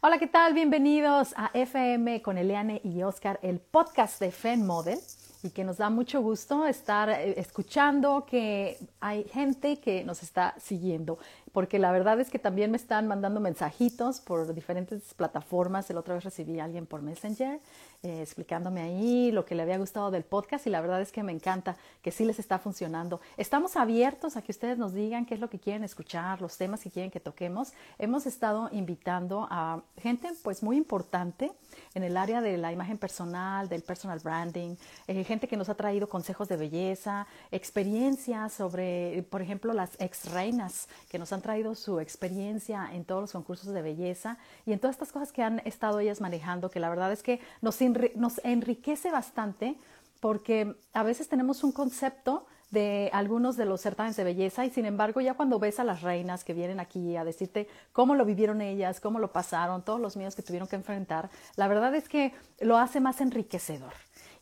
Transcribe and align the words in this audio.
Hola, 0.00 0.20
¿qué 0.20 0.28
tal? 0.28 0.54
Bienvenidos 0.54 1.34
a 1.36 1.50
FM 1.54 2.22
con 2.22 2.38
Eliane 2.38 2.80
y 2.84 3.02
Oscar, 3.02 3.40
el 3.42 3.58
podcast 3.58 4.20
de 4.20 4.30
FEN 4.30 4.64
Model 4.64 5.00
y 5.42 5.50
que 5.50 5.64
nos 5.64 5.78
da 5.78 5.90
mucho 5.90 6.22
gusto 6.22 6.68
estar 6.68 7.10
eh, 7.10 7.34
escuchando 7.36 8.24
que 8.24 8.78
hay 9.00 9.24
gente 9.24 9.80
que 9.80 10.04
nos 10.04 10.22
está 10.22 10.54
siguiendo, 10.60 11.18
porque 11.58 11.80
la 11.80 11.90
verdad 11.90 12.20
es 12.20 12.30
que 12.30 12.38
también 12.38 12.70
me 12.70 12.76
están 12.76 13.08
mandando 13.08 13.40
mensajitos 13.40 14.20
por 14.20 14.54
diferentes 14.54 15.12
plataformas. 15.14 15.90
El 15.90 15.96
otra 15.96 16.14
vez 16.14 16.22
recibí 16.22 16.60
a 16.60 16.64
alguien 16.64 16.86
por 16.86 17.02
Messenger 17.02 17.58
eh, 18.04 18.22
explicándome 18.22 18.80
ahí 18.80 19.32
lo 19.32 19.44
que 19.44 19.56
le 19.56 19.62
había 19.62 19.76
gustado 19.76 20.12
del 20.12 20.22
podcast 20.22 20.68
y 20.68 20.70
la 20.70 20.80
verdad 20.80 21.00
es 21.00 21.10
que 21.10 21.24
me 21.24 21.32
encanta 21.32 21.76
que 22.00 22.12
sí 22.12 22.24
les 22.24 22.38
está 22.38 22.60
funcionando. 22.60 23.20
Estamos 23.36 23.74
abiertos 23.74 24.36
a 24.36 24.42
que 24.42 24.52
ustedes 24.52 24.78
nos 24.78 24.94
digan 24.94 25.26
qué 25.26 25.34
es 25.34 25.40
lo 25.40 25.50
que 25.50 25.58
quieren 25.58 25.82
escuchar, 25.82 26.40
los 26.40 26.56
temas 26.56 26.80
que 26.80 26.92
quieren 26.92 27.10
que 27.10 27.18
toquemos. 27.18 27.72
Hemos 27.98 28.26
estado 28.26 28.68
invitando 28.70 29.48
a 29.50 29.82
gente 30.00 30.30
pues 30.44 30.62
muy 30.62 30.76
importante 30.76 31.50
en 31.94 32.04
el 32.04 32.16
área 32.16 32.40
de 32.40 32.56
la 32.56 32.70
imagen 32.70 32.98
personal, 32.98 33.68
del 33.68 33.82
personal 33.82 34.20
branding, 34.20 34.76
eh, 35.08 35.24
gente 35.24 35.48
que 35.48 35.56
nos 35.56 35.68
ha 35.68 35.74
traído 35.74 36.08
consejos 36.08 36.46
de 36.46 36.56
belleza, 36.56 37.26
experiencias 37.50 38.52
sobre, 38.52 39.24
por 39.28 39.42
ejemplo, 39.42 39.72
las 39.72 40.00
ex 40.00 40.30
reinas 40.30 40.88
que 41.08 41.18
nos 41.18 41.32
han 41.32 41.42
traído 41.48 41.74
su 41.74 41.98
experiencia 41.98 42.90
en 42.92 43.06
todos 43.06 43.22
los 43.22 43.32
concursos 43.32 43.72
de 43.72 43.80
belleza 43.80 44.36
y 44.66 44.74
en 44.74 44.78
todas 44.80 44.96
estas 44.96 45.12
cosas 45.12 45.32
que 45.32 45.42
han 45.42 45.60
estado 45.60 45.98
ellas 45.98 46.20
manejando, 46.20 46.70
que 46.70 46.78
la 46.78 46.90
verdad 46.90 47.10
es 47.10 47.22
que 47.22 47.40
nos 47.62 47.78
nos 48.16 48.38
enriquece 48.44 49.10
bastante 49.10 49.78
porque 50.20 50.74
a 50.92 51.02
veces 51.02 51.26
tenemos 51.26 51.64
un 51.64 51.72
concepto 51.72 52.44
de 52.70 53.08
algunos 53.14 53.56
de 53.56 53.64
los 53.64 53.80
certámenes 53.80 54.16
de 54.16 54.24
belleza 54.24 54.66
y 54.66 54.70
sin 54.70 54.84
embargo 54.84 55.22
ya 55.22 55.32
cuando 55.32 55.58
ves 55.58 55.80
a 55.80 55.84
las 55.84 56.02
reinas 56.02 56.44
que 56.44 56.52
vienen 56.52 56.80
aquí 56.80 57.16
a 57.16 57.24
decirte 57.24 57.66
cómo 57.94 58.14
lo 58.14 58.26
vivieron 58.26 58.60
ellas, 58.60 59.00
cómo 59.00 59.18
lo 59.18 59.32
pasaron, 59.32 59.80
todos 59.80 60.00
los 60.00 60.18
miedos 60.18 60.34
que 60.34 60.42
tuvieron 60.42 60.68
que 60.68 60.76
enfrentar, 60.76 61.30
la 61.56 61.66
verdad 61.66 61.94
es 61.94 62.10
que 62.10 62.34
lo 62.60 62.76
hace 62.76 63.00
más 63.00 63.22
enriquecedor. 63.22 63.94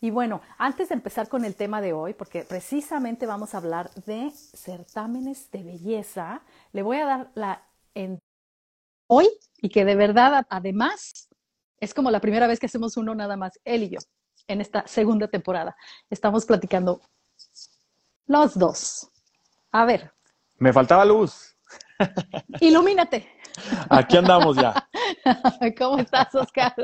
Y 0.07 0.11
bueno, 0.11 0.41
antes 0.57 0.91
de 0.91 0.95
empezar 0.95 1.29
con 1.29 1.45
el 1.45 1.57
tema 1.57 1.81
de 1.81 1.93
hoy, 1.93 2.15
porque 2.15 2.45
precisamente 2.45 3.27
vamos 3.27 3.55
a 3.55 3.57
hablar 3.57 3.91
de 4.07 4.31
certámenes 4.31 5.51
de 5.51 5.65
belleza, 5.65 6.43
le 6.73 6.83
voy 6.83 6.99
a 6.99 7.07
dar 7.07 7.33
la 7.35 7.67
en 7.93 8.21
hoy 9.09 9.29
y 9.57 9.69
que 9.69 9.84
de 9.84 9.97
verdad 9.97 10.47
además 10.49 11.29
es 11.81 11.93
como 11.93 12.12
la 12.12 12.21
primera 12.21 12.47
vez 12.47 12.61
que 12.61 12.67
hacemos 12.67 12.97
uno 12.97 13.17
nada 13.17 13.37
más, 13.37 13.59
él 13.65 13.83
y 13.83 13.89
yo, 13.89 13.99
en 14.47 14.61
esta 14.61 14.87
segunda 14.87 15.27
temporada. 15.27 15.75
Estamos 16.09 16.47
platicando 16.47 17.01
los 18.29 18.57
dos. 18.57 19.11
A 19.73 19.87
ver. 19.87 20.12
Me 20.59 20.73
faltaba 20.73 21.05
luz. 21.05 21.57
Ilumínate. 22.61 23.29
Aquí 23.91 24.17
andamos 24.17 24.55
ya. 24.55 24.86
¿Cómo 25.79 25.99
estás, 25.99 26.35
Oscar? 26.35 26.75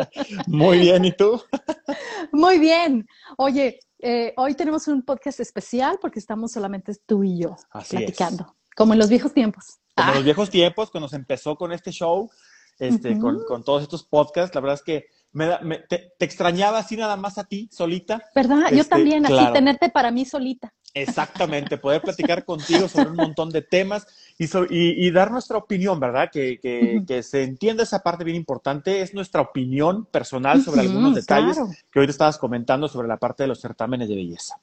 Muy 0.46 0.78
bien, 0.78 1.04
¿y 1.04 1.12
tú? 1.12 1.40
Muy 2.32 2.58
bien. 2.58 3.06
Oye, 3.36 3.80
eh, 3.98 4.32
hoy 4.36 4.54
tenemos 4.54 4.88
un 4.88 5.02
podcast 5.02 5.40
especial 5.40 5.98
porque 6.00 6.18
estamos 6.18 6.52
solamente 6.52 6.92
tú 7.06 7.22
y 7.24 7.38
yo 7.38 7.56
platicando, 7.88 8.56
como 8.76 8.92
en 8.92 8.98
los 8.98 9.08
viejos 9.08 9.32
tiempos. 9.32 9.78
Como 9.94 10.08
en 10.10 10.14
los 10.16 10.24
viejos 10.24 10.50
tiempos, 10.50 10.90
cuando 10.90 11.08
se 11.08 11.16
empezó 11.16 11.56
con 11.56 11.72
este 11.72 11.90
show, 11.90 12.30
este, 12.78 13.18
con, 13.18 13.44
con, 13.44 13.62
todos 13.62 13.82
estos 13.82 14.04
podcasts. 14.04 14.54
La 14.54 14.60
verdad 14.60 14.74
es 14.74 14.82
que 14.82 15.06
me, 15.32 15.78
te, 15.88 16.12
extrañaba 16.20 16.78
así 16.78 16.96
nada 16.96 17.16
más 17.16 17.38
a 17.38 17.44
ti, 17.44 17.68
solita. 17.70 18.22
¿Verdad? 18.34 18.70
Yo 18.70 18.78
este, 18.78 18.90
también, 18.90 19.24
así 19.26 19.52
tenerte 19.52 19.88
para 19.90 20.10
mí 20.10 20.24
solita. 20.24 20.74
Exactamente, 20.94 21.78
poder 21.78 22.02
platicar 22.02 22.44
contigo 22.44 22.86
sobre 22.86 23.10
un 23.10 23.16
montón 23.16 23.48
de 23.48 23.62
temas 23.62 24.06
y, 24.38 24.46
y, 24.70 25.10
dar 25.10 25.30
nuestra 25.30 25.56
opinión, 25.56 25.98
¿verdad? 25.98 26.28
Que, 26.30 26.60
que, 26.60 27.02
que, 27.06 27.22
se 27.22 27.44
entienda 27.44 27.82
esa 27.82 28.02
parte 28.02 28.24
bien 28.24 28.36
importante, 28.36 29.00
es 29.00 29.14
nuestra 29.14 29.40
opinión 29.40 30.04
personal 30.04 30.62
sobre 30.62 30.82
algunos 30.82 31.14
detalles 31.14 31.58
que 31.90 32.00
hoy 32.00 32.06
te 32.06 32.12
estabas 32.12 32.36
comentando 32.36 32.88
sobre 32.88 33.08
la 33.08 33.16
parte 33.16 33.44
de 33.44 33.46
los 33.46 33.60
certámenes 33.60 34.08
de 34.08 34.16
belleza. 34.16 34.56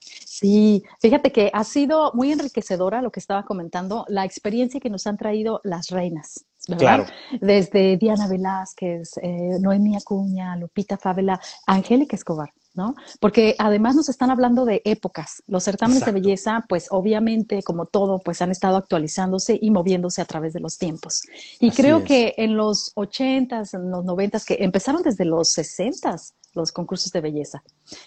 Sí, 0.00 0.84
fíjate 1.00 1.32
que 1.32 1.50
ha 1.52 1.64
sido 1.64 2.12
muy 2.14 2.32
enriquecedora 2.32 3.02
lo 3.02 3.10
que 3.10 3.20
estaba 3.20 3.44
comentando, 3.44 4.06
la 4.08 4.24
experiencia 4.24 4.80
que 4.80 4.88
nos 4.88 5.06
han 5.06 5.16
traído 5.16 5.60
las 5.64 5.88
reinas. 5.88 6.46
Claro. 6.78 7.04
Desde 7.40 7.96
Diana 7.96 8.28
Velázquez, 8.28 9.18
eh, 9.22 9.58
Noemí 9.60 9.96
Acuña, 9.96 10.56
Lupita 10.56 10.96
Favela, 10.96 11.40
Angélica 11.66 12.16
Escobar, 12.16 12.50
¿no? 12.74 12.94
Porque 13.20 13.56
además 13.58 13.96
nos 13.96 14.08
están 14.08 14.30
hablando 14.30 14.64
de 14.64 14.82
épocas. 14.84 15.42
Los 15.46 15.64
certámenes 15.64 16.04
de 16.04 16.12
belleza, 16.12 16.64
pues 16.68 16.88
obviamente, 16.90 17.62
como 17.62 17.86
todo, 17.86 18.20
pues 18.20 18.42
han 18.42 18.50
estado 18.50 18.76
actualizándose 18.76 19.58
y 19.60 19.70
moviéndose 19.70 20.22
a 20.22 20.24
través 20.24 20.52
de 20.52 20.60
los 20.60 20.78
tiempos. 20.78 21.22
Y 21.58 21.70
creo 21.70 22.04
que 22.04 22.34
en 22.36 22.56
los 22.56 22.92
ochentas, 22.94 23.74
en 23.74 23.90
los 23.90 24.04
noventas, 24.04 24.44
que 24.44 24.58
empezaron 24.60 25.02
desde 25.02 25.24
los 25.24 25.50
sesentas, 25.50 26.34
los 26.54 26.72
concursos 26.72 27.12
de 27.12 27.20
belleza. 27.20 27.62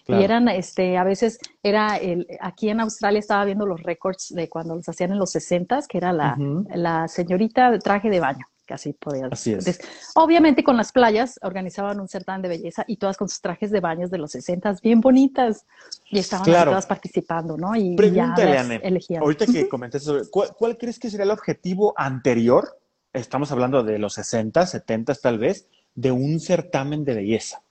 Y 0.08 0.14
eran, 0.14 0.48
este, 0.50 0.98
a 0.98 1.04
veces 1.04 1.40
era 1.62 1.98
el, 1.98 2.28
aquí 2.42 2.70
en 2.70 2.82
Australia 2.82 3.20
estaba 3.20 3.46
viendo 3.46 3.66
los 3.66 3.82
récords 3.84 4.34
de 4.36 4.50
cuando 4.50 4.76
los 4.76 4.88
hacían 4.88 5.12
en 5.12 5.20
los 5.20 5.32
60 5.32 5.64
que 5.88 5.98
era 5.98 6.14
la, 6.14 6.38
la 6.74 7.08
señorita 7.08 7.72
de 7.72 7.80
traje 7.80 8.10
de 8.10 8.20
baño, 8.20 8.46
casi 8.66 8.94
podía 8.94 9.28
Así 9.32 9.54
es. 9.54 9.80
obviamente 10.16 10.64
con 10.64 10.78
las 10.78 10.92
playas 10.92 11.40
organizaban 11.42 12.00
un 12.00 12.08
certamen 12.08 12.42
de 12.42 12.50
belleza 12.50 12.84
y 12.88 12.98
todas 12.98 13.18
con 13.18 13.30
sus 13.30 13.42
trajes 13.42 13.72
de 13.72 13.80
baños 13.80 14.10
de 14.10 14.18
los 14.18 14.32
60 14.32 14.78
bien 14.82 15.02
bonitas 15.02 15.66
y 16.10 16.20
estaban 16.20 16.46
todas 16.46 16.86
participando, 16.86 17.58
¿no? 17.58 17.76
Y, 17.76 17.96
Pregúntale, 17.96 18.58
Anne, 18.58 18.82
ahorita 19.20 19.46
que 19.46 19.68
comentes 19.68 20.04
sobre, 20.04 20.30
¿cuál, 20.30 20.50
¿cuál 20.58 20.78
crees 20.78 21.00
que 21.00 21.10
sería 21.10 21.26
el 21.26 21.32
objetivo 21.32 21.94
anterior? 21.98 22.80
Estamos 23.12 23.52
hablando 23.52 23.84
de 23.84 24.00
los 24.00 24.14
60, 24.14 24.66
70 24.66 25.14
tal 25.16 25.40
vez, 25.40 25.68
de 25.96 26.12
un 26.12 26.40
certamen 26.40 27.04
de 27.04 27.16
belleza. 27.16 27.62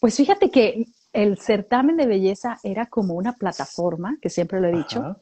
Pues 0.00 0.16
fíjate 0.16 0.50
que 0.50 0.86
el 1.12 1.38
certamen 1.38 1.96
de 1.96 2.06
belleza 2.06 2.58
era 2.62 2.86
como 2.86 3.14
una 3.14 3.32
plataforma, 3.34 4.18
que 4.20 4.30
siempre 4.30 4.60
lo 4.60 4.68
he 4.68 4.76
dicho, 4.76 5.16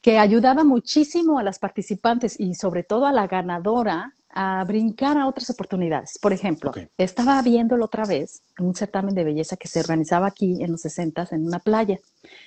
que 0.00 0.18
ayudaba 0.18 0.64
muchísimo 0.64 1.38
a 1.38 1.42
las 1.42 1.58
participantes 1.58 2.38
y 2.38 2.54
sobre 2.54 2.82
todo 2.82 3.06
a 3.06 3.12
la 3.12 3.26
ganadora 3.26 4.14
a 4.30 4.62
brincar 4.64 5.16
a 5.16 5.26
otras 5.26 5.50
oportunidades. 5.50 6.18
Por 6.20 6.32
ejemplo, 6.32 6.72
estaba 6.96 7.40
viéndolo 7.42 7.86
otra 7.86 8.04
vez, 8.04 8.42
un 8.60 8.74
certamen 8.74 9.14
de 9.14 9.24
belleza 9.24 9.56
que 9.56 9.68
se 9.68 9.80
organizaba 9.80 10.28
aquí 10.28 10.62
en 10.62 10.72
los 10.72 10.82
60 10.82 11.28
en 11.32 11.46
una 11.46 11.58
playa. 11.58 11.98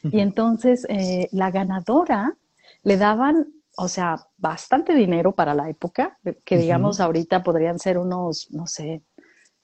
Y 0.03 0.19
entonces 0.19 0.85
eh, 0.89 1.27
la 1.31 1.51
ganadora 1.51 2.37
le 2.83 2.97
daban, 2.97 3.47
o 3.77 3.87
sea, 3.87 4.27
bastante 4.37 4.93
dinero 4.93 5.33
para 5.33 5.53
la 5.53 5.69
época, 5.69 6.17
que 6.45 6.57
digamos 6.57 6.99
ahorita 6.99 7.43
podrían 7.43 7.79
ser 7.79 7.97
unos, 7.97 8.49
no 8.51 8.67
sé, 8.67 9.01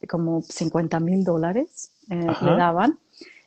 como 0.09 0.41
50 0.41 0.99
mil 0.99 1.23
dólares 1.23 1.91
eh, 2.09 2.27
le 2.41 2.51
daban. 2.57 2.99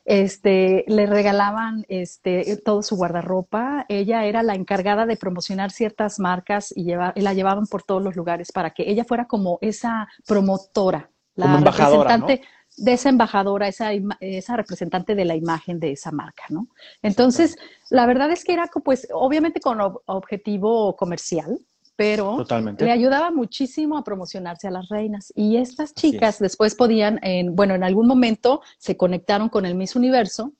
Este, 0.03 0.83
le 0.87 1.05
regalaban 1.05 1.85
este, 1.87 2.57
todo 2.57 2.81
su 2.81 2.95
guardarropa. 2.95 3.85
Ella 3.87 4.25
era 4.25 4.41
la 4.43 4.55
encargada 4.55 5.05
de 5.05 5.17
promocionar 5.17 5.71
ciertas 5.71 6.19
marcas 6.19 6.73
y, 6.75 6.93
la 6.93 7.33
llevaban 7.33 7.67
por 7.67 7.83
todos 7.83 8.01
los 8.01 8.15
lugares 8.15 8.51
para 8.51 8.71
que 8.71 8.89
ella 8.89 9.03
fuera 9.03 9.25
como 9.25 9.59
esa 9.61 10.07
promotora, 10.25 11.09
la 11.35 11.57
representante 11.57 12.41
de 12.77 12.93
esa 12.93 13.09
embajadora, 13.09 13.67
esa, 13.67 13.91
esa 14.21 14.55
representante 14.55 15.13
de 15.13 15.25
la 15.25 15.35
imagen 15.35 15.79
de 15.79 15.91
esa 15.91 16.11
marca, 16.11 16.43
¿no? 16.49 16.67
Entonces, 17.01 17.57
la 17.89 18.05
verdad 18.05 18.31
es 18.31 18.43
que 18.43 18.53
era, 18.53 18.69
pues, 18.83 19.07
obviamente 19.13 19.59
con 19.59 19.79
objetivo 20.05 20.95
comercial, 20.95 21.59
pero 22.01 22.43
le 22.79 22.91
ayudaba 22.91 23.29
muchísimo 23.29 23.95
a 23.95 24.03
promocionarse 24.03 24.67
a 24.67 24.71
las 24.71 24.89
reinas. 24.89 25.31
Y 25.35 25.57
estas 25.57 25.93
chicas 25.93 26.39
después 26.39 26.73
podían, 26.73 27.19
en, 27.21 27.55
bueno, 27.55 27.75
en 27.75 27.83
algún 27.83 28.07
momento 28.07 28.61
se 28.79 28.97
conectaron 28.97 29.49
con 29.49 29.67
el 29.67 29.75
Miss 29.75 29.95
Universo 29.95 30.51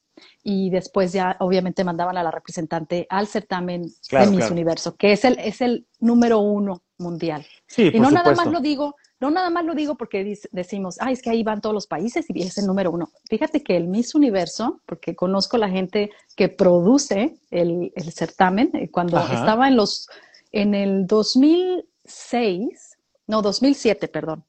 y 0.44 0.70
después 0.70 1.14
ya 1.14 1.38
obviamente 1.40 1.84
mandaban 1.84 2.16
a 2.16 2.22
la 2.22 2.30
representante 2.30 3.08
al 3.10 3.26
certamen 3.26 3.88
de 4.12 4.28
Miss 4.28 4.52
Universo, 4.52 4.96
que 4.96 5.14
es 5.14 5.26
el, 5.26 5.40
es 5.40 5.62
el 5.62 5.88
número 6.00 6.38
uno 6.38 6.84
mundial. 7.00 7.44
y 7.76 8.00
no 8.00 8.12
nada 8.12 8.36
más 8.36 8.46
lo 8.46 8.60
digo, 8.60 8.96
no 9.20 9.32
nada 9.32 9.50
más 9.50 9.66
lo 9.66 9.74
digo 9.74 9.96
porque 9.96 10.38
decimos, 10.52 10.98
ah, 11.00 11.12
es 11.12 11.24
que 11.24 11.32
ahí 11.32 11.42
van 11.42 11.62
todos 11.62 11.74
los 11.74 11.88
países 11.88 12.28
y 12.30 12.44
es 12.44 12.60
el 12.60 12.68
número 12.68 12.92
uno. 12.92 13.10
Fíjate 13.28 13.64
que 13.64 13.78
el 13.78 13.88
Miss 13.88 14.14
Universo, 14.14 14.80
porque 14.86 15.16
conozco 15.16 15.58
la 15.58 15.70
gente 15.70 16.12
que 16.36 16.50
produce 16.50 17.40
el, 17.50 17.92
certamen, 18.12 18.70
eh, 18.76 18.92
cuando 18.92 19.18
estaba 19.20 19.68
en 19.68 19.76
los 19.76 20.08
en 20.52 20.74
el 20.76 21.08
2006, 21.08 22.98
no, 23.28 23.42
2007, 23.42 24.08
perdón, 24.08 24.44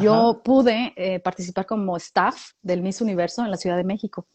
yo 0.00 0.40
pude 0.44 0.92
eh, 0.96 1.20
participar 1.20 1.66
como 1.66 1.96
staff 1.96 2.52
del 2.62 2.82
Miss 2.82 3.00
Universo 3.00 3.44
en 3.44 3.50
la 3.50 3.56
Ciudad 3.56 3.76
de 3.76 3.84
México. 3.84 4.26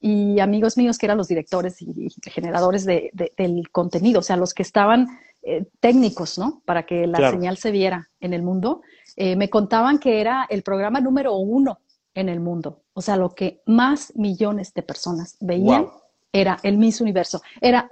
Y 0.00 0.38
amigos 0.38 0.76
míos 0.76 0.96
que 0.96 1.06
eran 1.06 1.18
los 1.18 1.26
directores 1.26 1.82
y, 1.82 2.08
generadores 2.22 2.84
de, 2.84 3.10
del 3.36 3.68
contenido, 3.70 4.20
o 4.20 4.22
sea, 4.22 4.36
los 4.36 4.54
que 4.54 4.62
estaban 4.62 5.08
eh, 5.42 5.66
técnicos, 5.80 6.38
¿no? 6.38 6.62
Para 6.64 6.86
que 6.86 7.08
la 7.08 7.30
señal 7.30 7.56
se 7.56 7.72
viera 7.72 8.08
en 8.20 8.32
el 8.32 8.44
mundo, 8.44 8.82
eh, 9.16 9.34
me 9.34 9.50
contaban 9.50 9.98
que 9.98 10.20
era 10.20 10.46
el 10.48 10.62
programa 10.62 11.00
número 11.00 11.34
uno 11.34 11.80
en 12.14 12.28
el 12.28 12.38
mundo. 12.38 12.82
O 12.92 13.02
sea, 13.02 13.16
lo 13.16 13.34
que 13.34 13.60
más 13.66 14.12
millones 14.14 14.72
de 14.74 14.82
personas 14.82 15.36
veían 15.40 15.88
era 16.32 16.58
el 16.62 16.78
Miss 16.78 17.00
Universo. 17.00 17.40
Era 17.60 17.90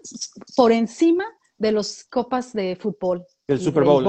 por 0.54 0.70
encima 0.70 1.24
de 1.58 1.72
los 1.72 2.04
copas 2.04 2.52
de 2.52 2.76
fútbol. 2.76 3.24
El 3.46 3.60
Super 3.60 3.84
Bowl. 3.84 4.06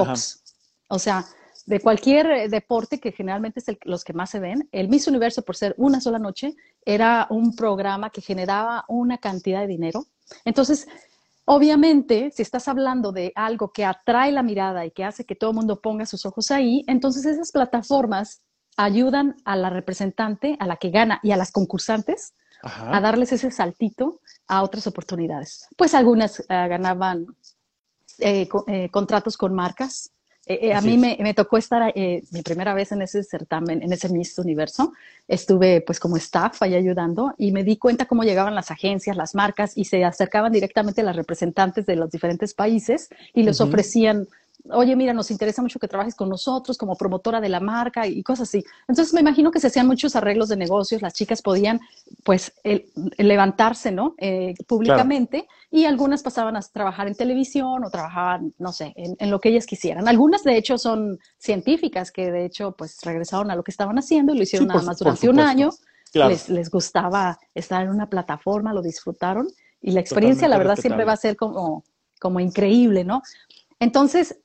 O 0.90 1.00
sea, 1.00 1.26
de 1.66 1.82
cualquier 1.82 2.26
eh, 2.28 2.50
deporte, 2.50 3.00
que 3.00 3.12
generalmente 3.12 3.60
es 3.60 3.66
los 3.84 4.04
que 4.04 4.14
más 4.14 4.30
se 4.30 4.40
ven, 4.40 4.70
el 4.72 4.88
Miss 4.88 5.08
Universo, 5.08 5.44
por 5.44 5.56
ser 5.56 5.76
una 5.78 6.00
sola 6.00 6.18
noche, 6.18 6.56
era 6.86 7.28
un 7.30 7.56
programa 7.56 8.10
que 8.10 8.22
generaba 8.22 8.86
una 8.88 9.18
cantidad 9.18 9.62
de 9.62 9.68
dinero. 9.68 10.06
Entonces, 10.46 10.88
obviamente, 11.46 12.32
si 12.32 12.42
estás 12.42 12.70
hablando 12.70 13.12
de 13.12 13.34
algo 13.36 13.72
que 13.72 13.84
atrae 13.84 14.32
la 14.32 14.44
mirada 14.44 14.86
y 14.86 14.92
que 14.92 15.04
hace 15.04 15.26
que 15.26 15.36
todo 15.36 15.50
el 15.50 15.58
mundo 15.58 15.82
ponga 15.82 16.06
sus 16.06 16.26
ojos 16.26 16.52
ahí, 16.52 16.86
entonces 16.88 17.26
esas 17.26 17.52
plataformas 17.52 18.42
ayudan 18.78 19.36
a 19.44 19.58
la 19.58 19.70
representante, 19.70 20.56
a 20.60 20.68
la 20.68 20.78
que 20.78 20.90
gana 20.90 21.20
y 21.22 21.32
a 21.32 21.38
las 21.38 21.52
concursantes 21.52 22.34
a 22.62 23.00
darles 23.02 23.32
ese 23.32 23.52
saltito 23.52 24.20
a 24.48 24.64
otras 24.64 24.88
oportunidades. 24.88 25.68
Pues 25.76 25.94
algunas 25.94 26.40
eh, 26.40 26.46
ganaban 26.48 27.28
eh, 28.20 28.48
contratos 28.92 29.38
con 29.38 29.54
marcas, 29.54 30.12
eh, 30.48 30.70
eh, 30.70 30.74
a 30.74 30.80
mí 30.80 30.98
me, 30.98 31.34
tocó 31.34 31.58
estar 31.58 31.92
eh, 31.94 32.24
mi 32.32 32.42
primera 32.42 32.74
vez 32.74 32.94
en 32.94 33.02
ese 33.02 33.22
certamen, 33.22 33.84
en 33.84 33.92
ese 33.92 34.08
Miss 34.08 34.40
Universo. 34.40 34.94
Estuve 35.28 35.82
pues 35.82 36.00
como 36.00 36.16
staff 36.16 36.62
ahí 36.62 36.74
ayudando 36.74 37.34
y 37.38 37.52
me 37.52 37.66
di 37.66 37.76
cuenta 37.76 38.06
cómo 38.06 38.24
llegaban 38.24 38.56
las 38.56 38.72
agencias, 38.72 39.18
las 39.18 39.36
marcas 39.36 39.74
y 39.76 39.86
se 39.86 40.06
acercaban 40.06 40.54
directamente 40.54 41.02
a 41.02 41.04
las 41.04 41.18
representantes 41.18 41.86
de 41.86 41.98
los 41.98 42.10
diferentes 42.10 42.54
países 42.54 43.10
y 43.34 43.44
les 43.44 43.60
ofrecían 43.60 44.28
oye, 44.72 44.96
mira, 44.96 45.14
nos 45.14 45.32
interesa 45.32 45.62
mucho 45.62 45.80
que 45.80 45.88
trabajes 45.88 46.16
con 46.16 46.30
nosotros 46.30 46.78
como 46.78 46.96
promotora 46.96 47.40
de 47.40 47.50
la 47.50 47.60
marca 47.60 48.08
y 48.08 48.22
cosas 48.24 48.50
así. 48.50 48.64
Entonces 48.88 49.14
me 49.14 49.22
imagino 49.22 49.52
que 49.52 49.60
se 49.60 49.68
hacían 49.68 49.88
muchos 49.88 50.16
arreglos 50.16 50.50
de 50.50 50.58
negocios, 50.58 51.02
las 51.02 51.14
chicas 51.14 51.42
podían 51.42 51.80
pues 52.24 52.54
levantarse, 53.18 53.92
¿no? 53.92 54.16
Eh, 54.18 54.56
públicamente 54.68 55.48
y 55.72 55.86
algunas 55.86 56.24
pasaban 56.24 56.56
a 56.56 56.62
trabajar 56.62 57.08
en 57.08 57.16
televisión 57.16 57.84
o 57.84 57.90
trabajaban, 57.90 58.54
no 58.58 58.72
sé, 58.72 58.94
en, 58.96 59.30
lo 59.30 59.40
que 59.40 59.50
ellas 59.50 59.66
quisieran. 59.66 60.08
Algunas 60.08 60.44
de 60.44 60.58
hecho 60.58 60.78
son 60.78 61.20
científicas 61.38 62.12
que 62.12 62.32
de 62.32 62.46
hecho 62.46 62.74
pues 62.78 63.00
regresaron 63.04 63.52
a 63.52 63.56
lo 63.56 63.64
que 63.64 63.72
estaban 63.72 63.98
haciendo 63.98 64.34
y 64.34 64.38
lo 64.38 64.44
hicieron 64.44 64.68
nada 64.68 64.82
más 64.82 65.00
durante 65.00 65.30
un 65.30 65.40
año. 65.40 65.70
Les, 66.14 66.50
les 66.50 66.72
gustaba 66.72 67.38
estar 67.54 67.84
en 67.84 67.90
una 67.90 68.10
plataforma, 68.10 68.74
lo 68.74 68.82
disfrutaron 68.82 69.48
y 69.82 69.92
la 69.92 70.00
experiencia 70.00 70.48
la 70.48 70.58
verdad 70.58 70.76
siempre 70.78 71.06
va 71.06 71.14
a 71.14 71.18
ser 71.18 71.36
como 71.36 71.84
como 72.20 72.40
increíble, 72.40 73.04
¿no? 73.04 73.22
Entonces, 73.80 74.40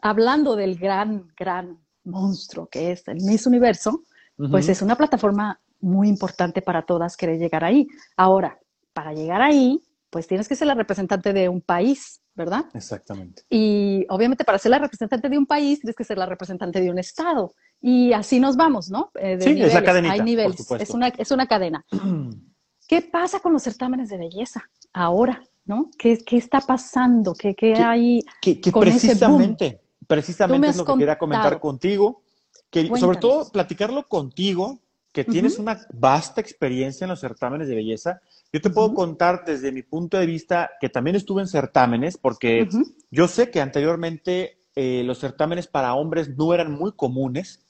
hablando 0.00 0.56
del 0.56 0.78
gran, 0.78 1.28
gran 1.36 1.78
monstruo 2.04 2.68
que 2.68 2.92
es 2.92 3.06
el 3.08 3.22
Miss 3.22 3.46
Universo, 3.46 4.02
pues 4.50 4.68
es 4.68 4.82
una 4.82 4.96
plataforma 4.96 5.60
muy 5.80 6.08
importante 6.08 6.62
para 6.62 6.82
todas 6.82 7.16
querer 7.16 7.38
llegar 7.38 7.64
ahí. 7.64 7.86
Ahora, 8.16 8.58
para 8.92 9.12
llegar 9.12 9.42
ahí, 9.42 9.80
pues 10.10 10.26
tienes 10.26 10.48
que 10.48 10.56
ser 10.56 10.66
la 10.66 10.74
representante 10.74 11.32
de 11.32 11.48
un 11.48 11.60
país, 11.60 12.20
¿verdad? 12.34 12.64
Exactamente. 12.74 13.42
Y 13.48 14.04
obviamente 14.08 14.44
para 14.44 14.58
ser 14.58 14.70
la 14.70 14.78
representante 14.78 15.28
de 15.28 15.38
un 15.38 15.46
país, 15.46 15.80
tienes 15.80 15.96
que 15.96 16.04
ser 16.04 16.18
la 16.18 16.26
representante 16.26 16.80
de 16.80 16.90
un 16.90 16.98
estado. 16.98 17.54
Y 17.80 18.12
así 18.12 18.38
nos 18.40 18.56
vamos, 18.56 18.90
¿no? 18.90 19.10
Eh, 19.14 19.40
sí, 19.40 19.60
es 19.60 19.74
la 19.74 19.82
cadenita, 19.82 20.14
Hay 20.14 20.20
niveles, 20.20 20.70
es 20.70 20.90
una, 20.90 21.08
es 21.08 21.30
una 21.30 21.46
cadena. 21.46 21.84
¿Qué 22.88 23.02
pasa 23.02 23.40
con 23.40 23.52
los 23.52 23.62
certámenes 23.62 24.08
de 24.08 24.18
belleza 24.18 24.62
ahora? 24.92 25.42
¿No? 25.64 25.90
¿Qué, 25.98 26.18
está 26.30 26.60
pasando? 26.60 27.34
¿Qué, 27.34 27.54
hay 27.76 28.24
que, 28.40 28.60
precisamente, 28.72 29.80
Precisamente 30.06 30.68
es 30.68 30.76
lo 30.76 30.84
que 30.84 30.98
quería 30.98 31.18
comentar 31.18 31.60
contigo, 31.60 32.22
que 32.70 32.86
sobre 32.96 33.18
todo 33.18 33.50
platicarlo 33.50 34.08
contigo, 34.08 34.80
que 35.12 35.24
tienes 35.24 35.58
una 35.58 35.78
vasta 35.92 36.40
experiencia 36.40 37.04
en 37.04 37.10
los 37.10 37.20
certámenes 37.20 37.68
de 37.68 37.74
belleza. 37.74 38.20
Yo 38.52 38.60
te 38.60 38.70
puedo 38.70 38.94
contar 38.94 39.44
desde 39.44 39.70
mi 39.70 39.82
punto 39.82 40.18
de 40.18 40.26
vista 40.26 40.70
que 40.80 40.88
también 40.88 41.16
estuve 41.16 41.42
en 41.42 41.48
certámenes, 41.48 42.16
porque 42.16 42.68
yo 43.10 43.28
sé 43.28 43.50
que 43.50 43.60
anteriormente 43.60 44.58
eh, 44.74 45.02
los 45.04 45.18
certámenes 45.18 45.66
para 45.66 45.94
hombres 45.94 46.30
no 46.36 46.54
eran 46.54 46.72
muy 46.72 46.92
comunes. 46.92 47.60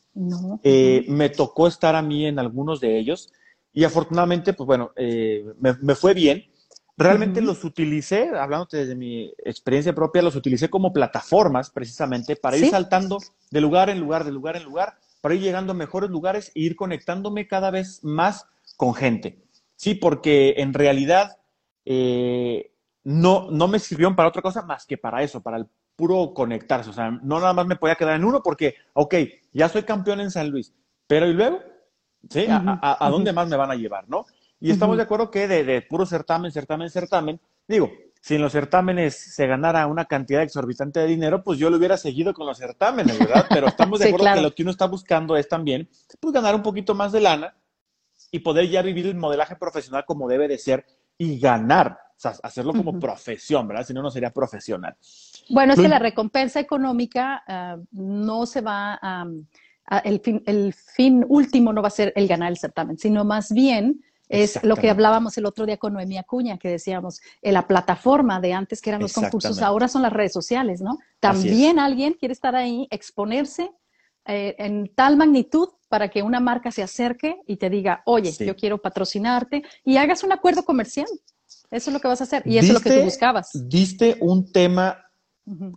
Eh, 0.63 1.05
me 1.09 1.31
tocó 1.31 1.67
estar 1.67 1.97
a 1.97 2.03
mí 2.03 2.27
en 2.27 2.39
algunos 2.39 2.81
de 2.81 2.99
ellos 2.99 3.33
y 3.73 3.85
afortunadamente, 3.85 4.53
pues 4.53 4.67
bueno, 4.67 4.93
eh, 4.97 5.45
me, 5.59 5.95
fue 5.95 6.15
bien. 6.15 6.45
Realmente 6.97 7.41
los 7.41 7.65
utilicé, 7.65 8.31
hablando 8.37 8.69
desde 8.71 8.95
mi 8.95 9.33
experiencia 9.45 9.95
propia, 9.95 10.23
los 10.23 10.37
utilicé 10.37 10.69
como 10.69 10.93
plataformas 10.93 11.71
precisamente 11.71 12.37
para 12.37 12.57
ir 12.57 12.69
saltando 12.69 13.19
de 13.51 13.61
lugar 13.61 13.89
en 13.89 13.99
lugar, 13.99 14.25
de 14.25 14.33
lugar 14.33 14.57
en 14.57 14.65
lugar, 14.65 14.99
para 15.21 15.35
ir 15.35 15.41
llegando 15.41 15.73
a 15.73 15.75
mejores 15.75 16.11
lugares 16.11 16.53
e 16.55 16.61
ir 16.61 16.77
conectándome 16.77 17.49
cada 17.49 17.71
vez 17.71 18.05
más 18.05 18.47
con 18.77 18.95
gente. 18.95 19.43
Sí, 19.75 19.95
porque 19.95 20.55
en 20.59 20.75
realidad 20.75 21.39
eh, 21.85 22.73
no, 23.05 23.51
no 23.51 23.69
me 23.69 23.79
sirvieron 23.79 24.15
para 24.15 24.29
otra 24.29 24.43
cosa 24.43 24.63
más 24.63 24.85
que 24.87 24.99
para 24.99 25.23
eso, 25.23 25.43
para 25.43 25.57
el 25.57 25.67
puro 25.97 26.35
conectarse. 26.35 26.91
O 26.91 26.93
sea, 26.93 27.11
no 27.11 27.41
nada 27.41 27.53
más 27.53 27.67
me 27.67 27.77
podía 27.77 27.97
quedar 27.97 28.17
en 28.17 28.25
uno 28.25 28.43
porque, 28.43 28.75
ok, 28.93 29.15
ya 29.53 29.69
soy 29.69 29.85
campeón 29.85 30.21
en 30.21 30.31
San 30.31 30.51
Luis, 30.51 30.75
pero 31.07 31.27
¿y 31.27 31.33
luego? 31.33 31.61
¿Sí? 32.29 32.47
a, 32.49 33.09
dónde 33.11 33.33
más 33.33 33.49
me 33.49 33.57
van 33.57 33.71
a 33.71 33.75
llevar, 33.75 34.09
no? 34.09 34.27
Y 34.63 34.71
estamos 34.71 34.97
de 34.97 35.03
acuerdo 35.03 35.29
que 35.29 35.49
de, 35.49 35.83
puro 35.83 36.07
certamen, 36.07 36.53
certamen, 36.53 36.89
certamen, 36.89 37.41
digo, 37.67 37.91
si 38.21 38.37
en 38.37 38.43
los 38.43 38.53
certámenes 38.53 39.17
se 39.17 39.49
ganara 39.49 39.89
una 39.89 40.05
cantidad 40.05 40.43
exorbitante 40.43 41.01
de 41.01 41.09
dinero, 41.09 41.43
pues 41.43 41.59
yo 41.59 41.69
lo 41.69 41.79
hubiera 41.79 41.97
seguido 41.97 42.33
con 42.33 42.47
los 42.47 42.59
certámenes, 42.59 43.19
¿verdad? 43.19 43.47
Pero 43.49 43.67
estamos 43.67 43.99
de 43.99 44.11
acuerdo 44.11 44.35
que 44.35 44.41
lo 44.41 44.55
que 44.55 44.63
uno 44.63 44.71
está 44.71 44.87
buscando 44.87 45.37
es 45.37 45.49
también, 45.49 45.89
pues 46.21 46.33
ganar 46.33 46.55
un 46.55 46.63
poquito 46.63 46.95
más 46.95 47.11
de 47.11 47.21
lana 47.21 47.57
y 48.31 48.39
poder 48.39 48.69
ya 48.69 48.83
vivir 48.83 49.07
el 49.07 49.17
modelaje 49.17 49.57
profesional 49.57 50.05
como 50.07 50.29
debe 50.29 50.47
de 50.47 50.59
ser 50.59 50.87
y 51.19 51.41
ganar, 51.41 51.99
o 52.17 52.21
sea, 52.21 52.35
hacerlo 52.45 52.73
como 52.73 53.01
profesión, 53.01 53.67
¿verdad? 53.67 53.85
Si 53.85 53.93
no, 53.93 54.01
no 54.01 54.13
sería 54.13 54.31
profesional. 54.31 54.97
Bueno, 55.51 55.73
es 55.73 55.81
que 55.81 55.89
la 55.89 55.99
recompensa 55.99 56.61
económica 56.61 57.43
ah, 57.49 57.79
no 57.91 58.47
se 58.47 58.61
va 58.61 58.97
a, 59.03 59.27
el, 60.05 60.21
fin, 60.21 60.41
el 60.47 60.73
fin 60.73 61.27
último 61.29 61.73
no 61.73 61.83
va 61.83 61.89
a 61.89 61.91
ser 61.91 62.13
el 62.15 62.29
ganar 62.29 62.53
el 62.53 62.59
certamen, 62.59 62.97
sino 62.97 63.25
más 63.25 63.53
bien 63.53 64.01
es 64.33 64.65
lo 64.65 64.77
que 64.77 64.89
hablábamos 64.89 65.37
el 65.37 65.45
otro 65.45 65.67
día 65.67 65.77
con 65.77 65.93
Noemí 65.93 66.17
Acuña, 66.17 66.57
que 66.57 66.71
decíamos, 66.71 67.21
en 67.43 67.53
la 67.53 67.67
plataforma 67.69 68.41
de 68.41 68.55
antes 68.55 68.81
que 68.81 68.89
eran 68.89 69.03
los 69.03 69.13
concursos, 69.13 69.61
ahora 69.61 69.89
son 69.89 70.01
las 70.01 70.13
redes 70.13 70.33
sociales, 70.33 70.81
¿no? 70.81 70.99
También 71.21 71.79
alguien 71.79 72.15
quiere 72.15 72.33
estar 72.33 72.57
ahí, 72.57 72.89
exponerse 72.91 73.71
eh, 74.25 74.55
en 74.59 74.91
tal 74.95 75.19
magnitud 75.19 75.69
para 75.89 76.09
que 76.09 76.23
una 76.23 76.41
marca 76.41 76.71
se 76.71 76.83
acerque 76.83 77.37
y 77.47 77.57
te 77.57 77.69
diga, 77.69 78.03
oye, 78.07 78.33
yo 78.33 78.57
quiero 78.57 78.79
patrocinarte 78.79 79.63
y 79.85 79.99
hagas 79.99 80.23
un 80.23 80.33
acuerdo 80.33 80.65
comercial. 80.65 81.07
Eso 81.71 81.91
es 81.91 81.95
lo 81.95 82.01
que 82.01 82.09
vas 82.09 82.23
a 82.23 82.25
hacer 82.25 82.43
y 82.47 82.57
eso 82.57 82.69
es 82.69 82.73
lo 82.73 82.81
que 82.81 82.91
tú 82.91 83.05
buscabas. 83.05 83.51
Diste 83.69 84.17
un 84.21 84.51
tema 84.51 85.11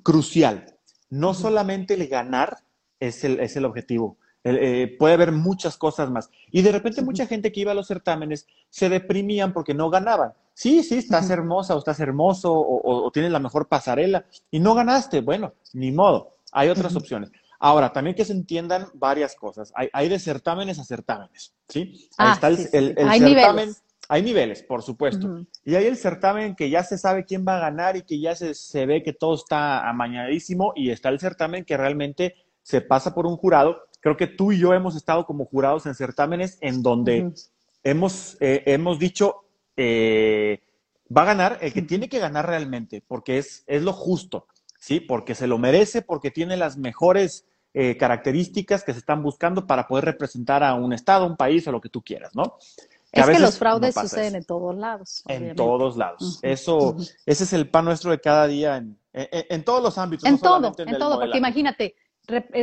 crucial. 0.02 0.66
No 1.10 1.34
solamente 1.34 1.96
el 1.96 2.08
ganar 2.08 2.58
es 3.02 3.26
el, 3.26 3.42
es 3.42 3.58
el 3.58 3.66
objetivo, 3.66 4.18
eh, 4.48 4.96
puede 5.00 5.16
haber 5.16 5.32
muchas 5.32 5.76
cosas 5.76 6.12
más. 6.12 6.30
Y 6.52 6.62
de 6.62 6.72
repente 6.72 7.02
mucha 7.02 7.26
gente 7.26 7.52
que 7.52 7.62
iba 7.62 7.72
a 7.72 7.76
los 7.76 7.88
certámenes 7.88 8.46
se 8.70 8.90
deprimían 8.90 9.52
porque 9.54 9.74
no 9.74 9.90
ganaban. 9.90 10.34
Sí, 10.54 10.84
sí, 10.84 11.00
estás 11.00 11.32
hermosa 11.32 11.76
o 11.76 11.80
estás 11.80 12.00
hermoso 12.00 12.54
o, 12.54 13.10
tienes 13.12 13.32
la 13.32 13.40
mejor 13.40 13.68
pasarela 13.68 14.26
y 14.52 14.60
no 14.60 14.76
ganaste. 14.76 15.22
Bueno, 15.22 15.54
ni 15.74 15.92
modo. 15.92 16.30
Hay 16.52 16.70
otras 16.70 16.96
opciones. 16.96 17.32
Ahora, 17.60 17.92
también 17.92 18.16
que 18.16 18.24
se 18.24 18.34
entiendan 18.34 18.88
varias 18.94 19.36
cosas. 19.36 19.74
Hay, 19.76 20.10
de 20.10 20.20
certámenes 20.20 20.78
a 20.78 20.84
certámenes, 20.84 21.54
¿sí? 21.68 22.08
Ahí 22.18 22.28
ah, 22.30 22.34
está 22.34 22.48
el, 22.50 22.96
hay 23.00 23.20
certamen. 23.20 23.56
Niveles. 23.56 23.84
Hay 24.08 24.22
niveles, 24.22 24.62
por 24.62 24.84
supuesto. 24.84 25.44
Y 25.64 25.74
hay 25.74 25.88
el 25.88 25.98
certamen 25.98 26.56
que 26.56 26.70
ya 26.70 26.84
se 26.84 27.00
sabe 27.00 27.26
quién 27.26 27.44
va 27.48 27.58
a 27.58 27.62
ganar 27.62 27.98
y 27.98 28.04
que 28.04 28.20
ya 28.20 28.36
se, 28.36 28.54
se 28.54 28.86
ve 28.86 29.02
que 29.02 29.14
todo 29.14 29.34
está 29.34 29.90
amañadísimo. 29.90 30.74
Y 30.76 30.92
está 30.92 31.10
el 31.10 31.20
certamen 31.20 31.66
que 31.66 31.76
realmente 31.76 32.36
se 32.62 32.82
pasa 32.82 33.14
por 33.14 33.26
un 33.26 33.38
jurado 33.38 33.78
creo 34.06 34.18
que 34.18 34.28
tú 34.28 34.52
y 34.52 34.60
yo 34.60 34.72
hemos 34.76 34.96
estado 34.96 35.26
como 35.26 35.46
jurados 35.46 35.88
en 35.88 35.96
certámenes 35.96 36.60
en 36.62 36.84
donde 36.84 37.34
hemos, 37.84 38.38
eh, 38.40 38.62
hemos 38.68 39.00
dicho, 39.00 39.46
eh, 39.76 40.62
va 41.10 41.24
a 41.24 41.26
ganar 41.26 41.58
el 41.62 41.74
que 41.74 41.82
tiene 41.82 42.08
que 42.08 42.20
ganar 42.20 42.46
realmente, 42.46 43.04
porque 43.08 43.40
es, 43.40 43.64
es 43.66 43.82
lo 43.82 43.94
justo, 43.94 44.46
¿sí? 44.80 45.00
Porque 45.00 45.34
se 45.34 45.48
lo 45.48 45.58
merece, 45.58 46.04
porque 46.04 46.30
tiene 46.30 46.56
las 46.56 46.78
mejores 46.78 47.48
eh, 47.74 47.98
características 47.98 48.84
que 48.84 48.94
se 48.94 49.00
están 49.00 49.24
buscando 49.24 49.66
para 49.66 49.88
poder 49.88 50.06
representar 50.06 50.64
a 50.64 50.76
un 50.76 50.94
estado, 50.94 51.26
un 51.26 51.36
país 51.36 51.68
o 51.68 51.72
lo 51.72 51.82
que 51.82 51.90
tú 51.90 52.04
quieras, 52.04 52.36
¿no? 52.36 52.60
es 53.12 53.26
que 53.26 53.40
los 53.40 53.58
fraudes 53.58 53.96
suceden 53.96 54.36
en 54.36 54.44
todos 54.44 54.76
lados. 54.76 55.24
En 55.28 55.56
todos 55.56 55.98
lados. 55.98 56.40
Eso, 56.44 56.96
ese 57.26 57.44
es 57.44 57.54
el 57.54 57.70
pan 57.70 57.86
nuestro 57.86 58.12
de 58.12 58.20
cada 58.20 58.46
día 58.46 58.78
en, 58.78 59.00
en, 59.14 59.64
todos 59.64 59.82
los 59.82 59.98
ámbitos. 59.98 60.30
En 60.30 60.38
todo, 60.38 60.76
en, 60.78 60.98
todo, 61.00 61.20
porque 61.20 61.38
imagínate, 61.40 61.96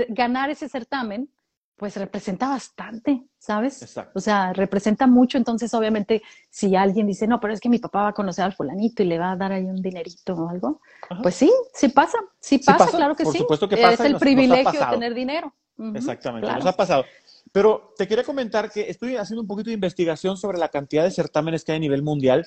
ganar 0.09 0.51
ese 0.51 0.69
certamen, 0.69 1.29
pues 1.77 1.97
representa 1.97 2.49
bastante, 2.49 3.25
¿sabes? 3.39 3.83
Exacto. 3.83 4.13
O 4.15 4.21
sea, 4.21 4.53
representa 4.53 5.07
mucho, 5.07 5.37
entonces 5.37 5.75
obviamente 5.75 6.23
si 6.49 6.77
alguien 6.77 7.09
dice, 7.09 7.27
no, 7.27 7.41
pero 7.41 7.53
es 7.53 7.61
que 7.61 7.69
mi 7.69 7.79
papá 7.79 8.03
va 8.03 8.09
a 8.09 8.13
conocer 8.13 8.45
al 8.45 8.53
fulanito 8.53 9.03
y 9.03 9.07
le 9.07 9.19
va 9.19 9.33
a 9.33 9.37
dar 9.37 9.51
ahí 9.51 9.65
un 9.65 9.83
dinerito 9.83 10.35
o 10.35 10.49
algo, 10.49 10.81
pues 11.23 11.35
sí, 11.35 11.51
sí 11.75 11.89
pasa, 11.89 12.19
sí 12.39 12.59
pasa, 12.59 12.89
claro 12.89 13.17
que 13.17 13.25
por 13.25 13.33
sí. 13.33 13.41
Supuesto 13.41 13.69
que 13.69 13.77
pasa 13.77 13.95
es 14.05 14.13
el 14.13 14.17
privilegio 14.17 14.79
de 14.79 14.87
tener 14.87 15.13
dinero. 15.13 15.53
Exactamente, 15.95 16.53
nos 16.53 16.67
ha 16.67 16.77
pasado. 16.77 17.05
Pero 17.51 17.93
te 17.99 18.07
quería 18.07 18.23
comentar 18.23 18.71
que 18.71 18.89
estoy 18.89 19.17
haciendo 19.17 19.43
un 19.43 19.49
poquito 19.49 19.71
de 19.71 19.75
investigación 19.75 20.37
sobre 20.37 20.59
la 20.59 20.69
cantidad 20.69 21.03
de 21.03 21.11
certámenes 21.11 21.65
que 21.65 21.73
hay 21.73 21.79
a 21.79 21.81
nivel 21.81 22.03
mundial. 22.03 22.47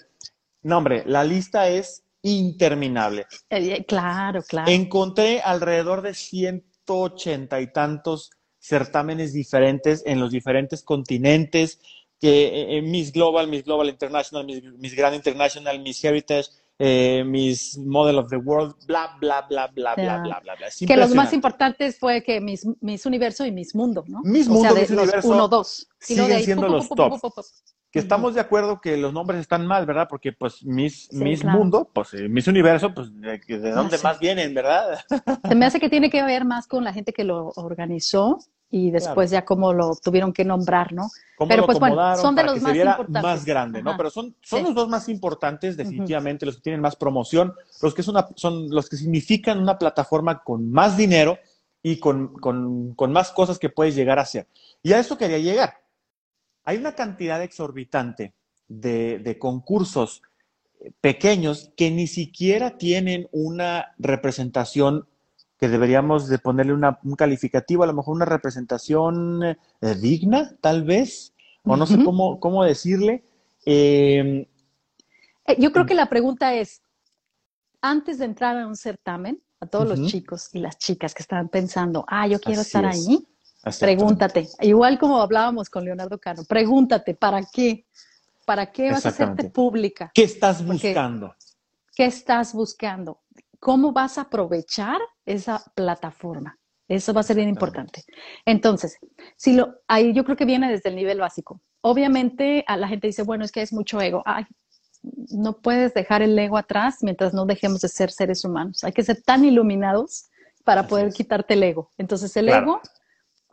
No, 0.64 0.78
hombre, 0.78 1.04
la 1.06 1.24
lista 1.24 1.68
es 1.68 2.06
interminable. 2.22 3.26
Eh, 3.50 3.86
claro, 3.86 4.42
claro. 4.42 4.72
Encontré 4.72 5.42
alrededor 5.42 6.02
de 6.02 6.14
100 6.14 6.64
180 6.86 7.62
y 7.62 7.72
tantos 7.72 8.32
certámenes 8.60 9.34
diferentes 9.34 10.04
en 10.06 10.20
los 10.20 10.32
diferentes 10.32 10.84
continentes, 10.84 11.80
que 12.20 12.48
eh, 12.48 12.78
eh, 12.78 12.82
Miss 12.82 13.12
Global, 13.12 13.48
Miss 13.48 13.64
Global 13.64 13.90
International, 13.90 14.46
Miss, 14.46 14.64
Miss 14.78 14.96
Grand 14.96 15.16
International, 15.16 15.80
Miss 15.80 16.04
Heritage, 16.04 16.50
eh, 16.80 17.24
Miss 17.26 17.78
Model 17.78 18.18
of 18.18 18.30
the 18.30 18.38
World, 18.38 18.76
bla, 18.88 19.16
bla, 19.20 19.42
bla, 19.44 19.68
bla, 19.68 19.96
bla, 19.96 20.18
bla, 20.18 20.40
bla, 20.42 20.56
bla. 20.56 20.68
Que 20.88 20.98
los 20.98 21.14
más 21.14 21.32
importantes 21.34 21.98
fue 21.98 22.24
que 22.24 22.42
Miss, 22.42 22.68
Miss 22.82 23.06
Universo 23.06 23.46
y 23.46 23.52
Miss 23.52 23.76
Mundo, 23.76 24.04
¿no? 24.08 24.22
Miss 24.24 24.48
Mundo, 24.48 24.74
Miss 24.76 24.90
Universo. 24.90 25.30
Uno, 25.30 25.48
dos. 25.48 25.88
Siguen 26.00 26.44
siendo 26.44 26.68
los 26.68 26.90
top. 26.90 27.20
Que 27.96 28.00
estamos 28.00 28.34
de 28.34 28.42
acuerdo 28.42 28.82
que 28.82 28.98
los 28.98 29.14
nombres 29.14 29.40
están 29.40 29.66
mal, 29.66 29.86
¿verdad? 29.86 30.08
Porque 30.10 30.34
pues 30.34 30.66
Miss, 30.66 31.08
Miss 31.14 31.46
Mundo, 31.46 31.90
pues 31.94 32.14
eh, 32.14 32.28
Miss 32.28 32.46
Universo, 32.46 32.94
pues 32.94 33.10
de, 33.22 33.38
de 33.38 33.72
dónde 33.72 33.98
más 34.00 34.20
vienen, 34.20 34.54
¿verdad? 34.54 35.00
Se 35.48 35.56
me 35.56 35.66
hace 35.66 35.80
que 35.80 35.88
tiene 35.90 36.10
que 36.10 36.22
ver 36.22 36.44
más 36.44 36.68
con 36.68 36.84
la 36.84 36.92
gente 36.92 37.14
que 37.14 37.24
lo 37.24 37.54
organizó 37.56 38.40
y 38.70 38.92
después 38.92 39.32
ya 39.32 39.46
como 39.46 39.72
lo 39.72 39.96
tuvieron 39.96 40.34
que 40.34 40.44
nombrar, 40.44 40.92
¿no? 40.92 41.10
Pero 41.48 41.66
pues 41.66 41.80
bueno, 41.80 42.18
son 42.18 42.36
de 42.36 42.44
los 42.44 42.62
más 42.62 42.76
importantes. 42.76 43.24
Más 43.24 43.46
grande, 43.46 43.82
¿no? 43.82 43.96
Pero 43.96 44.10
son, 44.10 44.36
son 44.42 44.64
los 44.64 44.76
dos 44.76 44.90
más 44.90 45.08
importantes, 45.08 45.78
definitivamente, 45.78 46.46
los 46.46 46.58
que 46.58 46.64
tienen 46.64 46.82
más 46.82 46.98
promoción, 46.98 47.54
los 47.82 47.94
que 47.94 48.04
una, 48.10 48.28
son 48.36 48.70
los 48.72 48.90
que 48.90 48.98
significan 48.98 49.62
una 49.62 49.78
plataforma 49.78 50.44
con 50.44 50.70
más 50.70 50.98
dinero 50.98 51.40
y 51.82 51.98
con, 51.98 52.34
con, 52.34 52.94
con 52.94 53.14
más 53.14 53.32
cosas 53.32 53.58
que 53.58 53.70
puedes 53.70 53.96
llegar 53.96 54.20
a 54.20 54.24
hacer. 54.24 54.48
Y 54.84 54.92
a 54.92 55.00
eso 55.00 55.18
quería 55.18 55.38
llegar. 55.38 55.85
Hay 56.66 56.78
una 56.78 56.94
cantidad 56.94 57.42
exorbitante 57.42 58.34
de, 58.68 59.20
de 59.20 59.40
concursos 59.40 60.22
pequeños 61.02 61.72
que 61.78 61.92
ni 61.92 62.08
siquiera 62.08 62.78
tienen 62.78 63.28
una 63.32 63.94
representación 63.98 65.08
que 65.58 65.70
deberíamos 65.70 66.28
de 66.28 66.38
ponerle 66.38 66.74
un 66.74 67.16
calificativo, 67.16 67.84
a 67.84 67.88
lo 67.88 67.94
mejor 67.94 68.16
una 68.16 68.26
representación 68.26 69.42
eh, 69.44 69.56
digna, 70.02 70.56
tal 70.60 70.84
vez, 70.84 71.34
o 71.64 71.78
no 71.78 71.86
sé 71.88 72.04
cómo, 72.04 72.40
cómo 72.40 72.64
decirle. 72.64 73.24
Em, 73.66 74.46
eh, 75.46 75.56
yo 75.58 75.72
creo 75.72 75.86
que 75.86 75.96
la 75.96 76.10
pregunta 76.10 76.54
es, 76.54 76.82
antes 77.82 78.20
de 78.20 78.26
entrar 78.26 78.58
a 78.58 78.68
un 78.68 78.76
certamen, 78.76 79.42
a 79.62 79.66
todos 79.66 79.88
los 79.88 80.08
chicos 80.12 80.50
y 80.54 80.60
las 80.60 80.78
chicas 80.78 81.14
que 81.14 81.24
están 81.24 81.48
pensando, 81.48 82.06
ah, 82.10 82.28
yo 82.28 82.40
quiero 82.40 82.62
estar 82.62 82.86
ahí, 82.86 83.26
pregúntate, 83.80 84.48
igual 84.62 85.00
como 85.00 85.22
hablábamos 85.22 85.70
con 85.70 85.86
Leonardo 85.86 86.20
Cano, 86.20 86.44
pregúntate, 86.48 87.16
¿para 87.16 87.42
qué? 87.52 87.86
¿Para 88.46 88.72
qué 88.72 88.92
vas 88.92 89.06
a 89.06 89.10
hacerte 89.10 89.50
pública? 89.50 90.12
¿Qué 90.14 90.24
estás 90.24 90.64
buscando? 90.64 91.36
¿Qué 91.96 92.06
estás 92.06 92.54
buscando? 92.54 93.22
¿Cómo 93.60 93.92
vas 93.92 94.18
a 94.18 94.22
aprovechar 94.22 95.00
esa 95.26 95.64
plataforma? 95.74 96.58
Eso 96.88 97.14
va 97.14 97.22
a 97.22 97.24
ser 97.24 97.38
bien 97.38 97.50
importante. 97.50 98.04
Entonces, 98.46 98.98
si 99.36 99.54
lo, 99.54 99.80
ahí 99.88 100.14
yo 100.14 100.24
creo 100.24 100.38
que 100.38 100.46
viene 100.46 100.70
desde 100.70 100.90
el 100.90 100.96
nivel 100.96 101.20
básico. 101.20 101.62
Obviamente 101.82 102.64
a 102.68 102.78
la 102.78 102.88
gente 102.88 103.08
dice, 103.08 103.24
bueno, 103.24 103.44
es 103.44 103.52
que 103.52 103.64
es 103.64 103.74
mucho 103.74 104.00
ego. 104.00 104.22
Ay, 104.26 104.46
no 105.32 105.58
puedes 105.62 105.94
dejar 105.94 106.22
el 106.22 106.38
ego 106.38 106.58
atrás 106.58 106.98
mientras 107.02 107.34
no 107.34 107.46
dejemos 107.46 107.82
de 107.82 107.90
ser 107.90 108.12
seres 108.12 108.46
humanos. 108.46 108.84
Hay 108.84 108.92
que 108.92 109.04
ser 109.04 109.22
tan 109.24 109.46
iluminados 109.46 110.26
para 110.64 110.88
poder 110.88 111.12
quitarte 111.12 111.56
el 111.56 111.64
ego. 111.64 111.92
Entonces 111.98 112.36
el 112.38 112.50
ego, 112.50 112.82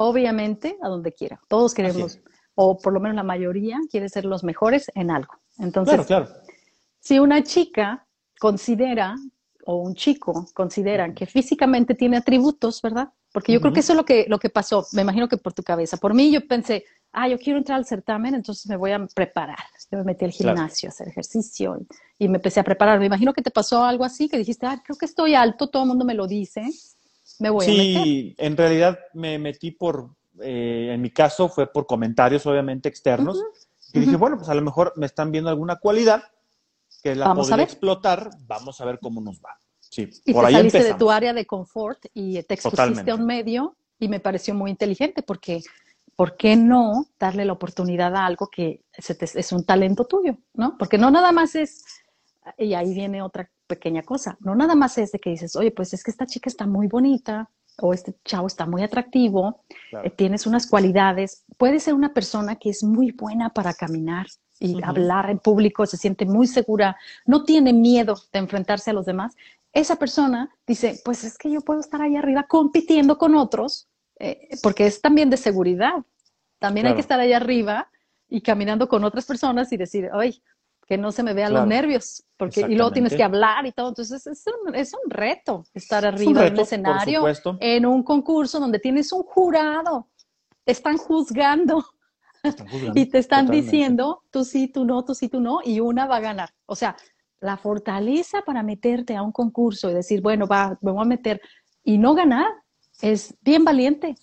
obviamente, 0.03 0.77
a 0.83 0.89
donde 0.89 1.13
quiera. 1.13 1.41
Todos 1.49 1.75
queremos, 1.75 2.19
o 2.55 2.79
por 2.79 2.93
lo 2.93 3.01
menos 3.01 3.17
la 3.17 3.23
mayoría, 3.23 3.79
quiere 3.91 4.09
ser 4.09 4.25
los 4.25 4.45
mejores 4.45 4.91
en 4.95 5.11
algo. 5.11 5.35
Entonces, 5.59 6.07
si 7.01 7.19
una 7.19 7.43
chica 7.43 8.07
considera 8.39 9.17
o 9.65 9.77
un 9.77 9.95
chico 9.95 10.49
consideran 10.55 11.15
que 11.15 11.27
físicamente 11.27 11.95
tiene 11.95 12.17
atributos, 12.17 12.83
¿verdad? 12.83 13.11
Porque 13.33 13.53
yo 13.53 13.61
creo 13.61 13.73
que 13.73 13.81
eso 13.81 13.93
es 13.93 13.97
lo 13.97 14.05
que, 14.05 14.27
lo 14.29 14.39
que 14.39 14.51
pasó, 14.51 14.87
me 14.93 15.03
imagino 15.03 15.27
que 15.27 15.39
por 15.39 15.55
tu 15.55 15.63
cabeza. 15.63 15.97
Por 15.97 16.13
mí 16.13 16.31
yo 16.31 16.47
pensé, 16.47 16.85
ah, 17.13 17.29
yo 17.29 17.39
quiero 17.39 17.59
entrar 17.59 17.79
al 17.79 17.87
certamen, 17.87 18.35
entonces 18.35 18.67
me 18.67 18.77
voy 18.77 18.91
a 18.91 19.07
preparar. 19.15 19.59
Yo 19.91 19.99
me 19.99 20.05
metí 20.05 20.25
al 20.25 20.33
gimnasio 20.33 20.89
a 20.89 20.91
hacer 20.91 21.09
ejercicio 21.09 21.79
y, 22.19 22.29
me 22.29 22.37
empecé 22.37 22.61
a 22.61 22.65
preparar. 22.65 22.99
Me 22.99 23.07
imagino 23.07 23.33
que 23.33 23.41
te 23.41 23.51
pasó 23.51 23.85
algo 23.85 24.05
así, 24.05 24.29
que 24.29 24.37
dijiste, 24.37 24.67
ah, 24.67 24.83
creo 24.85 24.99
que 24.99 25.07
estoy 25.07 25.35
alto, 25.35 25.69
todo 25.69 25.85
el 25.85 25.89
mundo 25.89 26.05
me 26.05 26.15
lo 26.15 26.27
dice, 26.27 26.63
me 27.43 27.51
voy 27.51 27.67
a 27.67 27.69
meter. 27.69 28.03
Sí, 28.05 28.35
en 28.39 28.57
realidad 28.57 28.99
me 29.15 29.39
metí 29.39 29.73
por, 29.73 30.11
eh, 30.41 30.91
en 30.93 31.03
mi 31.03 31.11
caso 31.11 31.49
fue 31.49 31.71
por 31.71 31.87
comentarios 31.87 32.47
obviamente 32.47 32.89
externos. 32.89 33.39
y 33.93 34.01
dije, 34.01 34.17
bueno, 34.17 34.37
pues 34.37 34.49
a 34.49 34.55
lo 34.55 34.63
mejor 34.63 34.93
me 34.97 35.07
están 35.07 35.33
viendo 35.33 35.51
alguna 35.51 35.77
cualidad 35.77 36.23
que 37.03 37.15
la 37.17 37.27
vamos 37.27 37.49
podría 37.49 37.65
explotar, 37.65 38.31
vamos 38.47 38.81
a 38.81 38.85
ver 38.85 39.01
cómo 39.01 39.21
nos 39.21 39.41
va. 39.41 39.59
Sí, 39.81 40.09
y 40.25 40.33
por 40.33 40.47
te 40.47 40.53
saliste 40.53 40.85
de 40.85 40.95
tu 40.95 41.11
área 41.11 41.35
de 41.35 41.45
confort 41.45 42.07
y 42.15 42.43
te 42.45 42.55
expusiste 42.55 43.11
a 43.11 43.15
un 43.15 43.27
medio 43.27 43.77
y 43.99 44.09
me 44.09 44.21
pareció 44.21 44.55
muy 44.55 44.71
inteligente 44.71 45.23
porque 45.23 45.61
¿por 46.17 46.37
qué 46.37 46.57
no 46.57 47.07
darle 47.19 47.45
la 47.45 47.53
oportunidad 47.53 48.15
a 48.15 48.25
algo 48.25 48.49
que 48.49 48.85
es 48.97 49.53
un 49.53 49.65
talento 49.65 50.05
tuyo, 50.05 50.39
¿no? 50.55 50.79
Porque 50.79 50.97
no 50.97 51.11
nada 51.11 51.33
más 51.33 51.55
es, 51.57 51.85
y 52.57 52.75
ahí 52.75 52.95
viene 52.95 53.21
otra 53.21 53.51
pequeña 53.75 54.03
cosa, 54.03 54.37
no 54.41 54.55
nada 54.55 54.75
más 54.75 54.99
es 54.99 55.13
de 55.13 55.19
que 55.19 55.31
dices, 55.31 55.57
oye, 55.57 55.71
pues 55.71 55.93
es 55.95 56.03
que 56.05 56.11
esta 56.11 56.27
chica 56.27 56.49
está 56.51 56.67
muy 56.67 56.87
bonita 56.89 57.49
o 57.79 57.95
este 57.95 58.15
chavo 58.25 58.47
está 58.47 58.67
muy 58.67 58.83
atractivo, 58.83 59.65
eh, 60.05 60.11
tienes 60.11 60.47
unas 60.47 60.67
cualidades, 60.67 61.45
puede 61.57 61.81
ser 61.81 61.95
una 61.95 62.13
persona 62.13 62.57
que 62.57 62.71
es 62.71 62.85
muy 62.85 63.13
buena 63.13 63.49
para 63.49 63.73
caminar, 63.73 64.27
y 64.61 64.81
hablar 64.85 65.29
en 65.29 65.41
público, 65.41 65.87
se 65.87 65.97
siente 65.97 66.25
muy 66.25 66.47
segura, 66.47 66.97
no 67.27 67.43
tiene 67.43 67.73
miedo 67.73 68.15
de 68.33 68.39
enfrentarse 68.39 68.91
a 68.91 68.95
los 68.95 69.07
demás, 69.07 69.35
esa 69.73 69.97
persona 69.97 70.51
dice, 70.67 71.01
pues 71.05 71.25
es 71.25 71.37
que 71.39 71.51
yo 71.51 71.63
puedo 71.63 71.81
estar 71.81 72.01
ahí 72.01 72.15
arriba 72.15 72.45
compitiendo 72.45 73.19
con 73.19 73.35
otros, 73.35 73.89
eh, 74.19 74.49
porque 74.63 74.87
es 74.87 75.01
también 75.01 75.31
de 75.31 75.37
seguridad. 75.37 76.05
También 76.59 76.87
hay 76.87 76.95
que 76.95 77.01
estar 77.01 77.19
ahí 77.19 77.33
arriba 77.33 77.89
y 78.29 78.41
caminando 78.43 78.89
con 78.89 79.03
otras 79.03 79.27
personas 79.27 79.73
y 79.73 79.77
decir, 79.77 80.09
ay, 80.13 80.43
que 80.93 80.99
no 80.99 81.11
se 81.11 81.23
me 81.23 81.33
vean 81.33 81.55
los 81.55 81.67
nervios, 81.67 82.23
porque 82.37 82.67
y 82.69 82.75
luego 82.75 82.93
tienes 82.93 83.15
que 83.15 83.23
hablar 83.23 83.65
y 83.65 83.73
todo. 83.73 83.89
Entonces 83.89 84.27
es 84.27 84.45
un, 84.47 84.75
es 84.75 84.93
un 84.93 85.11
reto 85.11 85.65
estar 85.73 86.05
arriba 86.05 86.47
en 86.47 86.53
un 86.53 86.61
escenario, 86.61 87.25
en 87.61 87.87
un 87.87 88.03
concurso 88.03 88.61
donde 88.61 88.79
tienes 88.79 89.11
un 89.11 89.23
jurado, 89.23 90.11
te 90.65 90.73
están 90.73 90.99
juzgando 90.99 91.83
y 92.95 93.07
te 93.07 93.17
están 93.17 93.47
diciendo, 93.49 94.23
tú 94.31 94.45
sí, 94.45 94.69
tú 94.69 94.85
no, 94.85 95.03
tú 95.03 95.15
sí, 95.15 95.31
tú 95.31 95.41
no, 95.41 95.61
y 95.65 95.81
una 95.81 96.05
va 96.05 96.17
a 96.17 96.21
ganar. 96.21 96.51
O 96.67 96.77
sea, 96.77 96.95
la 97.41 97.57
fortaleza 97.57 98.43
para 98.43 98.63
meterte 98.63 99.17
a 99.17 99.23
un 99.23 99.33
concurso 99.33 99.91
y 99.91 99.95
decir, 99.95 100.21
bueno, 100.21 100.47
va, 100.47 100.77
me 100.83 100.93
voy 100.93 101.01
a 101.01 101.07
meter 101.07 101.41
y 101.83 101.97
no 101.97 102.15
ganar, 102.15 102.49
es 103.01 103.35
bien 103.41 103.65
valiente. 103.65 104.15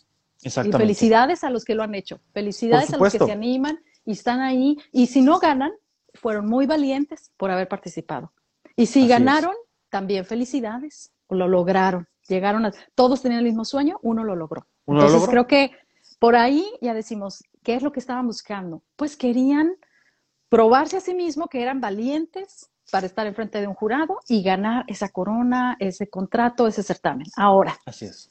Y 0.44 0.52
felicidades 0.52 1.44
a 1.44 1.50
los 1.50 1.66
que 1.66 1.74
lo 1.74 1.82
han 1.82 1.96
hecho. 1.96 2.20
Felicidades 2.32 2.94
a 2.94 2.98
los 2.98 3.12
que 3.12 3.18
se 3.18 3.32
animan 3.32 3.80
y 4.06 4.12
están 4.12 4.40
ahí. 4.40 4.78
Y 4.92 5.08
si 5.08 5.24
no 5.24 5.40
ganan, 5.40 5.72
fueron 6.13 6.48
muy 6.48 6.66
valientes 6.66 7.32
por 7.38 7.51
haber 7.51 7.68
participado. 7.68 8.32
Y 8.75 8.86
si 8.86 9.08
ganaron, 9.08 9.56
también 9.89 10.25
felicidades. 10.25 11.12
Lo 11.30 11.48
lograron. 11.48 12.08
Llegaron 12.28 12.66
a. 12.66 12.72
Todos 12.96 13.22
tenían 13.22 13.39
el 13.39 13.46
mismo 13.46 13.66
sueño, 13.66 14.00
uno 14.01 14.24
lo 14.24 14.36
logró. 14.36 14.66
Entonces 14.88 15.28
creo 15.28 15.48
que 15.48 15.72
por 16.20 16.36
ahí 16.36 16.66
ya 16.82 16.94
decimos, 16.94 17.44
¿qué 17.63 17.75
es 17.75 17.84
lo 17.84 17.92
que 17.92 18.00
estaban 18.00 18.28
buscando? 18.28 18.84
Pues 18.96 19.16
querían 19.16 19.74
probarse 20.50 20.98
a 20.98 21.01
sí 21.01 21.13
mismo 21.13 21.48
que 21.48 21.62
eran 21.62 21.82
valientes 21.82 22.70
para 22.92 23.06
estar 23.06 23.28
enfrente 23.28 23.62
de 23.62 23.68
un 23.68 23.75
jurado 23.75 24.20
y 24.28 24.42
ganar 24.42 24.84
esa 24.88 25.10
corona, 25.10 25.78
ese 25.80 26.10
contrato, 26.10 26.68
ese 26.68 26.84
certamen. 26.84 27.28
Ahora, 27.36 27.78
así 27.86 28.06
es. 28.06 28.30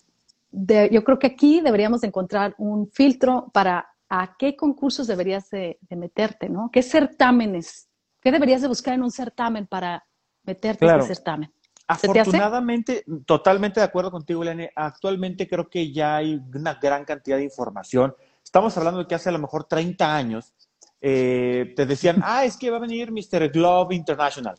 yo 0.51 1.05
creo 1.05 1.19
que 1.19 1.29
aquí 1.29 1.61
deberíamos 1.61 2.03
encontrar 2.03 2.55
un 2.59 2.91
filtro 2.91 3.51
para 3.53 3.88
a 4.09 4.37
qué 4.39 4.57
concursos 4.57 5.07
deberías 5.07 5.51
de, 5.51 5.79
meterte, 5.91 6.49
¿no? 6.49 6.71
¿Qué 6.73 6.83
certámenes? 6.83 7.89
¿Qué 8.21 8.33
deberías 8.33 8.63
de 8.63 8.69
buscar 8.69 8.95
en 8.95 9.03
un 9.03 9.11
certamen 9.11 9.67
para 9.67 10.05
meterte 10.45 10.87
en 10.87 10.99
ese 10.99 11.09
certamen? 11.09 11.53
Afortunadamente, 11.87 13.05
totalmente 13.25 13.81
de 13.81 13.87
acuerdo 13.87 14.11
contigo, 14.11 14.43
Elena. 14.43 14.69
Actualmente 14.75 15.49
creo 15.49 15.69
que 15.69 15.91
ya 15.91 16.17
hay 16.17 16.41
una 16.55 16.75
gran 16.75 17.05
cantidad 17.05 17.39
de 17.39 17.45
información. 17.45 18.15
Estamos 18.45 18.77
hablando 18.77 19.01
de 19.01 19.07
que 19.07 19.15
hace 19.15 19.31
a 19.31 19.33
lo 19.33 19.39
mejor 19.39 19.65
30 19.65 20.15
años 20.15 20.55
eh, 21.01 21.73
te 21.77 21.87
decían, 21.87 22.21
ah, 22.25 22.45
es 22.45 22.57
que 22.57 22.71
va 22.71 22.77
a 22.77 22.81
venir 22.81 23.11
Mr. 23.11 23.51
Glove 23.51 23.95
International. 23.95 24.59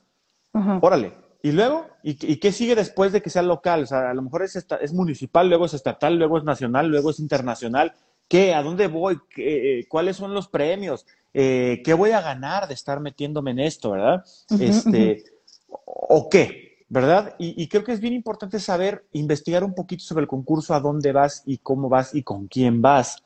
Órale. 0.81 1.13
¿Y 1.41 1.51
luego? 1.51 1.87
¿Y, 2.03 2.37
qué 2.37 2.51
sigue 2.51 2.75
después 2.75 3.13
de 3.13 3.21
que 3.21 3.29
sea 3.29 3.41
local? 3.41 3.83
O 3.83 3.85
sea, 3.85 4.09
a 4.09 4.13
lo 4.13 4.21
mejor 4.21 4.43
es, 4.43 4.55
es 4.55 4.93
municipal, 4.93 5.47
luego 5.47 5.65
es 5.65 5.73
estatal, 5.73 6.17
luego 6.17 6.37
es 6.37 6.43
nacional, 6.43 6.87
luego 6.87 7.11
es 7.11 7.19
internacional. 7.19 7.93
¿Qué? 8.29 8.53
¿A 8.53 8.63
dónde 8.63 8.87
voy? 8.87 9.19
Eh, 9.35 9.85
¿Cuáles 9.89 10.15
son 10.15 10.33
los 10.33 10.47
premios? 10.47 11.05
Eh, 11.33 11.81
¿Qué 11.83 11.93
voy 11.93 12.11
a 12.11 12.21
ganar 12.21 12.67
de 12.67 12.75
estar 12.75 13.01
metiéndome 13.01 13.51
en 13.51 13.59
esto, 13.59 13.91
verdad? 13.91 14.23
este, 14.57 15.25
¿O 15.67 16.29
qué? 16.29 16.69
¿verdad? 16.89 17.35
Y, 17.37 17.67
creo 17.67 17.83
que 17.83 17.91
es 17.91 17.99
bien 17.99 18.13
importante 18.13 18.59
saber, 18.59 19.05
investigar 19.13 19.63
un 19.63 19.75
poquito 19.75 20.03
sobre 20.03 20.23
el 20.23 20.27
concurso, 20.27 20.73
a 20.73 20.79
dónde 20.79 21.11
vas 21.11 21.43
y 21.45 21.59
cómo 21.59 21.87
vas 21.87 22.15
y 22.15 22.23
con 22.23 22.47
quién 22.47 22.81
vas, 22.81 23.23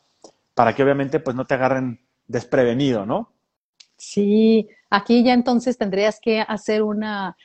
para 0.53 0.75
que 0.75 0.83
obviamente 0.83 1.21
pues 1.21 1.35
no 1.35 1.45
te 1.45 1.53
agarren 1.53 2.01
desprevenido, 2.27 3.05
¿no? 3.05 3.31
Sí, 3.95 4.67
aquí 4.89 5.23
ya 5.23 5.33
entonces 5.33 5.77
tendrías 5.77 6.19
que 6.19 6.41
hacer 6.41 6.83
una, 6.83 7.37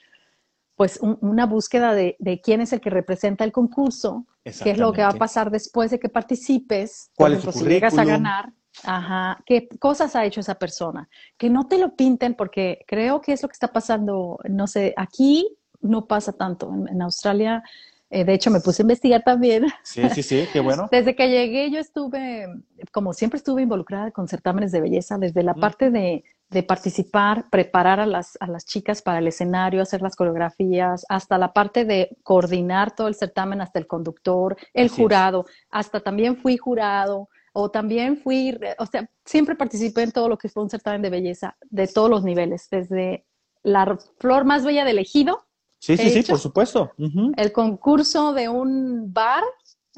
pues 0.74 0.98
una 1.00 1.46
búsqueda 1.46 1.94
de, 1.94 2.16
quién 2.42 2.60
es 2.60 2.72
el 2.72 2.80
que 2.80 2.90
representa 2.90 3.44
el 3.44 3.52
concurso 3.52 4.26
qué 4.62 4.70
es 4.70 4.78
lo 4.78 4.92
que 4.92 5.02
va 5.02 5.10
a 5.10 5.14
pasar 5.14 5.50
después 5.50 5.90
de 5.90 5.98
que 5.98 6.08
participes, 6.08 7.10
cuál 7.16 7.34
es 7.34 7.42
tu 7.42 7.52
si 7.52 7.64
llegas 7.64 7.96
a 7.96 8.04
ganar, 8.04 8.52
ajá, 8.84 9.42
qué 9.46 9.68
cosas 9.78 10.14
ha 10.16 10.24
hecho 10.24 10.40
esa 10.40 10.56
persona, 10.56 11.08
que 11.36 11.50
no 11.50 11.66
te 11.66 11.78
lo 11.78 11.94
pinten 11.96 12.34
porque 12.34 12.84
creo 12.86 13.20
que 13.20 13.32
es 13.32 13.42
lo 13.42 13.48
que 13.48 13.54
está 13.54 13.72
pasando, 13.72 14.38
no 14.48 14.66
sé, 14.66 14.94
aquí 14.96 15.56
no 15.80 16.06
pasa 16.06 16.32
tanto, 16.32 16.72
en, 16.88 17.02
Australia, 17.02 17.62
eh, 18.10 18.24
de 18.24 18.34
hecho 18.34 18.50
me 18.50 18.60
puse 18.60 18.82
a 18.82 18.84
investigar 18.84 19.22
también. 19.22 19.66
Sí, 19.82 20.08
sí, 20.10 20.22
sí, 20.22 20.48
qué 20.52 20.60
bueno. 20.60 20.88
Desde 20.92 21.14
que 21.14 21.28
llegué 21.28 21.70
yo 21.70 21.78
estuve, 21.78 22.46
como 22.92 23.12
siempre 23.12 23.36
estuve 23.36 23.62
involucrada 23.62 24.10
con 24.10 24.28
certámenes 24.28 24.72
de 24.72 24.80
belleza, 24.80 25.18
desde 25.18 25.42
la 25.42 25.54
parte 25.54 25.90
de 25.90 26.24
de 26.50 26.62
participar, 26.62 27.50
preparar 27.50 28.00
a 28.00 28.06
las, 28.06 28.38
a 28.40 28.46
las 28.46 28.64
chicas 28.64 29.02
para 29.02 29.18
el 29.18 29.26
escenario, 29.26 29.82
hacer 29.82 30.00
las 30.00 30.16
coreografías, 30.16 31.04
hasta 31.08 31.36
la 31.36 31.52
parte 31.52 31.84
de 31.84 32.16
coordinar 32.22 32.94
todo 32.94 33.08
el 33.08 33.14
certamen, 33.14 33.60
hasta 33.60 33.78
el 33.78 33.86
conductor, 33.86 34.56
el 34.72 34.88
jurado, 34.88 35.44
hasta 35.70 36.00
también 36.00 36.36
fui 36.36 36.56
jurado 36.56 37.28
o 37.52 37.70
también 37.70 38.16
fui, 38.16 38.58
o 38.78 38.86
sea, 38.86 39.10
siempre 39.24 39.56
participé 39.56 40.02
en 40.02 40.12
todo 40.12 40.28
lo 40.28 40.38
que 40.38 40.48
fue 40.48 40.62
un 40.62 40.70
certamen 40.70 41.02
de 41.02 41.10
belleza 41.10 41.56
de 41.68 41.86
todos 41.86 42.08
los 42.08 42.24
niveles, 42.24 42.68
desde 42.70 43.26
la 43.62 43.98
flor 44.18 44.44
más 44.44 44.64
bella 44.64 44.84
del 44.84 44.98
ejido. 44.98 45.44
Sí, 45.80 45.96
sí, 45.96 46.10
sí, 46.10 46.22
por 46.22 46.38
supuesto. 46.38 46.92
El 47.36 47.52
concurso 47.52 48.32
de 48.32 48.48
un 48.48 49.12
bar, 49.12 49.44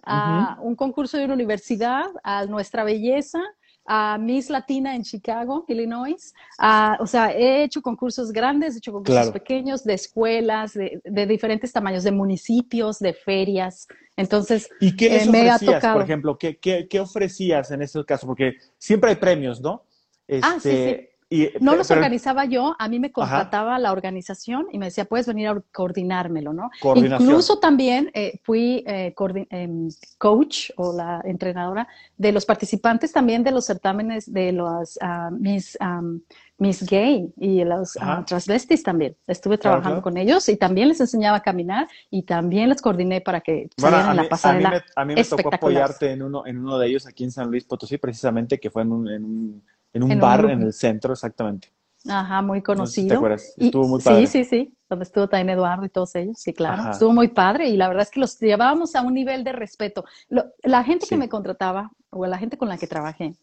a 0.03 0.59
un 0.61 0.75
concurso 0.75 1.17
de 1.17 1.25
una 1.25 1.35
universidad, 1.35 2.07
a 2.23 2.47
nuestra 2.47 2.85
belleza, 2.85 3.41
a 3.93 4.19
Miss 4.19 4.51
Latina 4.51 4.95
en 4.95 5.03
Chicago, 5.03 5.65
Illinois. 5.67 6.33
o 7.01 7.07
sea, 7.09 7.33
he 7.33 7.65
hecho 7.65 7.83
concursos 7.83 8.31
grandes, 8.31 8.77
he 8.77 8.79
hecho 8.79 8.93
concursos 8.93 9.33
pequeños 9.33 9.83
de 9.83 9.95
escuelas, 9.95 10.75
de, 10.75 11.27
diferentes 11.27 11.73
tamaños, 11.73 12.05
de 12.05 12.13
municipios, 12.13 13.01
de 13.01 13.13
ferias. 13.13 13.89
Entonces, 14.17 14.71
¿y 14.79 14.95
qué 14.95 15.11
les 15.11 15.27
eh, 15.27 15.31
me 15.33 15.53
ofrecías, 15.53 15.85
por 15.85 16.03
ejemplo? 16.03 16.39
¿qué, 16.39 16.57
qué, 16.57 17.01
ofrecías 17.01 17.73
en 17.73 17.83
ese 17.83 18.05
caso? 18.05 18.29
Porque 18.29 18.59
siempre 18.79 19.11
hay 19.11 19.17
premios, 19.17 19.61
¿no? 19.61 19.83
ah, 20.41 20.59
sí, 20.61 20.71
sí. 20.71 21.10
No 21.61 21.77
los 21.77 21.91
organizaba 21.93 22.45
yo, 22.45 22.75
a 22.77 22.89
mí 22.89 22.99
me 22.99 23.13
contrataba 23.13 23.79
la 23.79 23.93
organización 23.93 24.67
y 24.73 24.79
me 24.79 24.87
decía, 24.87 25.05
puedes 25.05 25.29
venir 25.29 25.47
a 25.47 25.63
coordinármelo, 25.73 26.53
¿no? 26.53 26.71
Incluso 26.97 27.61
también 27.61 28.11
eh, 28.15 28.41
fui 28.43 28.83
eh, 28.85 29.15
em, 29.51 29.89
coach 30.19 30.71
o 30.77 30.93
la 30.93 31.21
entrenadora 31.25 31.87
de 32.17 32.33
los 32.33 32.45
participantes 32.45 33.13
también 33.13 33.45
de 33.45 33.53
los 33.53 33.65
certámenes 33.65 34.33
de 34.33 34.51
los 34.51 34.99
uh, 35.01 35.31
Miss, 35.39 35.79
Gay 36.85 37.33
y 37.37 37.65
los 37.65 37.95
uh, 37.97 38.25
transvestis 38.27 38.83
también. 38.83 39.17
Estuve 39.29 39.57
trabajando 39.57 40.03
con 40.03 40.17
ellos 40.17 40.49
y 40.49 40.57
también 40.57 40.89
les 40.89 41.01
enseñaba 41.01 41.37
a 41.39 41.43
caminar 41.43 41.87
y 42.11 42.25
también 42.25 42.69
les 42.69 42.83
coordiné 42.83 43.21
para 43.21 43.41
que 43.41 43.71
salieran 43.77 44.11
en 44.11 44.17
la 44.17 44.29
pasarela. 44.29 44.85
A 44.97 45.05
mí 45.05 45.15
me, 45.15 45.25
tocó 45.25 45.55
apoyarte 45.55 46.11
en 46.11 46.23
uno, 46.23 46.45
en 46.45 46.59
uno 46.59 46.77
de 46.77 46.89
ellos 46.89 47.07
aquí 47.07 47.23
en 47.23 47.31
San 47.31 47.51
Luis 47.51 47.65
Potosí, 47.65 47.99
precisamente, 47.99 48.59
que 48.59 48.69
fue 48.69 48.83
en 48.83 48.93
un 48.93 49.09
en 49.09 49.25
un 49.25 49.63
bar 49.93 50.51
en 50.51 50.63
el 50.63 50.73
centro, 50.73 51.13
exactamente. 51.13 51.73
Ajá, 52.09 52.41
muy 52.41 52.63
conocido. 52.63 53.09
¿Te 53.09 53.15
acuerdas? 53.15 53.55
Estuvo 53.57 53.87
muy 53.87 54.01
padre. 54.01 54.27
Sí, 54.27 54.45
sí, 54.45 54.45
sí. 54.45 54.75
Donde 54.89 55.05
estuvo 55.05 55.29
también 55.29 55.51
Eduardo 55.51 55.85
y 55.85 55.89
todos 55.89 56.15
ellos. 56.17 56.39
Sí, 56.39 56.53
claro. 56.53 56.91
Estuvo 56.91 57.13
muy 57.13 57.29
padre 57.29 57.69
y 57.69 57.77
la 57.77 57.89
verdad 57.89 58.05
es 58.05 58.11
que 58.11 58.21
los 58.21 58.39
llevábamos 58.39 58.97
a 58.97 59.03
un 59.03 59.15
nivel 59.15 59.45
de 59.45 59.53
respeto. 59.53 60.05
la 60.29 60.83
gente 60.83 61.07
que 61.07 61.17
me 61.17 61.29
contrataba 61.29 61.91
o 62.11 62.27
la 62.27 62.39
gente 62.39 62.57
con 62.57 62.69
la 62.69 62.79
que 62.79 62.87
trabajé 62.87 63.35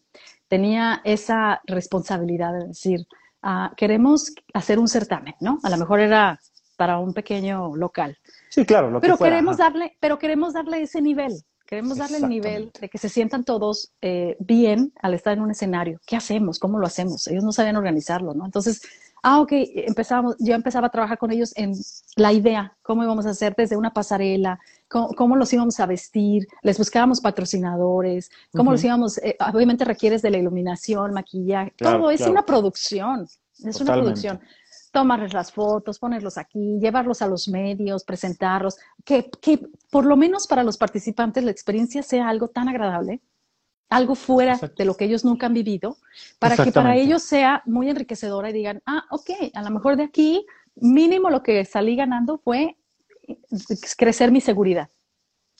tenía 0.48 1.00
esa 1.04 1.60
responsabilidad 1.64 2.52
de 2.52 2.68
decir, 2.68 3.06
ah, 3.42 3.72
queremos 3.76 4.32
hacer 4.52 4.78
un 4.78 4.88
certamen, 4.88 5.34
¿no? 5.40 5.58
A 5.62 5.70
lo 5.70 5.76
mejor 5.76 6.00
era 6.00 6.38
para 6.76 6.98
un 6.98 7.14
pequeño 7.14 7.74
local. 7.76 8.16
Sí, 8.50 8.64
claro. 8.64 8.90
Lo 8.90 9.00
pero 9.00 9.16
queremos 9.16 9.56
darle, 9.56 9.96
pero 10.00 10.18
queremos 10.18 10.52
darle 10.52 10.82
ese 10.82 11.00
nivel. 11.00 11.32
Queremos 11.68 11.98
darle 11.98 12.16
el 12.16 12.30
nivel 12.30 12.72
de 12.80 12.88
que 12.88 12.96
se 12.96 13.10
sientan 13.10 13.44
todos 13.44 13.92
eh, 14.00 14.38
bien 14.40 14.90
al 15.02 15.12
estar 15.12 15.34
en 15.34 15.42
un 15.42 15.50
escenario. 15.50 16.00
¿Qué 16.06 16.16
hacemos? 16.16 16.58
¿Cómo 16.58 16.78
lo 16.78 16.86
hacemos? 16.86 17.26
Ellos 17.26 17.44
no 17.44 17.52
sabían 17.52 17.76
organizarlo, 17.76 18.32
¿no? 18.32 18.46
Entonces, 18.46 18.80
ah, 19.22 19.38
ok, 19.42 19.52
empezamos, 19.52 20.34
yo 20.38 20.54
empezaba 20.54 20.86
a 20.86 20.90
trabajar 20.90 21.18
con 21.18 21.30
ellos 21.30 21.52
en 21.56 21.74
la 22.16 22.32
idea, 22.32 22.74
cómo 22.80 23.04
íbamos 23.04 23.26
a 23.26 23.30
hacer 23.30 23.54
desde 23.54 23.76
una 23.76 23.92
pasarela, 23.92 24.58
cómo, 24.88 25.36
los 25.36 25.52
íbamos 25.52 25.78
a 25.78 25.84
vestir, 25.84 26.48
les 26.62 26.78
buscábamos 26.78 27.20
patrocinadores, 27.20 28.30
cómo 28.56 28.72
los 28.72 28.82
íbamos, 28.82 29.18
eh, 29.18 29.36
obviamente 29.52 29.84
requieres 29.84 30.22
de 30.22 30.30
la 30.30 30.38
iluminación, 30.38 31.12
maquillaje, 31.12 31.74
todo 31.76 32.10
es 32.10 32.22
una 32.22 32.46
producción, 32.46 33.28
es 33.62 33.78
una 33.82 33.92
producción 33.92 34.40
tomarles 34.90 35.32
las 35.32 35.52
fotos, 35.52 35.98
ponerlos 35.98 36.38
aquí, 36.38 36.78
llevarlos 36.80 37.22
a 37.22 37.26
los 37.26 37.48
medios, 37.48 38.04
presentarlos, 38.04 38.78
que, 39.04 39.30
que 39.40 39.60
por 39.90 40.04
lo 40.04 40.16
menos 40.16 40.46
para 40.46 40.62
los 40.62 40.76
participantes 40.76 41.44
la 41.44 41.50
experiencia 41.50 42.02
sea 42.02 42.28
algo 42.28 42.48
tan 42.48 42.68
agradable, 42.68 43.20
algo 43.88 44.14
fuera 44.14 44.58
de 44.76 44.84
lo 44.84 44.94
que 44.94 45.06
ellos 45.06 45.24
nunca 45.24 45.46
han 45.46 45.54
vivido, 45.54 45.96
para 46.38 46.56
que 46.56 46.72
para 46.72 46.96
ellos 46.96 47.22
sea 47.22 47.62
muy 47.64 47.88
enriquecedora 47.88 48.50
y 48.50 48.52
digan, 48.52 48.82
ah, 48.86 49.04
ok, 49.10 49.30
a 49.54 49.62
lo 49.62 49.70
mejor 49.70 49.96
de 49.96 50.04
aquí 50.04 50.46
mínimo 50.74 51.30
lo 51.30 51.42
que 51.42 51.64
salí 51.64 51.96
ganando 51.96 52.38
fue 52.38 52.76
crecer 53.96 54.30
mi 54.30 54.40
seguridad. 54.40 54.90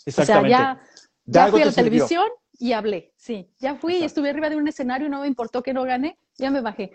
O 0.06 0.10
sea, 0.10 0.46
ya, 0.46 0.80
ya 1.24 1.48
fui 1.48 1.62
a 1.62 1.66
la 1.66 1.72
televisión 1.72 2.26
y 2.58 2.72
hablé, 2.72 3.12
sí, 3.16 3.50
ya 3.58 3.76
fui 3.76 3.96
y 3.96 4.04
estuve 4.04 4.30
arriba 4.30 4.50
de 4.50 4.56
un 4.56 4.68
escenario, 4.68 5.06
y 5.06 5.10
no 5.10 5.20
me 5.20 5.26
importó 5.26 5.62
que 5.62 5.72
no 5.72 5.84
gané, 5.84 6.18
ya 6.36 6.50
me 6.50 6.60
bajé. 6.60 6.92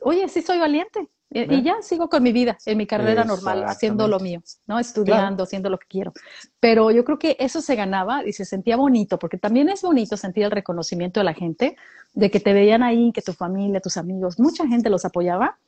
Oye, 0.00 0.28
sí 0.28 0.42
soy 0.42 0.58
valiente, 0.58 1.08
y, 1.34 1.62
ya 1.62 1.80
sigo 1.80 2.08
con 2.08 2.22
mi 2.22 2.32
vida, 2.32 2.58
en 2.66 2.78
mi 2.78 2.86
carrera 2.86 3.24
normal, 3.24 3.64
haciendo 3.64 4.06
lo 4.08 4.20
mío, 4.20 4.42
¿no? 4.66 4.78
Estudiando, 4.78 5.44
haciendo 5.44 5.70
lo 5.70 5.78
que 5.78 5.86
quiero. 5.88 6.12
Pero 6.60 6.90
yo 6.90 7.04
creo 7.04 7.18
que 7.18 7.36
eso 7.38 7.60
se 7.60 7.74
ganaba 7.74 8.26
y 8.26 8.32
se 8.32 8.44
sentía 8.44 8.76
bonito, 8.76 9.18
porque 9.18 9.38
también 9.38 9.68
es 9.68 9.82
bonito 9.82 10.16
sentir 10.16 10.44
el 10.44 10.50
reconocimiento 10.50 11.20
de 11.20 11.24
la 11.24 11.34
gente, 11.34 11.76
de 12.12 12.30
que 12.30 12.40
te 12.40 12.52
veían 12.52 12.82
ahí, 12.82 13.12
que 13.12 13.22
tu 13.22 13.32
familia, 13.32 13.80
tus 13.80 13.96
amigos, 13.96 14.38
mucha 14.38 14.66
gente 14.66 14.90
los 14.90 15.04
apoyaba. 15.04 15.58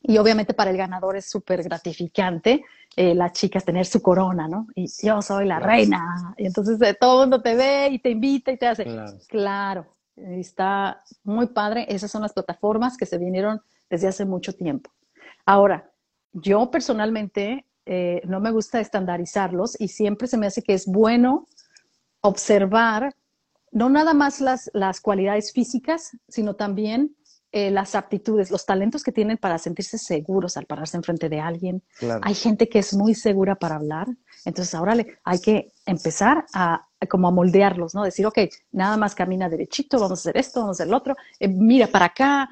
Y 0.00 0.16
obviamente 0.18 0.54
para 0.54 0.70
el 0.70 0.76
ganador 0.76 1.16
es 1.16 1.28
súper 1.28 1.62
gratificante 1.62 2.64
eh, 2.96 3.14
las 3.14 3.32
chicas 3.32 3.64
tener 3.64 3.84
su 3.84 4.00
corona, 4.00 4.46
¿no? 4.46 4.68
Y 4.74 4.86
yo 5.02 5.20
soy 5.22 5.46
la 5.46 5.58
reina. 5.58 6.34
Y 6.36 6.46
entonces 6.46 6.80
eh, 6.82 6.96
todo 6.98 7.22
el 7.22 7.28
mundo 7.28 7.42
te 7.42 7.54
ve 7.54 7.88
y 7.90 7.98
te 7.98 8.10
invita 8.10 8.52
y 8.52 8.56
te 8.56 8.66
hace. 8.66 8.84
Claro. 8.84 9.12
claro, 9.28 9.86
está 10.16 11.02
muy 11.24 11.48
padre. 11.48 11.86
Esas 11.88 12.10
son 12.10 12.22
las 12.22 12.32
plataformas 12.32 12.96
que 12.96 13.06
se 13.06 13.18
vinieron 13.18 13.60
desde 13.90 14.08
hace 14.08 14.24
mucho 14.24 14.54
tiempo. 14.54 14.90
Ahora, 15.46 15.90
yo 16.32 16.70
personalmente 16.70 17.66
eh, 17.86 18.20
no 18.24 18.40
me 18.40 18.50
gusta 18.50 18.80
estandarizarlos 18.80 19.80
y 19.80 19.88
siempre 19.88 20.28
se 20.28 20.36
me 20.36 20.46
hace 20.46 20.62
que 20.62 20.74
es 20.74 20.86
bueno 20.86 21.46
observar 22.20 23.14
no 23.70 23.88
nada 23.88 24.14
más 24.14 24.40
las, 24.40 24.70
las 24.72 25.00
cualidades 25.00 25.52
físicas, 25.52 26.16
sino 26.28 26.54
también 26.56 27.16
eh, 27.50 27.70
las 27.70 27.94
aptitudes, 27.94 28.50
los 28.50 28.66
talentos 28.66 29.02
que 29.02 29.12
tienen 29.12 29.38
para 29.38 29.58
sentirse 29.58 29.96
seguros 29.96 30.58
al 30.58 30.66
pararse 30.66 30.98
enfrente 30.98 31.30
de 31.30 31.40
alguien. 31.40 31.82
Hay 32.22 32.34
gente 32.34 32.68
que 32.68 32.78
es 32.78 32.94
muy 32.94 33.14
segura 33.14 33.54
para 33.54 33.76
hablar, 33.76 34.06
entonces 34.44 34.74
ahora 34.74 34.94
le, 34.94 35.18
hay 35.24 35.40
que 35.40 35.72
empezar 35.86 36.44
a, 36.52 36.87
como 37.06 37.28
a 37.28 37.30
moldearlos, 37.30 37.94
¿no? 37.94 38.02
Decir, 38.02 38.26
ok, 38.26 38.38
nada 38.72 38.96
más 38.96 39.14
camina 39.14 39.48
derechito, 39.48 40.00
vamos 40.00 40.18
a 40.18 40.22
hacer 40.22 40.36
esto, 40.36 40.60
vamos 40.60 40.80
a 40.80 40.82
hacer 40.82 40.90
lo 40.90 40.96
otro, 40.96 41.14
eh, 41.38 41.48
mira 41.48 41.86
para 41.86 42.06
acá, 42.06 42.50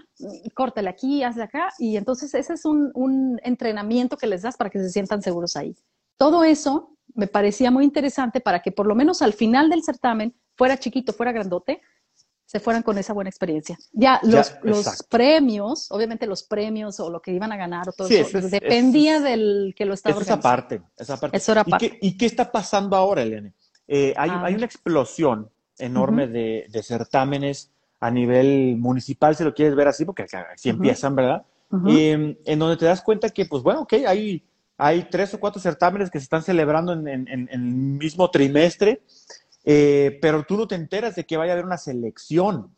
córtale 0.55 0.89
aquí, 0.89 1.23
hazle 1.23 1.43
acá, 1.43 1.73
y 1.79 1.97
entonces 1.97 2.33
ese 2.35 2.55
es 2.55 2.65
un, 2.65 2.91
un 2.95 3.41
entrenamiento 3.43 4.17
que 4.17 4.27
les 4.27 4.43
das 4.43 4.57
para 4.57 4.71
que 4.71 4.79
se 4.79 4.91
sientan 4.91 5.23
seguros 5.23 5.57
ahí. 5.57 5.75
Todo 6.17 6.45
eso 6.45 6.97
me 7.15 7.27
parecía 7.27 7.71
muy 7.71 7.85
interesante 7.85 8.41
para 8.41 8.61
que 8.61 8.73
por 8.73 8.87
lo 8.87 8.95
menos 8.95 9.23
al 9.23 9.33
final 9.33 9.69
del 9.69 9.83
certamen, 9.83 10.35
fuera 10.55 10.79
chiquito, 10.79 11.13
fuera 11.13 11.33
grandote, 11.33 11.81
se 12.47 12.61
fueran 12.61 12.83
con 12.83 12.97
esa 12.97 13.13
buena 13.13 13.29
experiencia. 13.29 13.77
Ya, 13.93 14.21
los, 14.23 14.55
los 14.63 15.03
premios, 15.11 15.91
obviamente 15.91 16.27
los 16.27 16.45
premios 16.45 17.01
o 17.01 17.11
lo 17.11 17.21
que 17.21 17.33
iban 17.33 17.51
a 17.51 17.57
ganar 17.57 17.89
o 17.89 17.93
todo 17.93 18.09
eso, 18.09 18.41
dependía 18.41 19.21
del 19.21 19.75
que 19.77 19.85
lo 19.85 19.95
estaba 19.95 20.21
esa 20.23 20.41
parte, 20.41 20.81
esa 20.97 21.19
parte. 21.19 21.37
Eso 21.37 21.53
era 21.53 21.65
parte. 21.65 21.87
¿Y, 21.87 21.91
qué, 21.91 21.99
¿Y 22.01 22.17
qué, 22.17 22.27
está 22.27 22.51
pasando 22.53 22.95
ahora, 22.95 23.23
Elene? 23.23 23.53
Eh, 23.89 24.15
hay, 24.17 24.31
hay, 24.31 24.55
una 24.55 24.67
explosión 24.67 25.51
enorme 25.79 26.27
de, 26.27 26.67
de, 26.69 26.83
certámenes 26.83 27.71
a 28.01 28.11
nivel 28.11 28.77
municipal, 28.79 29.37
si 29.37 29.45
lo 29.45 29.55
quieres 29.55 29.77
ver 29.77 29.89
así, 29.89 30.05
porque 30.05 30.27
así 30.53 30.71
empiezan, 30.71 31.15
¿verdad? 31.15 31.45
Em, 31.87 32.37
en 32.45 32.59
donde 32.59 32.77
te 32.77 32.85
das 32.85 33.03
cuenta 33.03 33.29
que, 33.31 33.47
pues 33.47 33.63
bueno, 33.63 33.81
ok, 33.83 33.95
hay, 34.07 34.43
hay 34.79 35.09
tres 35.11 35.35
o 35.35 35.41
cuatro 35.41 35.61
certámenes 35.61 36.11
que 36.11 36.19
se 36.19 36.25
están 36.25 36.43
celebrando 36.43 36.93
en, 36.93 37.07
en, 37.09 37.29
en 37.29 37.49
el 37.51 37.61
mismo 37.61 38.31
trimestre 38.31 39.03
eh, 39.69 40.19
pero 40.23 40.45
tú 40.45 40.57
no 40.57 40.69
te 40.69 40.77
enteras 40.77 41.17
de 41.17 41.27
que 41.27 41.37
vaya 41.37 41.53
a 41.53 41.55
haber 41.55 41.65
una 41.65 41.77
selección 41.77 42.71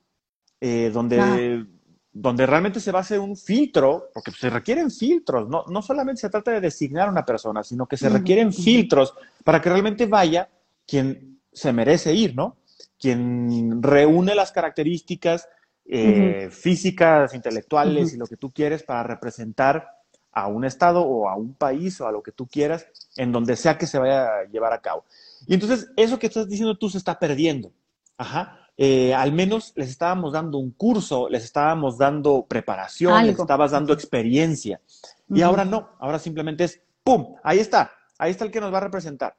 eh, 0.58 0.90
donde, 0.90 1.66
donde 2.10 2.46
realmente 2.46 2.80
se 2.80 2.90
va 2.90 3.00
a 3.00 3.02
hacer 3.02 3.20
un 3.20 3.36
filtro, 3.36 4.08
porque 4.14 4.30
se 4.30 4.48
requieren 4.48 4.90
filtros, 4.90 5.50
no, 5.50 5.64
no 5.68 5.82
solamente 5.82 6.22
se 6.22 6.30
trata 6.30 6.50
de 6.50 6.62
designar 6.62 7.08
a 7.08 7.10
una 7.10 7.26
persona, 7.26 7.62
sino 7.62 7.86
que 7.86 7.98
se 7.98 8.08
requieren 8.08 8.54
filtros 8.54 9.12
para 9.44 9.60
que 9.60 9.68
realmente 9.68 10.06
vaya 10.06 10.48
quien 10.88 11.38
se 11.52 11.72
merece 11.72 12.14
ir, 12.14 12.34
¿no? 12.34 12.56
Quien 12.98 13.82
reúne 13.82 14.34
las 14.34 14.50
características 14.50 15.48
eh, 15.84 16.48
físicas, 16.50 17.34
intelectuales 17.34 18.12
y 18.14 18.16
lo 18.16 18.26
que 18.26 18.36
tú 18.36 18.50
quieres 18.50 18.82
para 18.82 19.02
representar 19.04 19.88
a 20.32 20.46
un 20.46 20.64
estado 20.64 21.02
o 21.02 21.28
a 21.28 21.36
un 21.36 21.54
país 21.54 22.00
o 22.00 22.08
a 22.08 22.12
lo 22.12 22.22
que 22.22 22.32
tú 22.32 22.46
quieras 22.46 22.86
en 23.16 23.32
donde 23.32 23.56
sea 23.56 23.78
que 23.78 23.86
se 23.86 23.98
vaya 23.98 24.26
a 24.26 24.44
llevar 24.44 24.72
a 24.72 24.80
cabo. 24.80 25.04
Y 25.46 25.54
entonces, 25.54 25.90
eso 25.96 26.18
que 26.18 26.26
estás 26.26 26.48
diciendo 26.48 26.76
tú 26.76 26.88
se 26.90 26.98
está 26.98 27.18
perdiendo. 27.18 27.72
Ajá. 28.16 28.68
Eh, 28.76 29.12
al 29.12 29.32
menos 29.32 29.72
les 29.74 29.88
estábamos 29.88 30.32
dando 30.32 30.58
un 30.58 30.70
curso, 30.70 31.28
les 31.28 31.44
estábamos 31.44 31.98
dando 31.98 32.46
preparación, 32.48 33.26
les 33.26 33.38
estabas 33.38 33.72
dando 33.72 33.92
experiencia. 33.92 34.80
Y 35.28 35.42
ahora 35.42 35.64
no, 35.64 35.90
ahora 35.98 36.18
simplemente 36.18 36.64
es, 36.64 36.80
¡pum! 37.02 37.34
Ahí 37.42 37.58
está, 37.58 37.90
ahí 38.18 38.30
está 38.30 38.44
el 38.44 38.52
que 38.52 38.60
nos 38.60 38.72
va 38.72 38.78
a 38.78 38.82
representar. 38.82 39.34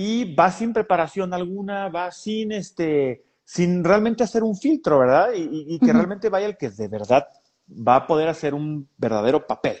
Y 0.00 0.32
va 0.32 0.52
sin 0.52 0.72
preparación 0.72 1.34
alguna, 1.34 1.88
va 1.88 2.12
sin, 2.12 2.52
este, 2.52 3.24
sin 3.42 3.82
realmente 3.82 4.22
hacer 4.22 4.44
un 4.44 4.54
filtro, 4.54 5.00
¿verdad? 5.00 5.30
Y, 5.34 5.76
que 5.80 5.92
realmente 5.92 6.28
vaya 6.28 6.46
el 6.46 6.56
que 6.56 6.70
de 6.70 6.86
verdad 6.86 7.26
va 7.68 7.96
a 7.96 8.06
poder 8.06 8.28
hacer 8.28 8.54
un 8.54 8.88
verdadero 8.96 9.44
papel. 9.44 9.76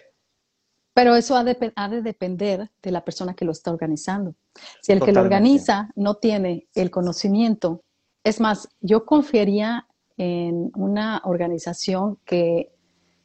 Pero 0.92 1.14
eso 1.14 1.36
ha 1.36 1.44
de, 1.44 1.54
depender 2.02 2.68
de 2.82 2.90
la 2.90 3.04
persona 3.04 3.32
que 3.34 3.44
lo 3.44 3.52
está 3.52 3.70
organizando. 3.70 4.34
Si 4.82 4.90
el 4.90 4.98
que 4.98 5.12
lo 5.12 5.20
organiza 5.20 5.88
no 5.94 6.16
tiene 6.16 6.66
el 6.74 6.90
conocimiento, 6.90 7.84
es 8.24 8.40
más, 8.40 8.68
yo 8.80 9.06
confiaría 9.06 9.86
en 10.16 10.72
una 10.74 11.22
organización 11.22 12.18
que 12.24 12.72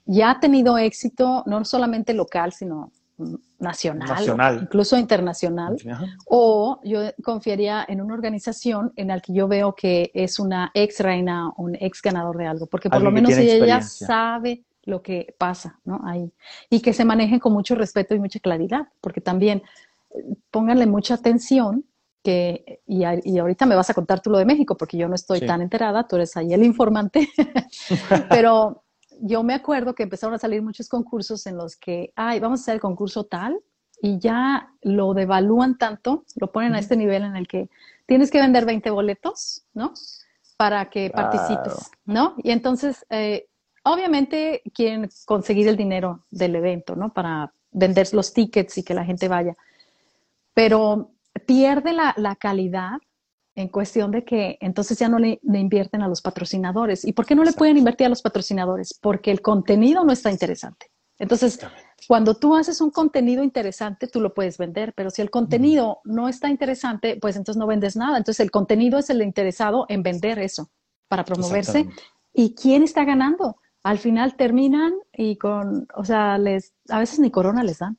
ya 0.05 0.29
ha 0.29 0.39
tenido 0.39 0.77
éxito, 0.77 1.41
no 1.47 1.65
solamente 1.65 2.13
local, 2.13 2.53
sino 2.53 2.91
nacional, 3.63 4.59
incluso 4.61 4.97
internacional, 4.97 5.77
o 6.25 6.79
yo 6.83 6.99
confiaría 7.23 7.85
en 7.87 8.01
una 8.01 8.13
organización 8.13 8.93
en 8.95 9.07
la 9.07 9.19
que 9.19 9.33
yo 9.33 9.47
veo 9.47 9.73
que 9.73 10.11
es 10.13 10.39
una 10.39 10.71
ex 10.73 10.99
reina 10.99 11.49
o 11.49 11.63
un 11.63 11.75
ex 11.75 12.01
ganador 12.01 12.37
de 12.37 12.47
algo, 12.47 12.67
porque 12.67 12.89
por 12.89 13.01
lo 13.01 13.11
menos 13.11 13.31
ella 13.31 13.81
sabe 13.81 14.63
lo 14.85 15.01
que 15.01 15.33
pasa, 15.37 15.79
¿no? 15.85 16.01
Ahí. 16.03 16.31
Y 16.69 16.81
que 16.81 16.93
se 16.93 17.05
manejen 17.05 17.39
con 17.39 17.53
mucho 17.53 17.75
respeto 17.75 18.15
y 18.15 18.19
mucha 18.19 18.39
claridad, 18.39 18.87
porque 18.99 19.21
también 19.21 19.63
eh, 20.11 20.35
pónganle 20.51 20.85
mucha 20.85 21.13
atención 21.13 21.85
que, 22.21 22.81
y, 22.85 23.03
y, 23.23 23.37
ahorita 23.37 23.65
me 23.65 23.75
vas 23.75 23.89
a 23.89 23.93
contar 23.93 24.21
tú 24.21 24.29
lo 24.29 24.37
de 24.37 24.45
México, 24.45 24.77
porque 24.77 24.97
yo 24.97 25.09
no 25.09 25.15
estoy 25.15 25.41
tan 25.41 25.61
enterada, 25.61 26.07
tú 26.07 26.15
eres 26.15 26.35
ahí 26.37 26.53
el 26.53 26.63
informante, 26.63 27.27
pero 28.29 28.82
yo 29.21 29.43
me 29.43 29.53
acuerdo 29.53 29.95
que 29.95 30.03
empezaron 30.03 30.35
a 30.35 30.39
salir 30.39 30.61
muchos 30.61 30.89
concursos 30.89 31.45
en 31.47 31.57
los 31.57 31.75
que, 31.75 32.11
ay, 32.15 32.39
vamos 32.39 32.59
a 32.59 32.63
hacer 32.63 32.75
el 32.75 32.81
concurso 32.81 33.25
tal, 33.25 33.59
y 34.01 34.19
ya 34.19 34.73
lo 34.81 35.13
devalúan 35.13 35.77
tanto, 35.77 36.25
lo 36.35 36.51
ponen 36.51 36.75
a 36.75 36.79
este 36.79 36.97
nivel 36.97 37.23
en 37.23 37.37
el 37.37 37.47
que 37.47 37.69
tienes 38.05 38.31
que 38.31 38.41
vender 38.41 38.65
20 38.65 38.89
boletos, 38.89 39.63
¿no? 39.73 39.93
Para 40.57 40.89
que 40.89 41.09
participes, 41.09 41.89
¿no? 42.05 42.35
Y 42.43 42.51
entonces, 42.51 43.05
eh, 43.09 43.47
obviamente 43.83 44.61
quieren 44.73 45.09
conseguir 45.25 45.69
el 45.69 45.77
dinero 45.77 46.25
del 46.31 46.55
evento, 46.55 46.97
¿no? 46.97 47.13
Para 47.13 47.53
vender 47.71 48.13
los 48.13 48.33
tickets 48.33 48.77
y 48.77 48.83
que 48.83 48.93
la 48.93 49.05
gente 49.05 49.29
vaya. 49.29 49.55
Pero 50.53 51.11
pierde 51.45 51.93
la, 51.93 52.35
calidad 52.39 52.97
en 53.55 53.67
cuestión 53.67 54.11
de 54.11 54.23
que 54.23 54.57
entonces 54.61 54.97
ya 54.97 55.09
no 55.09 55.19
le, 55.19 55.39
invierten 55.43 56.01
a 56.01 56.07
los 56.07 56.21
patrocinadores. 56.21 57.05
¿Y 57.05 57.13
por 57.13 57.25
qué 57.25 57.35
no 57.35 57.43
le 57.43 57.53
pueden 57.53 57.77
invertir 57.77 58.07
a 58.07 58.09
los 58.09 58.21
patrocinadores? 58.21 58.93
Porque 58.99 59.31
el 59.31 59.41
contenido 59.41 60.03
no 60.03 60.11
está 60.11 60.31
interesante. 60.31 60.87
Entonces, 61.19 61.59
cuando 62.07 62.33
tú 62.33 62.55
haces 62.55 62.81
un 62.81 62.89
contenido 62.89 63.43
interesante, 63.43 64.07
tú 64.07 64.19
lo 64.19 64.33
puedes 64.33 64.57
vender, 64.57 64.93
pero 64.93 65.11
si 65.11 65.21
el 65.21 65.29
contenido 65.29 65.99
no 66.03 66.27
está 66.27 66.49
interesante, 66.49 67.17
pues 67.21 67.35
entonces 67.35 67.59
no 67.59 67.67
vendes 67.67 67.95
nada. 67.95 68.17
Entonces, 68.17 68.39
el 68.39 68.51
contenido 68.51 68.97
es 68.97 69.09
el 69.09 69.21
interesado 69.21 69.85
en 69.89 70.01
vender 70.01 70.39
eso 70.39 70.71
para 71.07 71.23
promoverse. 71.23 71.87
¿Y 72.33 72.55
quién 72.55 72.81
está 72.81 73.05
ganando? 73.05 73.57
Al 73.83 73.99
final 73.99 74.35
terminan 74.35 74.93
y 75.13 75.37
con, 75.37 75.87
o 75.95 76.03
sea, 76.03 76.37
les, 76.39 76.73
a 76.89 76.99
veces 76.99 77.19
ni 77.19 77.29
corona 77.29 77.63
les 77.63 77.79
dan. 77.79 77.97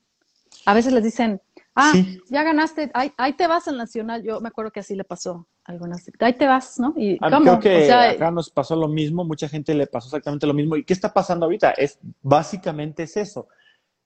A 0.67 0.75
veces 0.75 0.93
les 0.93 1.05
dicen, 1.05 1.41
Ah, 1.75 1.93
ya 2.31 2.45
ganaste, 2.45 2.91
ahí, 2.95 3.33
te 3.33 3.47
vas 3.49 3.67
al 3.67 3.77
Nacional. 3.77 4.23
Yo 4.23 4.41
me 4.41 4.49
acuerdo 4.49 4.71
que 4.71 4.81
así 4.81 4.95
le 4.95 5.03
pasó 5.03 5.49
a 5.65 5.73
algunas. 5.73 6.09
Ahí 6.21 6.35
te 6.35 6.47
vas, 6.47 6.79
¿no? 6.79 6.95
Y, 6.97 7.19
ah, 7.21 7.41
Creo 7.41 7.59
que 7.59 7.93
acá 7.93 8.31
nos 8.31 8.49
pasó 8.49 8.77
lo 8.77 8.87
mismo, 8.87 9.25
mucha 9.25 9.49
gente 9.49 9.75
le 9.75 9.89
pasó 9.89 10.09
exactamente 10.09 10.47
lo 10.47 10.55
mismo. 10.55 10.77
¿Y 10.77 10.85
qué 10.85 10.93
está 10.93 11.13
pasando 11.13 11.47
ahorita? 11.47 11.73
Es, 11.73 11.99
básicamente 12.23 13.05
es 13.05 13.17
eso. 13.17 13.49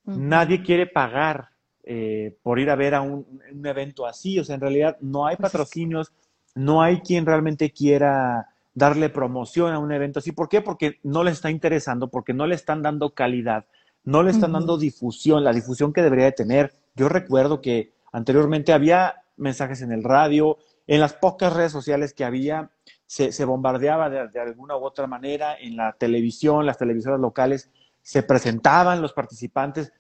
Nadie 0.04 0.62
quiere 0.62 0.87
pagar 0.87 1.50
eh, 1.85 2.37
por 2.42 2.59
ir 2.59 2.70
a 2.70 2.76
ver 2.76 2.94
a 2.94 3.02
un, 3.02 3.40
evento 3.64 4.07
así. 4.07 4.38
O 4.38 4.44
sea, 4.44 4.54
en 4.54 4.62
realidad 4.62 4.96
no 5.00 5.26
hay 5.26 5.37
patrocinios, 5.37 6.12
no 6.54 6.81
hay 6.83 7.00
quien 7.00 7.26
realmente 7.26 7.70
quiera 7.70 8.48
darle 8.72 9.11
promoción 9.11 9.72
a 9.72 9.78
un 9.78 9.92
evento 9.92 10.20
así. 10.20 10.33
¿Por 10.33 10.48
qué? 10.48 10.62
Porque 10.62 10.98
no 11.02 11.24
les 11.24 11.35
está 11.35 11.50
interesando, 11.50 12.09
porque 12.09 12.33
no 12.33 12.46
le 12.46 12.54
están 12.54 12.83
dando 12.83 13.14
calidad, 13.14 13.66
no 14.08 14.22
le 14.22 14.30
están 14.30 14.52
dando 14.52 14.78
difusión, 14.78 15.44
la 15.44 15.52
difusión 15.52 15.92
que 15.92 16.02
debería 16.02 16.24
de 16.24 16.32
tener 16.32 16.72
yo 16.98 17.08
recuerdo 17.08 17.60
que 17.60 17.92
anteriormente 18.10 18.72
había 18.72 19.22
mensajes 19.36 19.82
en 19.82 19.92
el 19.92 20.02
radio, 20.02 20.58
en 20.86 21.00
las 21.00 21.12
pocas 21.12 21.52
redes 21.52 21.70
sociales 21.70 22.14
que 22.14 22.24
había, 22.24 22.70
se, 23.06 23.44
bombardeaba 23.44 24.10
de, 24.10 24.40
alguna 24.40 24.76
u 24.76 24.84
otra 24.84 25.06
manera, 25.06 25.56
en 25.60 25.76
la 25.76 25.92
televisión, 25.92 26.66
las 26.66 26.78
televisoras 26.78 27.20
locales, 27.20 27.70
se 28.02 28.22
presentaban 28.22 29.00
los 29.00 29.12
participantes, 29.12 29.92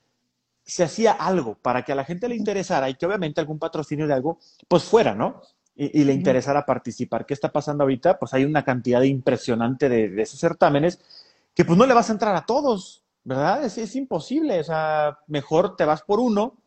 se 0.64 0.82
hacía 0.82 1.12
algo 1.12 1.54
para 1.54 1.84
que 1.84 1.92
a 1.92 1.94
la 1.94 2.04
gente 2.04 2.28
le 2.28 2.34
interesara 2.34 2.90
y 2.90 2.94
que 2.94 3.06
obviamente 3.06 3.40
algún 3.40 3.58
patrocinio 3.58 4.08
de 4.08 4.14
algo, 4.14 4.38
pues 4.66 4.84
fuera, 4.84 5.14
¿no? 5.14 5.42
Y, 5.76 6.02
le 6.02 6.12
interesara 6.12 6.66
participar. 6.66 7.24
¿Qué 7.26 7.34
está 7.34 7.52
pasando 7.52 7.84
ahorita? 7.84 8.18
Pues 8.18 8.34
hay 8.34 8.44
una 8.44 8.64
cantidad 8.64 9.02
impresionante 9.02 9.88
de, 9.88 10.08
de 10.08 10.22
esos 10.22 10.40
certámenes 10.40 10.98
que 11.54 11.64
pues 11.64 11.78
no 11.78 11.86
le 11.86 11.94
vas 11.94 12.08
a 12.08 12.12
entrar 12.14 12.34
a 12.34 12.44
todos, 12.44 13.04
¿verdad? 13.24 13.64
Es, 13.64 13.78
es 13.78 13.94
imposible, 13.96 14.60
o 14.60 14.64
sea, 14.64 15.18
mejor 15.26 15.76
te 15.76 15.84
vas 15.84 16.02
por 16.02 16.20
uno 16.20 16.58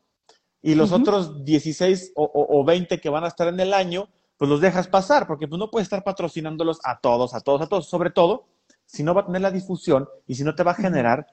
y 0.61 0.75
los 0.75 0.91
otros 0.91 1.43
16 1.43 2.13
o, 2.15 2.63
20 2.63 2.99
que 2.99 3.09
van 3.09 3.23
a 3.23 3.27
estar 3.27 3.47
en 3.47 3.59
el 3.59 3.73
año, 3.73 4.09
pues 4.37 4.49
los 4.49 4.61
dejas 4.61 4.87
pasar, 4.87 5.25
porque 5.25 5.47
pues 5.47 5.57
no 5.57 5.71
puedes 5.71 5.87
estar 5.87 6.03
patrocinándolos 6.03 6.79
a 6.83 6.99
todos, 6.99 7.33
a 7.33 7.41
todos, 7.41 7.61
a 7.61 7.67
todos, 7.67 7.87
sobre 7.87 8.11
todo 8.11 8.45
si 8.85 9.03
no 9.03 9.13
va 9.13 9.21
a 9.21 9.25
tener 9.25 9.41
la 9.41 9.51
difusión 9.51 10.07
y 10.27 10.35
si 10.35 10.43
no 10.43 10.53
te 10.53 10.63
va 10.63 10.71
a 10.71 10.75
generar, 10.75 11.25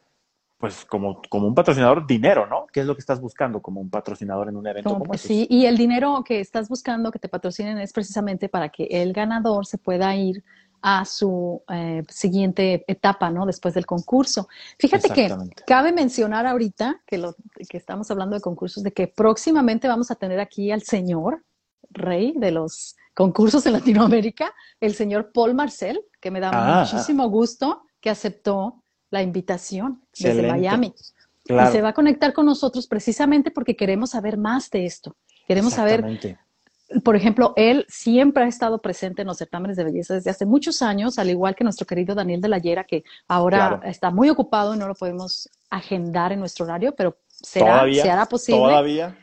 pues 0.59 0.85
como, 0.85 1.21
como 1.29 1.47
un 1.47 1.55
patrocinador, 1.55 2.07
dinero, 2.07 2.47
¿no? 2.47 2.67
¿Qué 2.73 2.81
es 2.81 2.87
lo 2.87 2.95
que 2.95 3.01
estás 3.01 3.21
buscando 3.21 3.61
como 3.61 3.81
un 3.81 3.91
patrocinador 3.91 4.49
en 4.49 4.57
un 4.57 4.67
evento 4.67 4.97
como, 4.97 5.13
este? 5.13 5.29
Sí, 5.29 5.47
y 5.51 5.67
el 5.67 5.77
dinero 5.77 6.23
que 6.25 6.41
estás 6.41 6.69
buscando 6.69 7.11
que 7.11 7.19
te 7.19 7.29
patrocinen 7.29 7.79
es 7.79 7.93
precisamente 7.93 8.49
para 8.49 8.71
que 8.71 8.85
el 8.85 9.13
ganador 9.13 9.67
se 9.67 9.77
pueda 9.77 10.15
ir 10.17 10.43
a 10.83 11.05
su 11.05 11.63
eh, 11.69 12.05
siguiente 12.09 12.85
etapa, 12.87 13.31
¿no? 13.31 13.47
Después 13.47 13.75
del 13.75 13.87
concurso. 13.87 14.49
Fíjate 14.79 15.11
que 15.11 15.35
cabe 15.67 15.93
mencionar 15.93 16.47
ahorita 16.47 17.03
que, 17.07 17.19
lo, 17.19 17.35
que 17.69 17.77
estamos 17.77 18.11
hablando 18.11 18.37
de 18.37 18.41
concursos, 18.41 18.83
de 18.83 18.93
que 18.93 19.09
próximamente 19.09 19.89
vamos 19.89 20.11
a 20.11 20.15
tener 20.15 20.41
aquí 20.41 20.71
al 20.71 20.83
señor 20.83 21.45
rey 21.91 22.35
de 22.37 22.51
los 22.51 22.97
concursos 23.15 23.67
en 23.67 23.73
Latinoamérica, 23.73 24.55
el 24.81 24.95
señor 24.95 25.33
Paul 25.33 25.55
Marcel, 25.55 26.01
que 26.21 26.31
me 26.31 26.41
da 26.41 26.51
ah. 26.53 26.81
muchísimo 26.81 27.29
gusto 27.29 27.83
que 28.01 28.11
aceptó 28.11 28.83
la 29.11 29.23
invitación 29.23 30.03
desde 30.17 30.47
Miami. 30.47 30.95
Y 31.45 31.73
se 31.73 31.81
va 31.81 31.89
a 31.89 31.95
conectar 31.95 32.35
con 32.35 32.45
nosotros 32.45 32.87
precisamente 32.87 33.51
porque 33.51 33.75
queremos 33.75 34.11
saber 34.11 34.37
más 34.37 34.71
de 34.71 34.85
esto. 34.85 35.17
Queremos 35.47 35.73
saber 35.73 36.05
por 37.05 37.17
ejemplo, 37.17 37.53
él 37.57 37.85
siempre 37.89 38.45
ha 38.45 38.47
estado 38.47 38.81
presente 38.81 39.23
en 39.23 39.29
los 39.29 39.39
certámenes 39.39 39.77
de 39.77 39.85
belleza 39.85 40.15
desde 40.15 40.31
hace 40.31 40.47
muchos 40.47 40.81
años, 40.81 41.19
al 41.19 41.29
igual 41.29 41.55
que 41.55 41.65
nuestro 41.65 41.87
querido 41.87 42.15
Daniel 42.15 42.41
de 42.41 42.49
la 42.49 42.59
Yera, 42.59 42.85
que 42.85 43.05
ahora 43.27 43.81
está 43.85 44.11
muy 44.11 44.31
ocupado 44.31 44.75
y 44.75 44.79
no 44.79 44.89
lo 44.89 44.95
podemos 44.95 45.49
agendar 45.69 46.33
en 46.33 46.41
nuestro 46.41 46.65
horario, 46.65 46.95
pero 46.95 47.17
será, 47.29 47.85
se 47.93 48.11
hará 48.11 48.27
posible. 48.27 48.61
Todavía. 48.61 49.19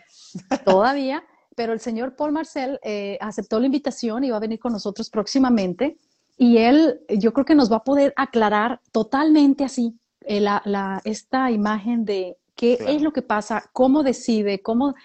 Todavía. 0.64 1.24
Pero 1.56 1.74
el 1.74 1.80
señor 1.80 2.16
Paul 2.16 2.34
Marcel 2.34 2.80
eh, 2.84 3.18
aceptó 3.22 3.60
la 3.60 3.66
invitación 3.66 4.24
y 4.24 4.30
va 4.30 4.38
a 4.38 4.42
venir 4.42 4.60
con 4.60 4.74
nosotros 4.74 5.10
próximamente. 5.10 5.98
Y 6.38 6.58
él, 6.58 7.00
yo 7.10 7.34
creo 7.34 7.46
que 7.46 7.56
nos 7.56 7.72
va 7.72 7.78
a 7.78 7.84
poder 7.84 8.14
aclarar 8.18 8.82
totalmente 8.92 9.64
así 9.64 9.98
eh, 10.22 10.42
la, 10.42 11.02
esta 11.06 11.50
imagen 11.50 12.04
de 12.04 12.38
qué 12.56 12.78
es 12.88 13.02
lo 13.02 13.14
que 13.14 13.22
pasa, 13.22 13.70
cómo 13.74 14.04
decide, 14.04 14.62
cómo 14.62 14.96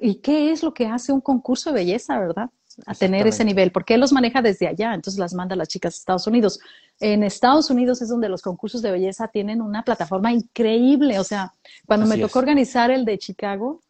y 0.00 0.16
qué 0.16 0.52
es 0.52 0.62
lo 0.62 0.74
que 0.74 0.86
hace 0.86 1.12
un 1.12 1.20
concurso 1.20 1.70
de 1.70 1.76
belleza, 1.76 2.18
¿verdad? 2.18 2.50
A 2.86 2.94
tener 2.94 3.26
ese 3.26 3.44
nivel, 3.44 3.72
porque 3.72 3.94
él 3.94 4.00
los 4.00 4.12
maneja 4.12 4.40
desde 4.40 4.68
allá, 4.68 4.94
entonces 4.94 5.18
las 5.18 5.34
manda 5.34 5.54
a 5.54 5.56
las 5.56 5.68
chicas 5.68 5.94
a 5.94 5.98
Estados 5.98 6.26
Unidos. 6.26 6.60
En 7.00 7.24
Estados 7.24 7.70
Unidos 7.70 8.02
es 8.02 8.08
donde 8.08 8.28
los 8.28 8.40
concursos 8.40 8.82
de 8.82 8.92
belleza 8.92 9.28
tienen 9.28 9.60
una 9.60 9.82
plataforma 9.82 10.32
increíble, 10.32 11.18
o 11.18 11.24
sea, 11.24 11.52
cuando 11.86 12.06
me 12.06 12.18
tocó 12.18 12.38
organizar 12.38 12.90
el 12.90 13.04
de 13.04 13.18
Chicago, 13.18 13.80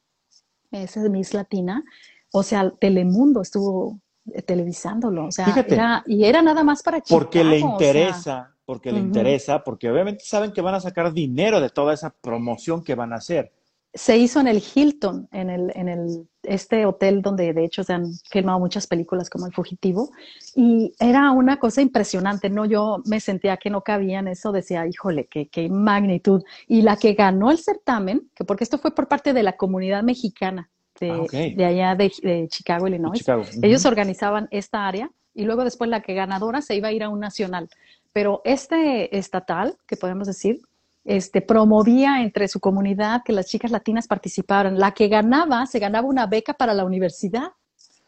ese 0.70 1.00
de 1.00 1.10
Miss 1.10 1.34
Latina, 1.34 1.84
o 2.32 2.42
sea, 2.42 2.70
Telemundo 2.70 3.42
estuvo 3.42 4.00
eh, 4.32 4.42
televisándolo, 4.42 5.26
o 5.26 5.32
sea, 5.32 5.54
era, 5.66 6.02
y 6.06 6.24
era 6.24 6.40
nada 6.40 6.64
más 6.64 6.82
para 6.82 7.00
Chicago. 7.02 7.20
Porque 7.20 7.44
le 7.44 7.58
interesa, 7.58 8.54
porque 8.64 8.92
le 8.92 9.00
interesa, 9.00 9.64
porque 9.64 9.90
obviamente 9.90 10.24
saben 10.24 10.52
que 10.52 10.62
van 10.62 10.74
a 10.74 10.80
sacar 10.80 11.12
dinero 11.12 11.60
de 11.60 11.68
toda 11.68 11.92
esa 11.92 12.10
promoción 12.10 12.82
que 12.82 12.94
van 12.94 13.12
a 13.12 13.16
hacer 13.16 13.52
se 13.94 14.18
hizo 14.18 14.40
en 14.40 14.48
el 14.48 14.62
Hilton, 14.62 15.28
en 15.32 15.50
el, 15.50 15.72
en 15.74 15.88
el, 15.88 16.28
este 16.42 16.84
hotel 16.86 17.22
donde 17.22 17.52
de 17.52 17.64
hecho 17.64 17.82
se 17.82 17.94
han 17.94 18.12
filmado 18.30 18.58
muchas 18.58 18.86
películas 18.86 19.30
como 19.30 19.46
El 19.46 19.52
Fugitivo, 19.52 20.10
y 20.54 20.92
era 20.98 21.30
una 21.30 21.58
cosa 21.58 21.80
impresionante, 21.80 22.50
¿no? 22.50 22.66
Yo 22.66 23.02
me 23.06 23.20
sentía 23.20 23.56
que 23.56 23.70
no 23.70 23.82
cabía 23.82 24.18
en 24.18 24.28
eso, 24.28 24.52
decía, 24.52 24.86
híjole, 24.86 25.26
qué, 25.26 25.48
qué 25.48 25.68
magnitud. 25.68 26.42
Y 26.66 26.82
la 26.82 26.96
que 26.96 27.14
ganó 27.14 27.50
el 27.50 27.58
certamen, 27.58 28.30
que 28.34 28.44
porque 28.44 28.64
esto 28.64 28.78
fue 28.78 28.94
por 28.94 29.08
parte 29.08 29.32
de 29.32 29.42
la 29.42 29.56
comunidad 29.56 30.02
mexicana, 30.02 30.70
de, 31.00 31.10
ah, 31.10 31.54
de 31.56 31.64
allá 31.64 31.94
de, 31.94 32.48
Chicago, 32.48 32.88
Illinois. 32.88 33.24
Ellos 33.62 33.86
organizaban 33.86 34.48
esta 34.50 34.86
área 34.86 35.10
y 35.34 35.44
luego 35.44 35.64
después 35.64 35.88
la 35.88 36.02
que 36.02 36.14
ganadora 36.14 36.62
se 36.62 36.74
iba 36.74 36.88
a 36.88 36.92
ir 36.92 37.02
a 37.02 37.08
un 37.08 37.20
nacional. 37.20 37.68
Pero 38.12 38.42
este 38.44 39.16
estatal, 39.16 39.76
que 39.86 39.96
podemos 39.96 40.26
decir, 40.26 40.60
este, 41.08 41.40
promovía 41.40 42.20
entre 42.20 42.48
su 42.48 42.60
comunidad 42.60 43.22
que 43.24 43.32
las 43.32 43.46
chicas 43.46 43.70
latinas 43.70 44.06
participaran. 44.06 44.78
La 44.78 44.92
que 44.92 45.08
ganaba, 45.08 45.64
se 45.64 45.78
ganaba 45.78 46.06
una 46.06 46.26
beca 46.26 46.52
para 46.52 46.74
la 46.74 46.84
universidad. 46.84 47.52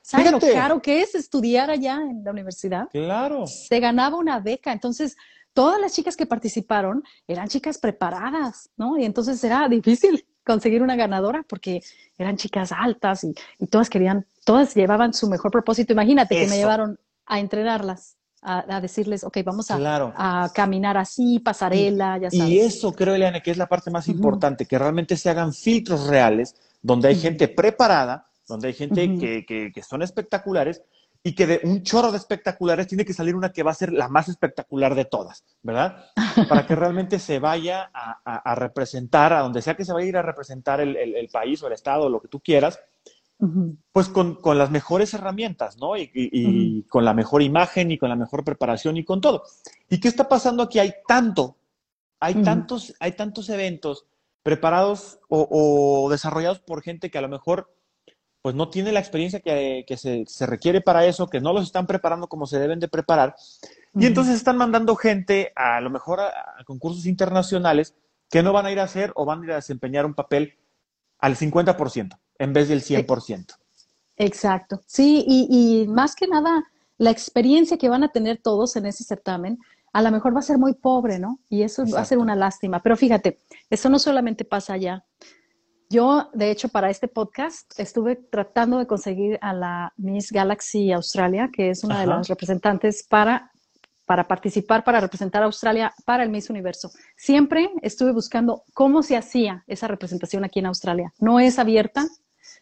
¿Sabes 0.02 0.30
lo 0.30 0.38
caro 0.38 0.82
que 0.82 1.00
es 1.00 1.14
estudiar 1.14 1.70
allá 1.70 1.94
en 2.02 2.22
la 2.22 2.30
universidad? 2.30 2.88
Claro. 2.90 3.46
Se 3.46 3.80
ganaba 3.80 4.18
una 4.18 4.38
beca. 4.38 4.70
Entonces, 4.70 5.16
todas 5.54 5.80
las 5.80 5.94
chicas 5.94 6.14
que 6.14 6.26
participaron 6.26 7.02
eran 7.26 7.48
chicas 7.48 7.78
preparadas, 7.78 8.68
¿no? 8.76 8.98
Y 8.98 9.06
entonces 9.06 9.42
era 9.42 9.66
difícil 9.66 10.26
conseguir 10.44 10.82
una 10.82 10.94
ganadora 10.94 11.42
porque 11.48 11.80
eran 12.18 12.36
chicas 12.36 12.70
altas 12.70 13.24
y, 13.24 13.32
todas 13.68 13.88
querían, 13.88 14.26
todas 14.44 14.74
llevaban 14.74 15.14
su 15.14 15.26
mejor 15.30 15.50
propósito. 15.50 15.94
Imagínate 15.94 16.34
que 16.38 16.48
me 16.48 16.58
llevaron 16.58 17.00
a 17.24 17.40
entrenarlas. 17.40 18.18
A, 18.42 18.80
decirles, 18.80 19.22
ok, 19.22 19.36
vamos 19.44 19.70
a, 19.70 19.76
a, 20.16 20.50
caminar 20.54 20.96
así, 20.96 21.40
pasarela, 21.40 22.16
ya 22.16 22.30
sabes. 22.30 22.48
Y 22.48 22.58
eso 22.58 22.92
creo, 22.94 23.14
Eliane, 23.14 23.42
que 23.42 23.50
es 23.50 23.58
la 23.58 23.68
parte 23.68 23.90
más 23.90 24.08
importante, 24.08 24.64
que 24.64 24.78
realmente 24.78 25.18
se 25.18 25.28
hagan 25.28 25.52
filtros 25.52 26.06
reales, 26.06 26.56
donde 26.80 27.08
hay 27.08 27.16
gente 27.16 27.48
preparada, 27.48 28.30
donde 28.48 28.68
hay 28.68 28.74
gente 28.74 29.18
que, 29.18 29.44
que, 29.44 29.70
que, 29.74 29.82
son 29.82 30.00
espectaculares, 30.00 30.82
y 31.22 31.34
que 31.34 31.46
de 31.46 31.60
un 31.64 31.82
chorro 31.82 32.10
de 32.10 32.16
espectaculares 32.16 32.86
tiene 32.86 33.04
que 33.04 33.12
salir 33.12 33.34
una 33.34 33.52
que 33.52 33.62
va 33.62 33.72
a 33.72 33.74
ser 33.74 33.92
la 33.92 34.08
más 34.08 34.28
espectacular 34.28 34.94
de 34.94 35.04
todas, 35.04 35.44
¿verdad? 35.62 36.06
Para 36.48 36.66
que 36.66 36.74
realmente 36.74 37.18
se 37.18 37.38
vaya 37.38 37.90
a, 37.92 38.54
representar, 38.54 39.32
a 39.32 39.40
donde 39.40 39.60
sea 39.60 39.76
que 39.76 39.84
se 39.84 39.92
vaya 39.92 40.06
a 40.06 40.08
ir 40.08 40.16
a 40.16 40.22
representar 40.22 40.80
el, 40.80 41.28
país 41.30 41.62
o 41.62 41.66
el 41.66 41.74
estado, 41.74 42.04
o 42.04 42.08
lo 42.08 42.20
que 42.20 42.28
tú 42.28 42.40
quieras, 42.40 42.80
pues 43.92 44.08
con, 44.08 44.38
las 44.56 44.70
mejores 44.70 45.14
herramientas, 45.14 45.76
¿no? 45.78 45.96
Y, 45.96 46.84
con 46.88 47.04
la 47.04 47.14
mejor 47.14 47.42
imagen 47.42 47.90
y 47.90 47.98
con 47.98 48.08
la 48.08 48.16
mejor 48.16 48.44
preparación 48.44 48.96
y 48.96 49.04
con 49.04 49.20
todo. 49.20 49.44
¿Y 49.88 50.00
qué 50.00 50.08
está 50.08 50.28
pasando 50.28 50.62
aquí? 50.62 50.78
Hay 50.78 50.92
tanto, 51.06 51.56
hay, 52.18 52.42
tantos, 52.42 52.94
hay 53.00 53.12
tantos 53.12 53.48
eventos 53.48 54.06
preparados 54.42 55.18
o 55.28 56.08
desarrollados 56.10 56.60
por 56.60 56.82
gente 56.82 57.10
que 57.10 57.18
a 57.18 57.22
lo 57.22 57.28
mejor 57.28 57.68
pues 58.42 58.54
no 58.54 58.70
tiene 58.70 58.92
la 58.92 59.00
experiencia 59.00 59.40
que, 59.40 59.84
se, 59.96 60.46
requiere 60.46 60.80
para 60.80 61.04
eso, 61.04 61.28
que 61.28 61.40
no 61.40 61.52
los 61.52 61.64
están 61.64 61.86
preparando 61.86 62.28
como 62.28 62.46
se 62.46 62.58
deben 62.58 62.80
de 62.80 62.88
preparar. 62.88 63.34
Y 63.94 64.06
entonces 64.06 64.34
están 64.34 64.56
mandando 64.56 64.96
gente 64.96 65.52
a, 65.54 65.80
lo 65.80 65.90
mejor 65.90 66.20
a, 66.20 66.32
concursos 66.64 67.06
internacionales 67.06 67.94
que 68.30 68.42
no 68.42 68.52
van 68.52 68.66
a 68.66 68.72
ir 68.72 68.80
a 68.80 68.84
hacer 68.84 69.12
o 69.14 69.26
van 69.26 69.42
a 69.42 69.44
ir 69.44 69.52
a 69.52 69.56
desempeñar 69.56 70.06
un 70.06 70.14
papel 70.14 70.56
al 71.18 71.36
50% 71.36 72.18
en 72.40 72.52
vez 72.54 72.68
del 72.68 72.82
100%. 72.82 73.54
Exacto. 74.16 74.80
Sí, 74.86 75.24
y, 75.28 75.86
más 75.88 76.16
que 76.16 76.26
nada, 76.26 76.64
la 76.98 77.10
experiencia 77.10 77.76
que 77.78 77.88
van 77.88 78.02
a 78.02 78.08
tener 78.08 78.38
todos 78.42 78.76
en 78.76 78.86
ese 78.86 79.04
certamen, 79.04 79.58
a 79.92 80.02
lo 80.02 80.10
mejor 80.10 80.34
va 80.34 80.40
a 80.40 80.42
ser 80.42 80.58
muy 80.58 80.74
pobre, 80.74 81.18
¿no? 81.18 81.38
Y 81.48 81.62
eso 81.62 81.84
va 81.86 82.00
a 82.00 82.04
ser 82.04 82.18
una 82.18 82.34
lástima. 82.34 82.82
Pero 82.82 82.96
fíjate, 82.96 83.40
eso 83.68 83.88
no 83.88 83.98
solamente 83.98 84.44
pasa 84.44 84.72
allá. 84.72 85.04
Yo, 85.90 86.30
de 86.32 86.50
hecho, 86.50 86.68
para 86.68 86.88
este 86.88 87.08
podcast 87.08 87.78
estuve 87.78 88.16
tratando 88.16 88.78
de 88.78 88.86
conseguir 88.86 89.38
a 89.42 89.52
la 89.52 89.92
Miss 89.96 90.30
Galaxy 90.32 90.92
Australia, 90.92 91.50
que 91.52 91.70
es 91.70 91.84
una 91.84 92.00
de 92.00 92.06
las 92.06 92.28
representantes 92.28 93.04
para, 93.08 93.50
para 94.06 94.28
participar, 94.28 94.84
para 94.84 95.00
representar 95.00 95.42
a 95.42 95.46
Australia 95.46 95.92
para 96.06 96.22
el 96.22 96.30
Miss 96.30 96.48
Universo. 96.48 96.90
Siempre 97.16 97.70
estuve 97.82 98.12
buscando 98.12 98.62
cómo 98.72 99.02
se 99.02 99.16
hacía 99.16 99.64
esa 99.66 99.88
representación 99.88 100.44
aquí 100.44 100.60
en 100.60 100.66
Australia. 100.66 101.12
No 101.18 101.40
es 101.40 101.58
abierta, 101.58 102.06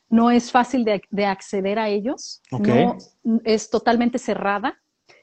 no 0.08 0.30
es 0.30 0.50
fácil 0.50 0.84
de, 0.84 1.26
acceder 1.26 1.78
a 1.78 1.88
ellos, 1.88 2.40
no 2.50 2.96
es 3.44 3.70
totalmente 3.70 4.18
cerrada. 4.18 4.78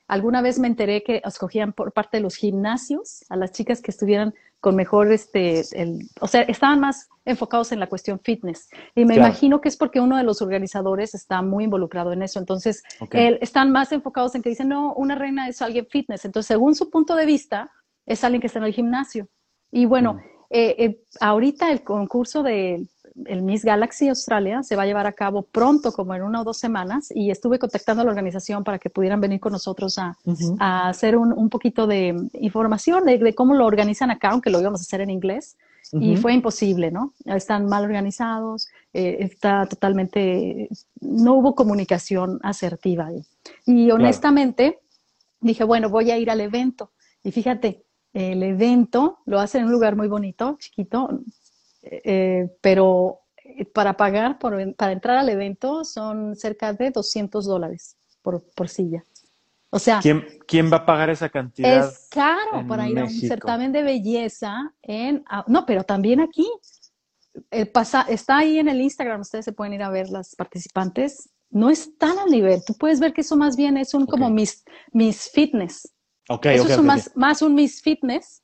Alguna 0.07 0.41
vez 0.41 0.59
me 0.59 0.67
enteré 0.67 1.03
que 1.03 1.21
escogían 1.25 1.73
por 1.73 1.91
parte 1.91 2.17
de 2.17 2.23
los 2.23 2.35
gimnasios 2.35 3.25
a 3.29 3.35
las 3.35 3.51
chicas 3.51 3.81
que 3.81 3.89
estuvieran 3.89 4.35
con 4.59 4.75
mejor, 4.75 5.11
este, 5.11 5.63
el, 5.79 6.09
o 6.21 6.27
sea, 6.27 6.41
estaban 6.41 6.79
más 6.79 7.07
enfocados 7.23 7.71
en 7.71 7.79
la 7.79 7.87
cuestión 7.87 8.19
fitness. 8.19 8.67
Y 8.95 9.05
me 9.05 9.15
imagino 9.15 9.61
que 9.61 9.69
es 9.69 9.77
porque 9.77 9.99
uno 9.99 10.17
de 10.17 10.23
los 10.23 10.41
organizadores 10.41 11.13
está 11.13 11.41
muy 11.41 11.65
involucrado 11.65 12.13
en 12.13 12.23
eso. 12.23 12.39
Entonces, 12.39 12.83
están 13.11 13.71
más 13.71 13.91
enfocados 13.91 14.33
en 14.33 14.41
que 14.41 14.49
dicen, 14.49 14.69
no, 14.69 14.93
una 14.93 15.15
reina 15.15 15.47
es 15.47 15.61
alguien 15.61 15.85
fitness. 15.87 16.25
Entonces, 16.25 16.47
según 16.47 16.73
su 16.73 16.89
punto 16.89 17.15
de 17.15 17.25
vista, 17.25 17.71
es 18.05 18.23
alguien 18.23 18.41
que 18.41 18.47
está 18.47 18.59
en 18.59 18.65
el 18.65 18.73
gimnasio. 18.73 19.27
Y 19.71 19.85
bueno, 19.85 20.15
mm. 20.15 20.19
eh, 20.51 20.75
eh, 20.77 21.01
ahorita 21.19 21.71
el 21.71 21.83
concurso 21.83 22.41
de 22.43 22.87
el 23.25 23.41
Miss 23.41 23.63
Galaxy 23.63 24.09
Australia 24.09 24.61
se 24.63 24.75
va 24.75 24.83
a 24.83 24.85
llevar 24.85 25.07
a 25.07 25.13
cabo 25.13 25.43
pronto, 25.43 25.91
como 25.93 26.13
en 26.15 26.23
una 26.23 26.41
o 26.41 26.43
dos 26.43 26.57
semanas, 26.57 27.11
y 27.13 27.31
estuve 27.31 27.59
contactando 27.59 28.01
a 28.01 28.05
la 28.05 28.11
organización 28.11 28.63
para 28.63 28.77
que 28.77 28.89
pudieran 28.89 29.21
venir 29.21 29.39
con 29.39 29.53
nosotros 29.53 29.97
a, 29.97 30.17
hacer 30.59 31.17
un, 31.17 31.49
poquito 31.49 31.87
de 31.87 32.15
información 32.33 33.05
de, 33.05 33.33
cómo 33.33 33.53
lo 33.53 33.65
organizan 33.65 34.11
acá, 34.11 34.29
aunque 34.31 34.49
lo 34.49 34.59
íbamos 34.59 34.81
a 34.81 34.83
hacer 34.83 35.01
en 35.01 35.09
inglés. 35.09 35.57
Y 35.93 36.17
fue 36.17 36.33
imposible, 36.33 36.89
¿no? 36.89 37.13
Están 37.25 37.67
mal 37.67 37.85
organizados, 37.85 38.67
eh, 38.91 39.17
está 39.19 39.67
totalmente, 39.67 40.67
no 40.99 41.35
hubo 41.35 41.53
comunicación 41.53 42.39
asertiva. 42.41 43.05
Ahí. 43.05 43.21
Y 43.67 43.91
honestamente 43.91 44.79
dije, 45.39 45.63
bueno, 45.63 45.89
voy 45.89 46.09
a 46.09 46.17
ir 46.17 46.31
al 46.31 46.41
evento. 46.41 46.91
Y 47.23 47.31
fíjate, 47.31 47.83
el 48.13 48.41
evento 48.41 49.19
lo 49.25 49.39
hacen 49.39 49.61
en 49.61 49.67
un 49.67 49.73
lugar 49.73 49.95
muy 49.95 50.07
bonito, 50.07 50.57
chiquito, 50.59 51.21
eh, 51.85 52.49
pero 52.61 53.21
eh, 53.37 53.65
para 53.65 53.95
pagar, 53.95 54.39
para 54.39 54.91
entrar 54.91 55.17
al 55.17 55.29
evento 55.29 55.83
son 55.83 56.35
cerca 56.35 56.73
de 56.73 56.91
200 56.91 57.45
dólares 57.45 57.95
por, 58.21 58.69
silla. 58.69 59.03
O 59.69 59.77
sea, 59.77 59.99
¿Quién, 60.01 60.25
¿quién, 60.47 60.71
va 60.71 60.77
a 60.77 60.85
pagar 60.85 61.11
esa 61.11 61.29
cantidad? 61.29 61.87
Es 61.87 62.07
caro 62.09 62.65
para 62.67 62.89
ir 62.89 62.97
a 62.97 63.03
un 63.03 63.09
certamen 63.09 63.71
de 63.71 63.83
belleza 63.83 64.73
en... 64.81 65.23
Ah, 65.27 65.43
no, 65.47 65.65
pero 65.65 65.83
también 65.83 66.21
aquí. 66.21 66.49
El 67.51 67.67
pasa, 67.67 68.03
está 68.03 68.37
ahí 68.37 68.57
en 68.57 68.69
el 68.69 68.81
Instagram, 68.81 69.21
ustedes 69.21 69.45
se 69.45 69.51
pueden 69.51 69.73
ir 69.73 69.83
a 69.83 69.89
ver 69.89 70.09
las 70.09 70.35
participantes. 70.35 71.29
No 71.51 71.69
están 71.69 72.17
al 72.17 72.31
nivel. 72.31 72.61
Tú 72.65 72.73
puedes 72.73 72.99
ver 72.99 73.13
que 73.13 73.21
eso 73.21 73.35
más 73.35 73.55
bien 73.55 73.77
es 73.77 73.93
un 73.93 74.05
como 74.05 74.29
Miss, 74.29 74.63
Miss 74.91 75.29
Fitness. 75.31 75.93
Okay, 76.27 76.55
eso 76.55 76.67
es 76.67 76.81
más, 76.81 77.11
más 77.15 77.41
un 77.43 77.53
Miss 77.53 77.81
Fitness 77.81 78.41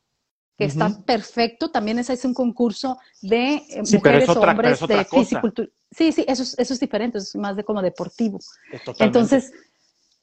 que 0.61 0.67
está 0.67 1.03
perfecto. 1.05 1.71
También 1.71 1.97
es, 1.99 2.09
es 2.09 2.23
un 2.23 2.33
concurso 2.33 2.99
de 3.21 3.55
eh, 3.55 3.81
mujeres 3.91 4.29
o 4.29 4.39
hombres 4.39 4.79
de 4.87 5.05
fisicultura. 5.05 5.67
Sí, 5.89 6.11
sí, 6.11 6.23
eso 6.27 6.43
es, 6.43 6.57
eso 6.57 6.73
es 6.73 6.79
diferente, 6.79 7.17
es 7.17 7.35
más 7.35 7.55
de 7.55 7.63
como 7.63 7.81
deportivo. 7.81 8.39
Entonces, 8.99 9.51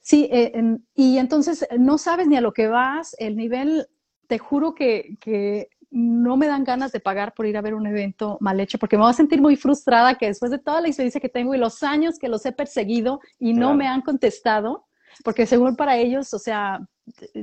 sí, 0.01 0.29
eh, 0.31 0.77
y 0.95 1.17
entonces 1.17 1.67
no 1.77 1.97
sabes 1.97 2.27
ni 2.27 2.37
a 2.37 2.41
lo 2.41 2.53
que 2.53 2.67
vas, 2.67 3.15
el 3.19 3.35
nivel, 3.35 3.87
te 4.27 4.39
juro 4.39 4.73
que, 4.73 5.17
que 5.19 5.69
no 5.91 6.37
me 6.37 6.47
dan 6.47 6.63
ganas 6.63 6.91
de 6.91 6.99
pagar 6.99 7.33
por 7.33 7.45
ir 7.45 7.57
a 7.57 7.61
ver 7.61 7.73
un 7.73 7.85
evento 7.85 8.37
mal 8.39 8.59
hecho, 8.59 8.79
porque 8.79 8.95
me 8.95 9.03
voy 9.03 9.11
a 9.11 9.13
sentir 9.13 9.41
muy 9.41 9.57
frustrada 9.57 10.15
que 10.15 10.27
después 10.27 10.51
de 10.51 10.59
toda 10.59 10.81
la 10.81 10.87
experiencia 10.87 11.21
que 11.21 11.29
tengo 11.29 11.53
y 11.53 11.57
los 11.57 11.83
años 11.83 12.17
que 12.17 12.29
los 12.29 12.45
he 12.45 12.51
perseguido 12.51 13.19
y 13.37 13.53
no 13.53 13.75
me 13.75 13.87
han 13.87 14.01
contestado, 14.01 14.87
porque 15.23 15.45
según 15.45 15.75
para 15.75 15.97
ellos, 15.97 16.33
o 16.33 16.39
sea, 16.39 16.79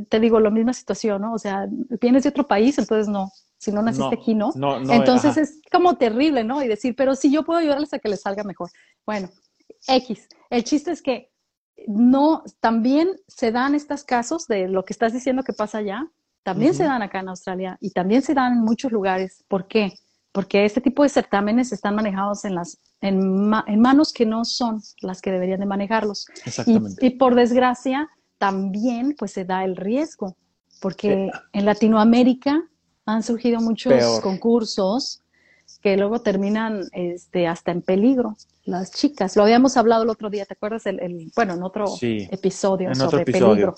te 0.08 0.20
digo, 0.20 0.40
la 0.40 0.50
misma 0.50 0.72
situación, 0.72 1.22
¿no? 1.22 1.34
O 1.34 1.38
sea, 1.38 1.66
vienes 2.00 2.22
de 2.22 2.30
otro 2.30 2.46
país, 2.46 2.78
entonces 2.78 3.08
no, 3.08 3.30
si 3.58 3.72
no 3.72 3.82
naciste 3.82 4.14
aquí, 4.14 4.34
¿no? 4.34 4.52
no, 4.54 4.78
entonces 4.92 5.36
es 5.36 5.60
como 5.70 5.96
terrible, 5.96 6.44
¿no? 6.44 6.62
Y 6.62 6.68
decir, 6.68 6.94
pero 6.96 7.14
si 7.14 7.30
yo 7.30 7.44
puedo 7.44 7.58
ayudarles 7.58 7.92
a 7.92 7.98
que 7.98 8.08
les 8.08 8.20
salga 8.22 8.44
mejor. 8.44 8.70
Bueno, 9.04 9.30
X. 9.88 10.28
El 10.50 10.64
chiste 10.64 10.90
es 10.90 11.02
que 11.02 11.30
no, 11.86 12.42
también 12.60 13.10
se 13.26 13.52
dan 13.52 13.74
estos 13.74 14.04
casos 14.04 14.46
de 14.46 14.68
lo 14.68 14.84
que 14.84 14.92
estás 14.92 15.12
diciendo 15.12 15.42
que 15.42 15.52
pasa 15.52 15.78
allá, 15.78 16.10
también 16.42 16.74
se 16.74 16.84
dan 16.84 17.02
acá 17.02 17.20
en 17.20 17.28
Australia 17.28 17.76
y 17.80 17.90
también 17.90 18.22
se 18.22 18.32
dan 18.32 18.52
en 18.52 18.60
muchos 18.60 18.92
lugares. 18.92 19.44
¿Por 19.48 19.66
qué? 19.66 19.98
Porque 20.36 20.66
este 20.66 20.82
tipo 20.82 21.02
de 21.02 21.08
certámenes 21.08 21.72
están 21.72 21.94
manejados 21.94 22.44
en, 22.44 22.56
las, 22.56 22.76
en, 23.00 23.48
manos 23.48 24.12
que 24.12 24.26
no 24.26 24.44
son 24.44 24.82
las 25.00 25.22
que 25.22 25.32
deberían 25.32 25.60
de 25.60 25.64
manejarlos. 25.64 26.26
Exactamente. 26.44 27.06
y 27.06 27.10
por 27.16 27.34
desgracia, 27.34 28.10
también 28.36 29.16
pues 29.18 29.30
se 29.32 29.46
da 29.46 29.64
el 29.64 29.76
riesgo, 29.76 30.36
porque 30.82 31.30
en 31.54 31.64
Latinoamérica 31.64 32.62
han 33.06 33.22
surgido 33.22 33.62
muchos 33.62 34.20
concursos 34.20 35.22
que 35.80 35.96
luego 35.96 36.20
terminan 36.20 36.82
este, 36.92 37.46
hasta 37.46 37.72
en 37.72 37.80
peligro. 37.80 38.36
Las 38.66 38.92
chicas, 38.92 39.36
lo 39.36 39.42
habíamos 39.42 39.78
hablado 39.78 40.02
el 40.02 40.10
otro 40.10 40.28
día, 40.28 40.44
¿te 40.44 40.52
acuerdas? 40.52 40.84
El, 40.84 41.32
bueno, 41.34 41.54
en 41.54 41.62
otro 41.62 41.86
episodio 42.02 42.94
sobre 42.94 43.24
peligro. 43.24 43.74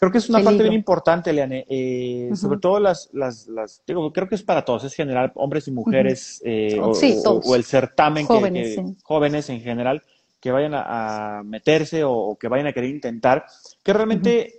Creo 0.00 0.10
que 0.10 0.16
es 0.16 0.30
una 0.30 0.42
parte 0.42 0.62
bien 0.62 0.72
importante, 0.72 1.30
Leane. 1.30 1.66
Eh, 1.68 2.30
sobre 2.34 2.58
todo 2.58 2.80
las, 2.80 3.10
las, 3.12 3.46
las, 3.48 3.82
digo, 3.86 4.10
creo 4.14 4.26
que 4.30 4.34
es 4.34 4.42
para 4.42 4.64
todos, 4.64 4.82
es 4.84 4.94
general, 4.94 5.30
hombres 5.34 5.68
y 5.68 5.72
mujeres, 5.72 6.40
eh, 6.42 6.80
o, 6.80 7.54
el 7.54 7.64
certamen, 7.64 8.24
jóvenes, 8.24 8.76
que, 8.76 8.84
jóvenes 9.02 9.50
en 9.50 9.60
general 9.60 10.02
que 10.40 10.52
vayan 10.52 10.72
a, 10.74 11.42
meterse 11.44 12.02
o, 12.02 12.34
que 12.40 12.48
vayan 12.48 12.66
a 12.66 12.72
querer 12.72 12.88
intentar, 12.88 13.44
que 13.82 13.92
realmente 13.92 14.54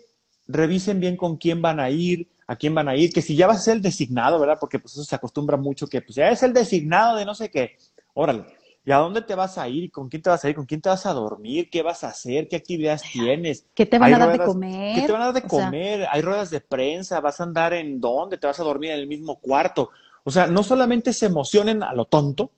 revisen 0.46 1.00
bien 1.00 1.18
con 1.18 1.38
quién 1.38 1.60
van 1.60 1.80
a 1.80 1.90
ir, 1.90 2.30
a 2.46 2.56
quién 2.56 2.76
van 2.76 2.88
a 2.88 2.96
ir, 2.96 3.12
que 3.12 3.24
si 3.24 3.36
ya 3.36 3.48
vas 3.48 3.58
a 3.58 3.62
ser 3.62 3.78
el 3.78 3.82
designado, 3.82 4.40
¿verdad? 4.40 4.58
Porque 4.60 4.78
pues 4.78 4.94
eso 4.94 5.04
se 5.04 5.16
acostumbra 5.16 5.58
mucho, 5.58 5.88
que 5.88 6.02
pues 6.04 6.18
ya 6.18 6.30
es 6.30 6.44
el 6.44 6.54
designado 6.54 7.18
de 7.18 7.26
no 7.26 7.34
sé 7.34 7.50
qué, 7.50 7.78
órale. 8.14 8.46
¿Y 8.84 8.92
a 8.92 8.98
dónde 8.98 9.22
te 9.22 9.36
vas 9.36 9.58
a 9.58 9.68
ir? 9.68 9.92
¿Con 9.92 10.10
quién 10.10 10.22
te 10.22 10.30
vas 10.30 10.44
a 10.44 10.50
ir? 10.50 10.56
¿Con 10.56 10.66
quién 10.66 10.82
te 10.82 10.90
vas 10.90 11.06
a 11.06 11.14
dormir? 11.14 11.70
¿Qué 11.70 11.84
vas 11.84 12.04
a 12.04 12.10
hacer? 12.10 12.48
¿Qué 12.48 12.56
actividades 12.56 13.04
tienes? 13.04 13.68
¿Qué 13.76 13.86
te 13.86 14.00
van 14.00 14.14
a 14.14 14.18
dar 14.18 14.38
de 14.38 14.44
comer? 14.44 14.96
¿Qué 14.96 15.06
te 15.06 15.12
van 15.12 15.22
a 15.22 15.26
dar 15.26 15.36
de 15.36 15.44
comer? 15.44 16.08
Hay 16.12 16.22
ruedas 16.22 16.50
de 16.50 16.62
prensa, 16.62 17.20
vas 17.20 17.40
a 17.40 17.44
andar 17.44 17.74
en 17.74 18.02
dónde, 18.02 18.38
te 18.38 18.48
vas 18.48 18.60
a 18.60 18.64
dormir 18.64 18.92
en 18.92 19.00
el 19.00 19.08
mismo 19.08 19.40
cuarto. 19.40 19.92
O 20.24 20.32
sea, 20.32 20.48
no 20.48 20.64
solamente 20.64 21.14
se 21.14 21.28
emocionen 21.28 21.84
a 21.84 21.94
lo 21.94 22.06
tonto 22.06 22.52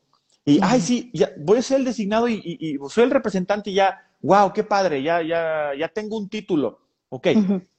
y, 0.46 0.60
ay, 0.62 0.82
sí, 0.82 1.10
ya 1.14 1.32
voy 1.38 1.60
a 1.60 1.62
ser 1.62 1.80
el 1.80 1.86
designado 1.86 2.28
y, 2.28 2.78
soy 2.90 3.06
el 3.06 3.12
representante 3.12 3.70
y 3.70 3.76
ya, 3.76 4.06
wow, 4.22 4.52
qué 4.52 4.64
padre, 4.64 5.02
ya, 5.02 5.22
ya, 5.22 5.72
ya 5.78 5.88
tengo 5.88 6.18
un 6.18 6.30
título. 6.30 6.80
Ok, 7.10 7.28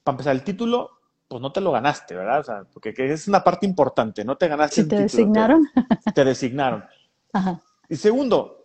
para 0.02 0.14
empezar, 0.14 0.34
el 0.34 0.44
título, 0.44 0.90
pues 1.28 1.42
no 1.42 1.52
te 1.52 1.60
lo 1.60 1.72
ganaste, 1.72 2.14
¿verdad? 2.14 2.40
O 2.40 2.44
sea, 2.44 2.62
porque 2.72 2.94
es 2.96 3.28
una 3.28 3.42
parte 3.42 3.66
importante, 3.66 4.24
no 4.24 4.36
te 4.36 4.48
ganaste 4.48 4.82
el 4.82 4.88
te 4.88 4.96
Designaron? 4.96 5.68
Te, 6.14 6.24
designaron. 6.24 6.84
Ajá. 7.32 7.60
Y 7.88 7.96
segundo, 7.96 8.64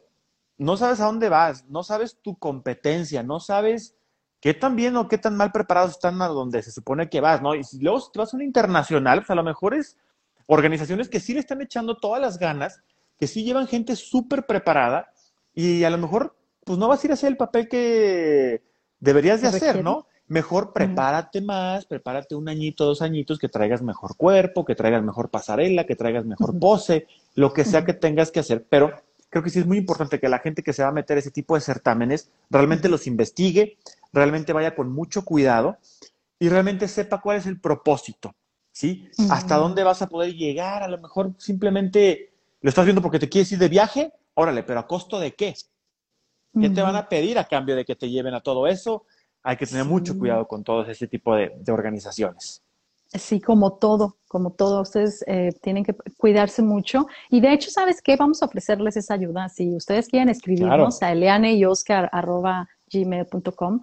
no 0.57 0.77
sabes 0.77 0.99
a 0.99 1.05
dónde 1.05 1.29
vas, 1.29 1.65
no 1.69 1.83
sabes 1.83 2.17
tu 2.21 2.37
competencia, 2.37 3.23
no 3.23 3.39
sabes 3.39 3.95
qué 4.41 4.53
tan 4.53 4.75
bien 4.75 4.95
o 4.97 5.07
qué 5.07 5.17
tan 5.17 5.35
mal 5.35 5.51
preparados 5.51 5.91
están 5.91 6.21
a 6.21 6.27
donde 6.27 6.61
se 6.61 6.71
supone 6.71 7.09
que 7.09 7.21
vas, 7.21 7.41
¿no? 7.41 7.55
Y 7.55 7.63
si 7.63 7.79
luego 7.79 8.01
te 8.11 8.19
vas 8.19 8.33
a 8.33 8.37
una 8.37 8.45
internacional, 8.45 9.19
pues 9.19 9.29
a 9.29 9.35
lo 9.35 9.43
mejor 9.43 9.73
es 9.73 9.97
organizaciones 10.45 11.09
que 11.09 11.19
sí 11.19 11.33
le 11.33 11.39
están 11.39 11.61
echando 11.61 11.97
todas 11.97 12.21
las 12.21 12.39
ganas, 12.39 12.81
que 13.17 13.27
sí 13.27 13.43
llevan 13.43 13.67
gente 13.67 13.95
súper 13.95 14.45
preparada 14.45 15.11
y 15.53 15.83
a 15.83 15.89
lo 15.89 15.97
mejor 15.97 16.35
pues 16.63 16.77
no 16.77 16.87
vas 16.87 17.03
a 17.03 17.07
ir 17.07 17.11
a 17.11 17.13
hacer 17.15 17.29
el 17.29 17.37
papel 17.37 17.67
que 17.67 18.63
deberías 18.99 19.41
de 19.41 19.47
hacer, 19.47 19.83
¿no? 19.83 20.07
Mejor 20.27 20.73
prepárate 20.73 21.41
más, 21.41 21.85
prepárate 21.85 22.35
un 22.35 22.47
añito, 22.49 22.85
dos 22.85 23.01
añitos, 23.01 23.39
que 23.39 23.49
traigas 23.49 23.81
mejor 23.81 24.15
cuerpo, 24.15 24.63
que 24.63 24.75
traigas 24.75 25.03
mejor 25.03 25.29
pasarela, 25.29 25.85
que 25.85 25.95
traigas 25.95 26.25
mejor 26.25 26.57
pose, 26.59 27.07
lo 27.33 27.51
que 27.51 27.65
sea 27.65 27.83
que 27.83 27.93
tengas 27.93 28.29
que 28.29 28.39
hacer, 28.39 28.65
pero 28.69 28.91
creo 29.29 29.43
que 29.43 29.49
sí 29.49 29.59
es 29.59 29.65
muy 29.65 29.77
importante 29.77 30.19
que 30.19 30.29
la 30.29 30.39
gente 30.39 30.63
que 30.63 30.73
se 30.73 30.83
va 30.83 30.89
a 30.89 30.93
meter 30.93 31.17
ese 31.17 31.31
tipo 31.31 31.55
de 31.55 31.61
certámenes 31.61 32.31
realmente 32.49 32.89
los 32.89 33.07
investigue, 33.07 33.77
realmente 34.11 34.53
vaya 34.53 34.75
con 34.75 34.91
mucho 34.91 35.23
cuidado 35.23 35.77
y 36.39 36.49
realmente 36.49 36.87
sepa 36.87 37.21
cuál 37.21 37.37
es 37.37 37.45
el 37.45 37.59
propósito, 37.59 38.35
¿sí? 38.71 39.09
Hasta 39.29 39.55
dónde 39.57 39.83
vas 39.83 40.01
a 40.01 40.07
poder 40.07 40.33
llegar, 40.33 40.83
a 40.83 40.87
lo 40.87 40.97
mejor 40.97 41.33
simplemente 41.37 42.33
lo 42.61 42.69
estás 42.69 42.85
viendo 42.85 43.01
porque 43.01 43.19
te 43.19 43.29
quieres 43.29 43.51
ir 43.51 43.59
de 43.59 43.69
viaje, 43.69 44.13
órale, 44.33 44.63
pero 44.63 44.79
¿a 44.79 44.87
costo 44.87 45.19
de 45.19 45.33
qué? 45.33 45.53
¿Qué 46.59 46.69
te 46.69 46.81
van 46.81 46.95
a 46.95 47.07
pedir 47.07 47.37
a 47.37 47.47
cambio 47.47 47.75
de 47.75 47.85
que 47.85 47.95
te 47.95 48.09
lleven 48.09 48.33
a 48.33 48.41
todo 48.41 48.67
eso? 48.67 49.05
Hay 49.43 49.55
que 49.55 49.67
tener 49.67 49.85
mucho 49.85 50.17
cuidado 50.17 50.47
con 50.47 50.63
todo 50.63 50.83
ese 50.85 51.07
tipo 51.07 51.35
de 51.35 51.71
organizaciones. 51.71 52.63
Sí, 53.13 53.41
como 53.41 53.73
todo, 53.73 54.17
como 54.27 54.51
todo, 54.51 54.81
ustedes 54.81 55.23
eh, 55.25 55.51
tienen 55.63 55.83
que 55.83 55.95
cuidarse 56.17 56.61
mucho. 56.61 57.07
Y 57.31 57.41
de 57.41 57.53
hecho, 57.53 57.71
¿sabes 57.71 58.01
qué? 58.03 58.15
Vamos 58.15 58.43
a 58.43 58.45
ofrecerles 58.45 58.97
esa 58.97 59.15
ayuda. 59.15 59.49
Si 59.49 59.75
ustedes 59.75 60.07
quieren 60.07 60.29
escribirnos 60.29 61.01
a 61.01 61.11
eliane 61.11 61.53
y 61.53 61.65
oscar 61.65 62.09
gmail.com, 62.91 63.81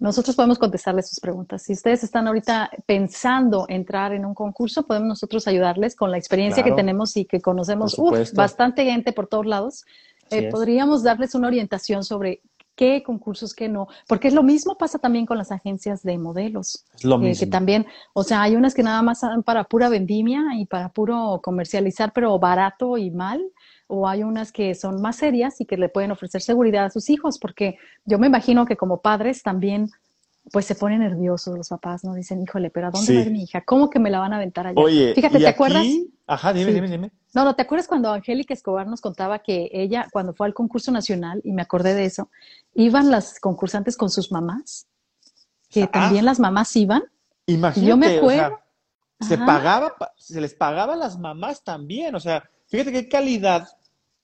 nosotros 0.00 0.34
podemos 0.34 0.58
contestarles 0.58 1.08
sus 1.08 1.20
preguntas. 1.20 1.62
Si 1.62 1.72
ustedes 1.72 2.02
están 2.02 2.26
ahorita 2.26 2.68
pensando 2.84 3.66
entrar 3.68 4.12
en 4.12 4.26
un 4.26 4.34
concurso, 4.34 4.84
podemos 4.84 5.08
nosotros 5.08 5.46
ayudarles 5.46 5.94
con 5.94 6.10
la 6.10 6.18
experiencia 6.18 6.64
que 6.64 6.72
tenemos 6.72 7.16
y 7.16 7.24
que 7.26 7.40
conocemos 7.40 7.96
bastante 8.34 8.84
gente 8.84 9.12
por 9.12 9.28
todos 9.28 9.46
lados. 9.46 9.84
Eh, 10.30 10.48
podríamos 10.50 11.04
darles 11.04 11.34
una 11.36 11.46
orientación 11.46 12.02
sobre 12.02 12.40
qué 12.74 13.02
concursos, 13.02 13.54
qué 13.54 13.68
no, 13.68 13.88
porque 14.08 14.28
es 14.28 14.34
lo 14.34 14.42
mismo 14.42 14.76
pasa 14.76 14.98
también 14.98 15.26
con 15.26 15.38
las 15.38 15.52
agencias 15.52 16.02
de 16.02 16.18
modelos. 16.18 16.84
Es 16.94 17.04
lo 17.04 17.18
mismo. 17.18 17.40
Que 17.40 17.50
también, 17.50 17.86
o 18.12 18.22
sea, 18.22 18.42
hay 18.42 18.56
unas 18.56 18.74
que 18.74 18.82
nada 18.82 19.02
más 19.02 19.20
dan 19.20 19.42
para 19.42 19.64
pura 19.64 19.88
vendimia 19.88 20.42
y 20.56 20.66
para 20.66 20.90
puro 20.90 21.40
comercializar, 21.42 22.12
pero 22.12 22.38
barato 22.38 22.98
y 22.98 23.10
mal, 23.10 23.42
o 23.86 24.08
hay 24.08 24.22
unas 24.22 24.52
que 24.52 24.74
son 24.74 25.00
más 25.00 25.16
serias 25.16 25.60
y 25.60 25.66
que 25.66 25.76
le 25.76 25.88
pueden 25.88 26.10
ofrecer 26.10 26.42
seguridad 26.42 26.86
a 26.86 26.90
sus 26.90 27.10
hijos, 27.10 27.38
porque 27.38 27.78
yo 28.04 28.18
me 28.18 28.26
imagino 28.26 28.66
que 28.66 28.76
como 28.76 29.00
padres 29.00 29.42
también 29.42 29.88
pues 30.52 30.66
se 30.66 30.74
ponen 30.74 31.00
nerviosos 31.00 31.56
los 31.56 31.68
papás, 31.70 32.04
¿no? 32.04 32.14
Dicen, 32.14 32.42
híjole, 32.42 32.70
pero 32.70 32.88
¿a 32.88 32.90
dónde 32.90 33.14
va 33.14 33.20
a 33.20 33.22
ir 33.22 33.30
mi 33.30 33.44
hija? 33.44 33.62
¿Cómo 33.62 33.88
que 33.88 33.98
me 33.98 34.10
la 34.10 34.18
van 34.18 34.32
a 34.34 34.36
aventar 34.36 34.66
allá? 34.66 34.82
Oye, 34.82 35.14
fíjate, 35.14 35.38
¿te 35.38 35.48
acuerdas? 35.48 35.86
Ajá, 36.26 36.52
dime, 36.52 36.72
dime, 36.72 36.88
dime. 36.88 37.10
No, 37.34 37.44
no, 37.44 37.56
¿te 37.56 37.62
acuerdas 37.62 37.88
cuando 37.88 38.12
Angélica 38.12 38.54
Escobar 38.54 38.86
nos 38.86 39.00
contaba 39.00 39.40
que 39.40 39.68
ella, 39.72 40.06
cuando 40.12 40.32
fue 40.34 40.46
al 40.46 40.54
concurso 40.54 40.92
nacional, 40.92 41.40
y 41.44 41.52
me 41.52 41.62
acordé 41.62 41.94
de 41.94 42.04
eso, 42.04 42.30
iban 42.74 43.10
las 43.10 43.40
concursantes 43.40 43.96
con 43.96 44.08
sus 44.08 44.30
mamás? 44.30 44.86
Que 45.68 45.82
ah. 45.82 45.90
también 45.90 46.24
las 46.24 46.38
mamás 46.38 46.74
iban. 46.76 47.02
Imagínate, 47.46 47.88
yo 47.88 47.96
me 47.96 48.16
acuerdo. 48.16 48.60
se 49.20 49.36
pagaba, 49.36 49.94
se 50.16 50.40
les 50.40 50.54
pagaba 50.54 50.94
a 50.94 50.96
las 50.96 51.18
mamás 51.18 51.64
también, 51.64 52.14
o 52.14 52.20
sea, 52.20 52.48
fíjate 52.68 52.92
qué 52.92 53.08
calidad 53.08 53.68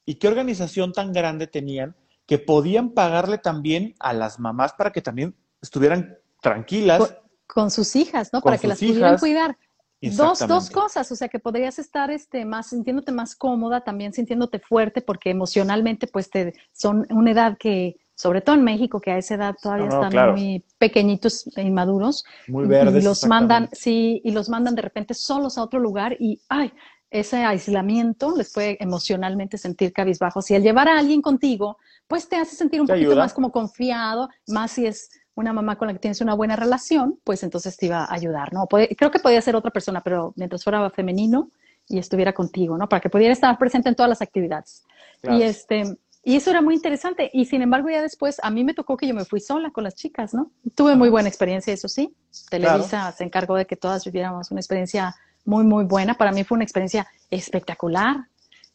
y 0.06 0.14
qué 0.14 0.28
organización 0.28 0.92
tan 0.92 1.12
grande 1.12 1.46
tenían 1.46 1.96
que 2.30 2.38
podían 2.38 2.90
pagarle 2.90 3.38
también 3.38 3.96
a 3.98 4.12
las 4.12 4.38
mamás 4.38 4.72
para 4.74 4.92
que 4.92 5.02
también 5.02 5.34
estuvieran 5.60 6.16
tranquilas. 6.40 7.16
Con, 7.44 7.72
sus 7.72 7.96
hijas, 7.96 8.32
¿no? 8.32 8.40
Para 8.40 8.56
que 8.56 8.68
las 8.68 8.78
pudieran 8.78 9.18
cuidar. 9.18 9.58
Dos, 10.02 10.46
dos 10.46 10.70
cosas, 10.70 11.10
o 11.12 11.16
sea, 11.16 11.28
que 11.28 11.38
podrías 11.38 11.78
estar 11.78 12.10
este, 12.10 12.44
más, 12.44 12.68
sintiéndote 12.68 13.12
más 13.12 13.36
cómoda, 13.36 13.82
también 13.82 14.12
sintiéndote 14.14 14.58
fuerte, 14.58 15.02
porque 15.02 15.30
emocionalmente, 15.30 16.06
pues, 16.06 16.30
te, 16.30 16.54
son 16.72 17.06
una 17.10 17.32
edad 17.32 17.58
que, 17.58 17.96
sobre 18.14 18.40
todo 18.40 18.56
en 18.56 18.64
México, 18.64 19.00
que 19.00 19.10
a 19.10 19.18
esa 19.18 19.34
edad 19.34 19.56
todavía 19.62 19.88
están 19.88 20.32
muy 20.32 20.64
pequeñitos 20.78 21.50
e 21.56 21.62
inmaduros. 21.62 22.24
Muy 22.48 22.66
verdes. 22.66 23.02
Y 23.02 23.06
los 23.06 23.26
mandan, 23.26 23.68
sí, 23.72 24.22
y 24.24 24.30
los 24.30 24.48
mandan 24.48 24.74
de 24.74 24.82
repente 24.82 25.12
solos 25.12 25.58
a 25.58 25.62
otro 25.62 25.80
lugar 25.80 26.16
y, 26.18 26.40
ay, 26.48 26.72
ese 27.10 27.38
aislamiento 27.38 28.36
les 28.36 28.52
puede 28.52 28.82
emocionalmente 28.82 29.58
sentir 29.58 29.92
cabizbajo. 29.92 30.42
Si 30.42 30.54
al 30.54 30.62
llevar 30.62 30.88
a 30.88 30.98
alguien 30.98 31.20
contigo, 31.20 31.76
pues 32.06 32.28
te 32.28 32.36
hace 32.36 32.56
sentir 32.56 32.80
un 32.80 32.86
poquito 32.86 33.16
más 33.16 33.34
como 33.34 33.52
confiado, 33.52 34.28
más 34.46 34.72
si 34.72 34.86
es 34.86 35.10
una 35.34 35.52
mamá 35.52 35.76
con 35.76 35.88
la 35.88 35.94
que 35.94 36.00
tienes 36.00 36.20
una 36.20 36.34
buena 36.34 36.56
relación, 36.56 37.18
pues 37.24 37.42
entonces 37.42 37.76
te 37.76 37.86
iba 37.86 38.04
a 38.04 38.14
ayudar, 38.14 38.52
¿no? 38.52 38.66
creo 38.66 39.10
que 39.10 39.18
podía 39.18 39.40
ser 39.40 39.56
otra 39.56 39.70
persona, 39.70 40.02
pero 40.02 40.32
mientras 40.36 40.64
fuera 40.64 40.90
femenino 40.90 41.50
y 41.88 41.98
estuviera 41.98 42.32
contigo, 42.32 42.76
¿no? 42.78 42.88
Para 42.88 43.00
que 43.00 43.10
pudiera 43.10 43.32
estar 43.32 43.56
presente 43.58 43.88
en 43.88 43.96
todas 43.96 44.08
las 44.08 44.22
actividades. 44.22 44.84
Y 45.22 45.42
este, 45.42 45.96
y 46.22 46.36
eso 46.36 46.50
era 46.50 46.60
muy 46.60 46.74
interesante. 46.74 47.30
Y 47.32 47.46
sin 47.46 47.62
embargo, 47.62 47.88
ya 47.88 48.02
después 48.02 48.38
a 48.42 48.50
mí 48.50 48.64
me 48.64 48.74
tocó 48.74 48.96
que 48.96 49.06
yo 49.06 49.14
me 49.14 49.24
fui 49.24 49.40
sola 49.40 49.70
con 49.70 49.84
las 49.84 49.94
chicas, 49.94 50.34
¿no? 50.34 50.50
Tuve 50.74 50.94
muy 50.94 51.08
buena 51.08 51.28
experiencia, 51.28 51.72
eso 51.72 51.88
sí. 51.88 52.14
Televisa 52.50 53.10
se 53.12 53.24
encargó 53.24 53.56
de 53.56 53.66
que 53.66 53.76
todas 53.76 54.04
viviéramos 54.04 54.50
una 54.50 54.60
experiencia 54.60 55.14
muy, 55.44 55.64
muy 55.64 55.84
buena. 55.84 56.14
Para 56.14 56.32
mí 56.32 56.44
fue 56.44 56.56
una 56.56 56.64
experiencia 56.64 57.06
espectacular, 57.30 58.26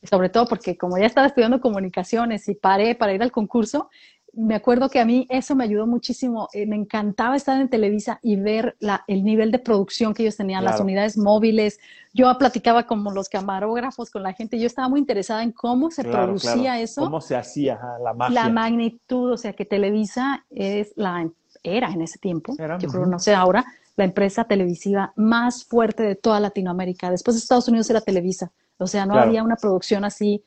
sobre 0.04 0.30
todo 0.30 0.48
porque 0.48 0.78
como 0.78 0.98
ya 0.98 1.06
estaba 1.06 1.28
estudiando 1.28 1.62
comunicaciones 1.62 2.48
y 2.50 2.56
paré 2.56 2.96
para 2.96 3.14
ir 3.14 3.22
al 3.22 3.32
concurso, 3.32 3.90
me 4.36 4.56
acuerdo 4.56 4.90
que 4.90 5.00
a 5.00 5.06
mí 5.06 5.28
eso 5.30 5.56
me 5.56 5.64
ayudó 5.64 5.88
muchísimo. 5.88 6.50
Eh, 6.54 6.66
me 6.66 6.76
encantaba 6.76 7.36
estar 7.36 7.60
en 7.60 7.70
Televisa 7.70 8.20
y 8.22 8.36
ver 8.36 8.76
la, 8.80 9.04
el 9.08 9.24
nivel 9.24 9.52
de 9.52 9.60
producción 9.60 10.14
que 10.14 10.24
ellos 10.24 10.38
tenían, 10.38 10.64
las 10.64 10.80
unidades 10.80 11.18
móviles. 11.18 11.80
Yo 12.14 12.36
platicaba 12.38 12.86
como 12.86 13.12
los 13.12 13.30
camarógrafos 13.30 14.10
con 14.10 14.24
la 14.24 14.34
gente. 14.34 14.60
Yo 14.60 14.68
estaba 14.68 14.90
muy 14.90 15.00
interesada 15.00 15.44
en 15.44 15.52
cómo 15.52 15.92
se 15.92 16.04
producía 16.04 16.80
eso. 16.80 17.02
Cómo 17.02 17.22
se 17.22 17.36
hacía 17.36 17.80
la 18.04 18.14
magia. 18.14 18.44
La 18.44 18.50
magnitud, 18.50 19.32
o 19.32 19.38
sea, 19.38 19.54
que 19.54 19.66
Televisa 19.66 20.46
es 20.50 20.94
la, 20.96 21.30
era 21.64 21.90
en 21.90 22.02
ese 22.02 22.20
tiempo, 22.20 22.56
yo 22.80 22.90
creo, 22.90 23.06
no 23.06 23.20
sé 23.20 23.34
ahora, 23.34 23.66
la 23.96 24.04
empresa 24.04 24.44
televisiva 24.44 25.14
más 25.16 25.64
fuerte 25.64 26.04
de 26.04 26.16
toda 26.16 26.40
Latinoamérica. 26.40 27.10
Después 27.10 27.36
de 27.36 27.40
Estados 27.40 27.68
Unidos 27.68 27.90
era 27.90 28.02
Televisa. 28.02 28.52
O 28.78 28.88
sea, 28.88 29.06
no 29.06 29.16
había 29.16 29.42
una 29.42 29.56
producción 29.56 30.04
así 30.04 30.44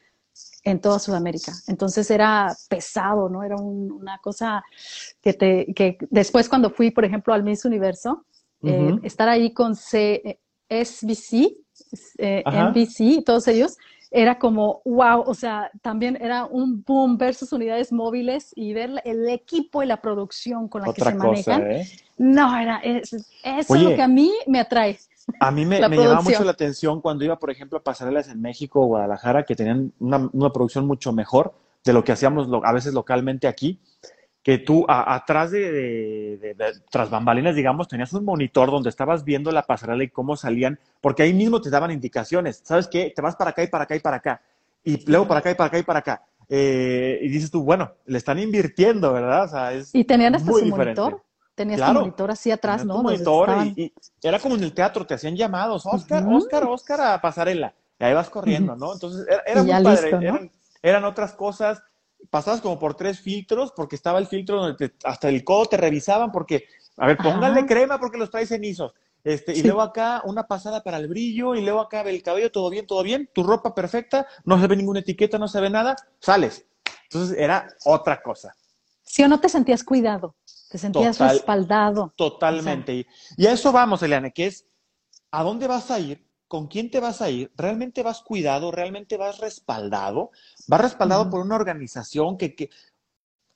en 0.64 0.80
toda 0.80 0.98
Sudamérica. 0.98 1.52
Entonces 1.66 2.10
era 2.10 2.54
pesado, 2.68 3.28
¿no? 3.28 3.42
Era 3.42 3.56
una 3.56 4.18
cosa 4.18 4.62
que 5.22 5.32
te, 5.32 5.72
que 5.74 5.98
después 6.10 6.48
cuando 6.48 6.70
fui, 6.70 6.90
por 6.90 7.04
ejemplo, 7.04 7.32
al 7.32 7.44
Miss 7.44 7.64
Universo, 7.64 8.24
eh, 8.62 8.98
estar 9.02 9.28
ahí 9.28 9.52
con 9.52 9.76
C, 9.76 10.40
SBC, 10.68 11.56
eh, 12.18 12.42
NBC, 12.44 13.24
todos 13.24 13.46
ellos, 13.48 13.76
era 14.10 14.38
como, 14.38 14.80
wow, 14.84 15.22
o 15.26 15.34
sea, 15.34 15.70
también 15.82 16.18
era 16.20 16.46
un 16.46 16.82
boom 16.82 17.18
versus 17.18 17.52
unidades 17.52 17.92
móviles 17.92 18.52
y 18.56 18.72
ver 18.72 19.02
el 19.04 19.28
equipo 19.28 19.82
y 19.82 19.86
la 19.86 20.00
producción 20.00 20.68
con 20.68 20.82
la 20.82 20.92
que 20.92 21.02
se 21.02 21.14
manejan. 21.14 21.70
¿eh? 21.70 21.88
No, 22.16 22.56
era, 22.56 22.78
es, 22.78 23.12
eso 23.42 23.74
es 23.74 23.82
lo 23.82 23.94
que 23.94 24.02
a 24.02 24.08
mí 24.08 24.32
me 24.46 24.60
atrae. 24.60 24.98
A 25.40 25.50
mí 25.50 25.64
me, 25.64 25.86
me 25.88 25.96
llamaba 25.96 26.22
mucho 26.22 26.44
la 26.44 26.52
atención 26.52 27.00
cuando 27.00 27.24
iba, 27.24 27.38
por 27.38 27.50
ejemplo, 27.50 27.78
a 27.78 27.82
pasarelas 27.82 28.28
en 28.28 28.40
México 28.40 28.80
o 28.80 28.86
Guadalajara, 28.86 29.44
que 29.44 29.54
tenían 29.54 29.92
una, 29.98 30.28
una, 30.32 30.52
producción 30.52 30.86
mucho 30.86 31.12
mejor 31.12 31.54
de 31.84 31.92
lo 31.92 32.04
que 32.04 32.12
hacíamos 32.12 32.48
a 32.64 32.72
veces 32.72 32.94
localmente 32.94 33.46
aquí, 33.46 33.80
que 34.42 34.58
tú 34.58 34.86
atrás 34.88 35.50
de, 35.50 36.56
tras 36.90 37.10
bambalinas, 37.10 37.54
digamos, 37.54 37.86
tenías 37.88 38.12
un 38.14 38.24
monitor 38.24 38.70
donde 38.70 38.88
estabas 38.88 39.24
viendo 39.24 39.52
la 39.52 39.62
pasarela 39.62 40.02
y 40.04 40.08
cómo 40.08 40.36
salían, 40.36 40.78
porque 41.00 41.22
ahí 41.22 41.34
mismo 41.34 41.60
te 41.60 41.70
daban 41.70 41.90
indicaciones. 41.90 42.62
¿Sabes 42.64 42.88
qué? 42.88 43.12
Te 43.14 43.20
vas 43.20 43.36
para 43.36 43.50
acá 43.50 43.62
y 43.62 43.66
para 43.66 43.84
acá 43.84 43.96
y 43.96 44.00
para 44.00 44.16
acá. 44.16 44.42
Y 44.84 45.04
luego 45.10 45.28
para 45.28 45.40
acá 45.40 45.50
y 45.50 45.54
para 45.54 45.66
acá 45.66 45.78
y 45.78 45.82
para 45.82 45.98
acá. 45.98 46.22
Eh, 46.48 47.18
y 47.22 47.28
dices 47.28 47.50
tú, 47.50 47.62
bueno, 47.62 47.92
le 48.06 48.16
están 48.16 48.38
invirtiendo, 48.38 49.12
¿verdad? 49.12 49.44
O 49.44 49.48
sea, 49.48 49.72
es 49.74 49.94
y 49.94 50.04
tenían 50.04 50.34
hasta 50.34 50.50
su 50.50 50.64
monitor. 50.64 51.22
Tenías 51.58 51.84
tu 51.84 51.92
monitor 51.92 52.30
así 52.30 52.52
atrás, 52.52 52.84
¿no? 52.84 53.02
monitor 53.02 53.50
y, 53.74 53.92
era 54.22 54.38
como 54.38 54.54
en 54.54 54.62
el 54.62 54.72
teatro, 54.72 55.04
te 55.04 55.14
hacían 55.14 55.34
llamados, 55.34 55.84
Oscar, 55.86 56.24
Oscar, 56.28 56.64
Oscar 56.64 57.00
a 57.00 57.20
pasarela. 57.20 57.74
Y 57.98 58.04
ahí 58.04 58.14
vas 58.14 58.30
corriendo, 58.30 58.76
¿no? 58.76 58.92
Entonces 58.92 59.26
era, 59.44 59.64
muy 59.64 59.82
padre. 59.82 60.50
eran, 60.80 61.04
otras 61.04 61.32
cosas. 61.32 61.82
pasabas 62.30 62.60
como 62.60 62.78
por 62.78 62.94
tres 62.94 63.18
filtros, 63.18 63.72
porque 63.74 63.96
estaba 63.96 64.20
el 64.20 64.28
filtro 64.28 64.62
donde 64.62 64.92
hasta 65.02 65.28
el 65.28 65.42
codo 65.42 65.66
te 65.66 65.76
revisaban, 65.76 66.30
porque, 66.30 66.66
a 66.96 67.08
ver, 67.08 67.16
pónganle 67.16 67.66
crema 67.66 67.98
porque 67.98 68.18
los 68.18 68.30
traes 68.30 68.50
cenizos. 68.50 68.94
Este, 69.24 69.52
Y 69.52 69.64
luego 69.64 69.82
acá 69.82 70.22
una 70.24 70.46
pasada 70.46 70.84
para 70.84 70.98
el 70.98 71.08
brillo, 71.08 71.56
y 71.56 71.62
luego 71.62 71.80
acá 71.80 72.02
el 72.02 72.22
cabello, 72.22 72.52
todo 72.52 72.70
bien, 72.70 72.86
todo 72.86 73.02
bien, 73.02 73.28
tu 73.34 73.42
ropa 73.42 73.74
perfecta, 73.74 74.28
no 74.44 74.60
se 74.60 74.68
ve 74.68 74.76
ninguna 74.76 75.00
etiqueta, 75.00 75.36
no 75.36 75.48
se 75.48 75.60
ve 75.60 75.68
nada, 75.68 75.96
sales. 76.20 76.64
Entonces 77.10 77.36
era 77.36 77.66
otra 77.84 78.22
cosa. 78.22 78.54
¿Sí 79.08 79.22
o 79.22 79.28
no 79.28 79.40
te 79.40 79.48
sentías 79.48 79.82
cuidado? 79.82 80.36
¿Te 80.70 80.78
sentías 80.78 81.18
respaldado? 81.18 82.12
Totalmente. 82.16 83.06
y 83.36 83.46
a 83.46 83.52
eso 83.52 83.72
vamos, 83.72 84.02
Eliane, 84.02 84.32
que 84.32 84.46
es, 84.46 84.66
¿a 85.30 85.42
dónde 85.42 85.66
vas 85.66 85.90
a 85.90 85.98
ir? 85.98 86.26
¿Con 86.46 86.66
quién 86.66 86.90
te 86.90 87.00
vas 87.00 87.20
a 87.20 87.30
ir? 87.30 87.50
¿Realmente 87.56 88.02
vas 88.02 88.22
cuidado? 88.22 88.70
¿Realmente 88.70 89.16
vas 89.16 89.38
respaldado? 89.38 90.30
¿Vas 90.66 90.80
respaldado 90.80 91.28
por 91.28 91.40
una 91.40 91.56
organización 91.56 92.36
que, 92.36 92.54
que 92.54 92.70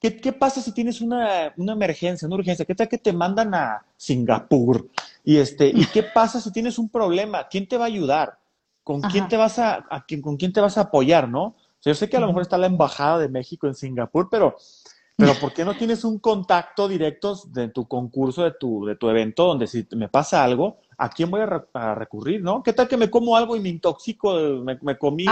¿Qué, 0.03 0.33
pasa 0.33 0.61
si 0.61 0.73
tienes 0.73 1.01
una, 1.01 1.55
emergencia, 1.57 2.27
una 2.27 2.35
urgencia? 2.35 2.65
¿Qué 2.65 2.75
tal 2.75 2.89
que 2.89 2.99
te 2.99 3.13
mandan 3.13 3.55
a 3.55 3.87
Singapur? 3.97 4.91
Y, 5.23 5.37
este, 5.37 5.69
¿Y 5.69 5.87
qué 5.87 6.03
pasa 6.15 6.41
si 6.41 6.51
tienes 6.51 6.77
un 6.77 6.89
problema? 6.89 7.47
¿Quién 7.47 7.69
te 7.69 7.77
va 7.77 7.85
a 7.85 7.87
ayudar? 7.87 8.37
¿Con 8.83 9.01
quién 9.01 9.29
te 9.29 9.37
vas 9.37 9.61
a, 9.61 9.87
con 10.21 10.37
quién 10.37 10.53
te 10.53 10.61
vas 10.61 10.77
a 10.77 10.83
apoyar, 10.83 11.29
no? 11.29 11.55
yo 11.85 11.95
sé 11.95 12.09
que 12.09 12.17
a 12.17 12.21
lo 12.21 12.27
mejor 12.29 12.43
está 12.43 12.59
la 12.59 12.67
embajada 12.67 13.19
de 13.19 13.29
México 13.29 13.67
en 13.67 13.75
Singapur, 13.75 14.29
pero, 14.31 14.57
pero 15.17 15.35
¿por 15.35 15.53
qué 15.53 15.65
no 15.65 15.75
tienes 15.75 16.05
un 16.05 16.19
contacto 16.19 16.89
directo 16.89 17.39
de 17.47 17.69
tu 17.69 17.87
concurso, 17.87 18.45
de 18.45 18.53
tu, 18.53 18.85
de 18.87 18.97
tu 18.97 19.09
evento, 19.09 19.47
donde 19.47 19.67
si 19.67 19.87
me 19.95 20.09
pasa 20.09 20.43
algo, 20.43 20.79
¿a 20.99 21.11
quién 21.11 21.31
voy 21.31 21.41
a, 21.41 21.95
recurrir, 21.95 22.43
no? 22.43 22.63
¿Qué 22.63 22.73
tal 22.73 22.89
que 22.89 22.97
me 22.97 23.11
como 23.11 23.37
algo 23.37 23.57
y 23.57 23.61
me 23.61 23.69
intoxico, 23.69 24.35
me, 24.65 24.99
comí 24.99 25.27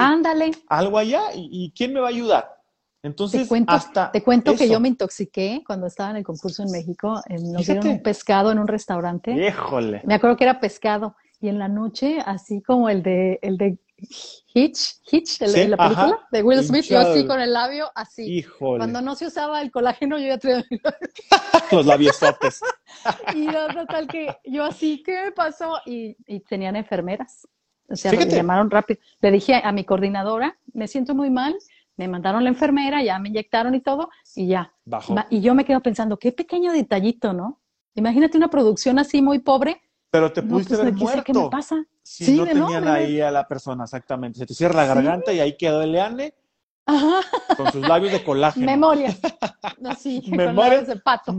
algo 0.69 0.99
allá 0.99 1.23
y 1.35 1.73
quién 1.75 1.93
me 1.93 2.01
va 2.01 2.07
a 2.07 2.11
ayudar? 2.11 2.61
Entonces, 3.03 3.43
te 3.43 3.49
cuento, 3.49 3.73
hasta 3.73 4.13
te 4.13 4.23
cuento 4.23 4.55
que 4.55 4.69
yo 4.69 4.79
me 4.79 4.89
intoxiqué 4.89 5.63
cuando 5.67 5.87
estaba 5.87 6.11
en 6.11 6.17
el 6.17 6.25
concurso 6.25 6.63
en 6.63 6.71
México. 6.71 7.21
nos 7.29 7.67
dieron 7.67 7.87
un 7.87 8.03
pescado 8.03 8.53
en 8.53 8.59
un 8.59 8.69
restaurante. 8.69 9.33
Híjole. 9.33 10.03
Me 10.05 10.15
acuerdo 10.15 10.37
que 10.37 10.45
era 10.45 10.61
pescado. 10.61 11.17
Y 11.41 11.49
en 11.49 11.59
la 11.59 11.69
noche, 11.69 12.19
así 12.25 12.61
como 12.61 12.91
el 12.91 13.03
de, 13.03 13.39
el 13.41 13.57
de 13.57 13.79
Hitch, 14.53 15.01
Hitch, 15.11 15.39
de 15.39 15.69
la 15.69 15.77
película 15.77 16.27
de 16.33 16.43
Will 16.43 16.65
Smith, 16.65 16.85
yo 16.87 16.99
así 16.99 17.27
con 17.27 17.41
el 17.41 17.53
labio, 17.53 17.91
así. 17.95 18.39
Híjole. 18.39 18.79
Cuando 18.79 19.01
no 19.01 19.15
se 19.15 19.27
usaba 19.27 19.63
el 19.63 19.71
colágeno, 19.71 20.19
yo 20.19 20.27
ya 20.27 20.39
traía 20.39 20.65
los 21.71 21.87
labios 21.87 22.17
sopes. 22.17 22.61
y 23.35 23.47
total 23.47 24.09
que 24.09 24.37
yo 24.45 24.65
así, 24.65 25.03
¿qué 25.05 25.33
pasó? 25.35 25.79
Y, 25.87 26.17
y 26.27 26.41
tenían 26.41 26.77
enfermeras. 26.77 27.47
O 27.89 27.97
sea, 27.97 28.13
me 28.13 28.27
llamaron 28.27 28.71
rápido. 28.71 29.01
Le 29.21 29.31
dije 29.31 29.61
a 29.63 29.73
mi 29.73 29.85
coordinadora, 29.85 30.59
me 30.73 30.87
siento 30.87 31.15
muy 31.15 31.31
mal, 31.31 31.57
me 31.97 32.09
mandaron 32.09 32.45
la 32.45 32.51
enfermera, 32.51 33.03
ya 33.03 33.19
me 33.19 33.29
inyectaron 33.29 33.75
y 33.75 33.81
todo, 33.81 34.11
y 34.37 34.49
ya. 34.49 34.73
Bajo. 34.85 35.15
Y 35.29 35.41
yo 35.41 35.55
me 35.55 35.65
quedo 35.65 35.81
pensando, 35.81 36.19
qué 36.19 36.33
pequeño 36.33 36.73
detallito, 36.73 37.33
¿no? 37.33 37.61
Imagínate 37.95 38.37
una 38.37 38.49
producción 38.49 38.99
así 38.99 39.21
muy 39.21 39.41
pobre. 39.41 39.83
Pero 40.11 40.33
te 40.33 40.43
pudiste 40.43 40.75
pues, 40.75 40.85
ver 40.85 40.95
muerto. 40.95 41.23
¿Qué 41.25 41.33
me 41.33 41.49
pasa? 41.49 41.85
sí, 42.03 42.37
no 42.37 42.45
tenían 42.45 42.89
ahí 42.89 43.21
a 43.21 43.31
la 43.31 43.47
persona, 43.47 43.85
exactamente. 43.85 44.41
Se 44.41 44.47
te 44.47 44.55
cierra 44.55 44.75
la 44.75 44.87
garganta 44.87 45.33
y 45.33 45.41
ahí 45.41 45.57
quedó 45.57 45.83
el 45.83 45.93
leane 45.93 46.35
Ajá. 46.87 47.21
con 47.57 47.71
sus 47.71 47.87
labios 47.87 48.13
de 48.13 48.25
colágeno. 48.25 48.67
Memoria. 48.67 49.17
Así, 49.89 50.23
Memorias 50.29 50.89
de 50.89 50.97
pato. 50.97 51.33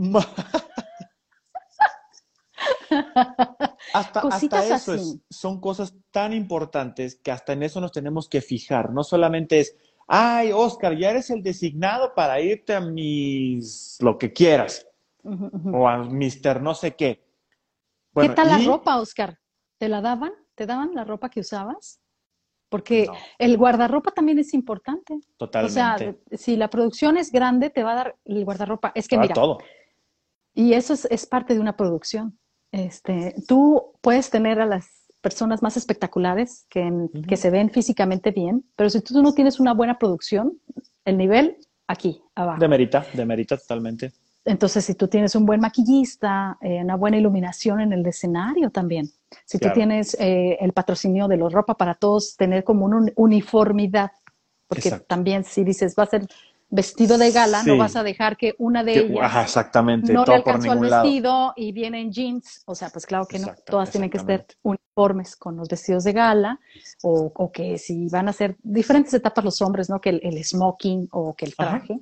hasta, 3.92 4.20
hasta 4.20 4.64
eso 4.64 4.94
es, 4.94 5.18
son 5.28 5.60
cosas 5.60 5.94
tan 6.10 6.32
importantes 6.32 7.16
que 7.16 7.30
hasta 7.30 7.52
en 7.52 7.64
eso 7.64 7.80
nos 7.80 7.92
tenemos 7.92 8.28
que 8.28 8.40
fijar. 8.40 8.90
No 8.92 9.04
solamente 9.04 9.60
es 9.60 9.76
ay, 10.06 10.52
Oscar, 10.52 10.96
ya 10.96 11.10
eres 11.10 11.30
el 11.30 11.42
designado 11.42 12.14
para 12.14 12.40
irte 12.40 12.74
a 12.74 12.80
mis, 12.80 13.96
lo 14.00 14.18
que 14.18 14.32
quieras, 14.32 14.86
o 15.24 15.88
a 15.88 16.04
Mister 16.04 16.60
no 16.60 16.74
sé 16.74 16.94
qué. 16.94 17.21
¿Qué 18.14 18.28
tal 18.30 18.48
la 18.48 18.58
ropa, 18.58 19.00
Oscar? 19.00 19.38
¿Te 19.78 19.88
la 19.88 20.00
daban? 20.00 20.32
¿Te 20.54 20.66
daban 20.66 20.94
la 20.94 21.04
ropa 21.04 21.30
que 21.30 21.40
usabas? 21.40 22.00
Porque 22.68 23.06
el 23.38 23.58
guardarropa 23.58 24.12
también 24.12 24.38
es 24.38 24.54
importante. 24.54 25.20
Totalmente. 25.36 25.70
O 25.70 25.74
sea, 25.74 26.16
si 26.38 26.56
la 26.56 26.70
producción 26.70 27.18
es 27.18 27.30
grande, 27.30 27.68
te 27.68 27.82
va 27.82 27.92
a 27.92 27.96
dar 27.96 28.16
el 28.24 28.44
guardarropa. 28.44 28.92
Es 28.94 29.08
que 29.08 29.18
mira. 29.18 29.34
todo. 29.34 29.58
Y 30.54 30.72
eso 30.72 30.94
es, 30.94 31.06
es, 31.10 31.26
parte 31.26 31.54
de 31.54 31.60
una 31.60 31.76
producción. 31.76 32.38
Este, 32.70 33.34
tú 33.46 33.92
puedes 34.00 34.30
tener 34.30 34.60
a 34.60 34.66
las 34.66 35.02
personas 35.20 35.62
más 35.62 35.76
espectaculares 35.76 36.66
que, 36.68 36.90
que 37.28 37.36
se 37.36 37.50
ven 37.50 37.70
físicamente 37.70 38.32
bien, 38.32 38.64
pero 38.76 38.90
si 38.90 39.00
tú 39.00 39.22
no 39.22 39.32
tienes 39.32 39.60
una 39.60 39.72
buena 39.72 39.98
producción, 39.98 40.58
el 41.04 41.16
nivel 41.16 41.56
aquí, 41.86 42.22
abajo. 42.34 42.58
Demerita, 42.60 43.06
demerita 43.14 43.56
totalmente. 43.56 44.12
Entonces, 44.44 44.84
si 44.84 44.94
tú 44.94 45.06
tienes 45.06 45.34
un 45.36 45.46
buen 45.46 45.60
maquillista, 45.60 46.58
eh, 46.60 46.82
una 46.82 46.96
buena 46.96 47.16
iluminación 47.16 47.80
en 47.80 47.92
el 47.92 48.04
escenario 48.06 48.70
también, 48.70 49.10
si 49.44 49.58
tú 49.58 49.68
tienes 49.72 50.16
eh, 50.18 50.58
el 50.60 50.72
patrocinio 50.72 51.28
de 51.28 51.36
los 51.36 51.52
ropa 51.52 51.74
para 51.76 51.94
todos, 51.94 52.36
tener 52.36 52.64
como 52.64 52.84
una 52.84 53.06
uniformidad, 53.14 54.10
porque 54.66 54.90
también 55.06 55.44
si 55.44 55.62
dices 55.64 55.94
va 55.96 56.04
a 56.04 56.06
ser 56.06 56.26
vestido 56.72 57.18
de 57.18 57.30
gala, 57.30 57.62
no 57.62 57.76
vas 57.76 57.96
a 57.96 58.02
dejar 58.02 58.36
que 58.36 58.54
una 58.58 58.82
de 58.82 58.98
ellas 58.98 59.44
exactamente, 59.44 60.10
no 60.10 60.24
le 60.24 60.34
alcanzó 60.34 60.72
el 60.72 60.78
vestido 60.78 61.52
y 61.54 61.70
viene 61.70 62.00
en 62.00 62.10
jeans, 62.10 62.62
o 62.64 62.74
sea, 62.74 62.88
pues 62.88 63.04
claro 63.04 63.26
que 63.26 63.38
no, 63.38 63.48
todas 63.66 63.90
tienen 63.90 64.08
que 64.08 64.18
ser 64.18 64.46
uniformes 64.62 65.36
con 65.36 65.56
los 65.56 65.68
vestidos 65.68 66.02
de 66.04 66.14
gala, 66.14 66.58
o, 67.02 67.52
que 67.52 67.76
si 67.76 68.08
van 68.08 68.28
a 68.28 68.32
ser 68.32 68.56
diferentes 68.62 69.12
etapas 69.12 69.44
los 69.44 69.60
hombres, 69.60 69.90
¿no? 69.90 70.00
Que 70.00 70.10
el, 70.10 70.44
smoking 70.44 71.08
o 71.12 71.34
que 71.34 71.44
el 71.44 71.54
traje, 71.54 72.00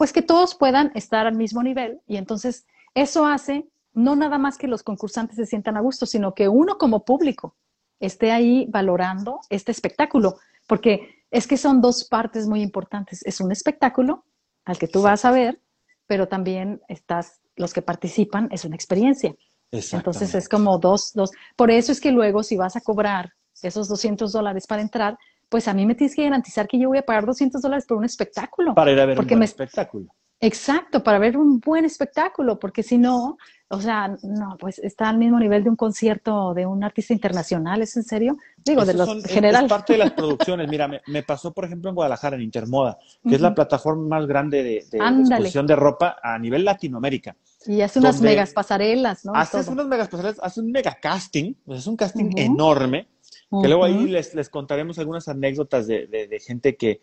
pues 0.00 0.14
que 0.14 0.22
todos 0.22 0.54
puedan 0.54 0.92
estar 0.94 1.26
al 1.26 1.36
mismo 1.36 1.62
nivel 1.62 2.00
y 2.06 2.16
entonces 2.16 2.64
eso 2.94 3.26
hace 3.26 3.68
no 3.92 4.16
nada 4.16 4.38
más 4.38 4.56
que 4.56 4.66
los 4.66 4.82
concursantes 4.82 5.36
se 5.36 5.44
sientan 5.44 5.76
a 5.76 5.82
gusto, 5.82 6.06
sino 6.06 6.32
que 6.32 6.48
uno 6.48 6.78
como 6.78 7.04
público 7.04 7.54
esté 7.98 8.32
ahí 8.32 8.64
valorando 8.70 9.40
este 9.50 9.72
espectáculo, 9.72 10.38
porque 10.66 11.22
es 11.30 11.46
que 11.46 11.58
son 11.58 11.82
dos 11.82 12.06
partes 12.08 12.46
muy 12.46 12.62
importantes. 12.62 13.20
Es 13.26 13.42
un 13.42 13.52
espectáculo 13.52 14.24
al 14.64 14.78
que 14.78 14.88
tú 14.88 15.02
vas 15.02 15.26
a 15.26 15.32
ver, 15.32 15.60
pero 16.06 16.28
también 16.28 16.80
estás, 16.88 17.42
los 17.56 17.74
que 17.74 17.82
participan, 17.82 18.48
es 18.52 18.64
una 18.64 18.76
experiencia. 18.76 19.34
Entonces 19.70 20.34
es 20.34 20.48
como 20.48 20.78
dos, 20.78 21.12
dos. 21.12 21.30
Por 21.56 21.70
eso 21.70 21.92
es 21.92 22.00
que 22.00 22.10
luego 22.10 22.42
si 22.42 22.56
vas 22.56 22.74
a 22.74 22.80
cobrar 22.80 23.34
esos 23.62 23.86
200 23.86 24.32
dólares 24.32 24.66
para 24.66 24.80
entrar, 24.80 25.18
pues 25.50 25.68
a 25.68 25.74
mí 25.74 25.84
me 25.84 25.94
tienes 25.94 26.16
que 26.16 26.22
garantizar 26.22 26.66
que 26.66 26.78
yo 26.78 26.88
voy 26.88 26.98
a 26.98 27.02
pagar 27.02 27.26
200 27.26 27.60
dólares 27.60 27.84
por 27.84 27.98
un 27.98 28.04
espectáculo. 28.04 28.74
Para 28.74 28.92
ir 28.92 29.00
a 29.00 29.04
ver 29.04 29.18
un 29.18 29.42
espectáculo. 29.42 30.14
Exacto, 30.42 31.02
para 31.02 31.18
ver 31.18 31.36
un 31.36 31.60
buen 31.60 31.84
espectáculo, 31.84 32.58
porque 32.58 32.82
si 32.82 32.96
no, 32.96 33.36
o 33.68 33.80
sea, 33.80 34.16
no, 34.22 34.56
pues 34.58 34.78
está 34.78 35.10
al 35.10 35.18
mismo 35.18 35.38
nivel 35.38 35.62
de 35.62 35.68
un 35.68 35.76
concierto 35.76 36.54
de 36.54 36.64
un 36.64 36.82
artista 36.82 37.12
internacional, 37.12 37.82
¿es 37.82 37.94
en 37.98 38.04
serio? 38.04 38.38
Digo, 38.56 38.86
de 38.86 38.94
los 38.94 39.22
general. 39.26 39.64
Es 39.64 39.68
parte 39.68 39.92
de 39.92 39.98
las 39.98 40.12
producciones. 40.16 40.66
Mira, 40.70 40.88
me, 40.88 41.22
pasó, 41.24 41.52
por 41.52 41.66
ejemplo, 41.66 41.90
en 41.90 41.94
Guadalajara, 41.94 42.36
en 42.36 42.42
Intermoda, 42.42 42.98
que 43.22 43.34
es 43.34 43.40
la 43.40 43.54
plataforma 43.54 44.18
más 44.18 44.26
grande 44.26 44.62
de, 44.62 44.84
de 44.90 44.98
exposición 44.98 45.66
de 45.66 45.76
ropa 45.76 46.16
a 46.22 46.38
nivel 46.38 46.64
Latinoamérica. 46.64 47.36
Y 47.66 47.82
hace 47.82 47.98
unas 47.98 48.22
megas 48.22 48.54
pasarelas, 48.54 49.26
¿no? 49.26 49.32
Hace 49.34 49.70
unas 49.70 49.86
megas 49.86 50.08
pasarelas, 50.08 50.40
hace 50.42 50.60
un 50.60 50.72
mega 50.72 50.94
casting, 50.94 51.52
pues 51.66 51.80
es 51.80 51.86
un 51.86 51.96
casting 51.96 52.30
enorme, 52.36 53.08
que 53.50 53.68
luego 53.68 53.84
ahí 53.84 54.06
les, 54.06 54.34
les 54.34 54.48
contaremos 54.48 54.98
algunas 54.98 55.26
anécdotas 55.28 55.86
de, 55.86 56.06
de 56.06 56.40
gente 56.40 56.76
que, 56.76 57.00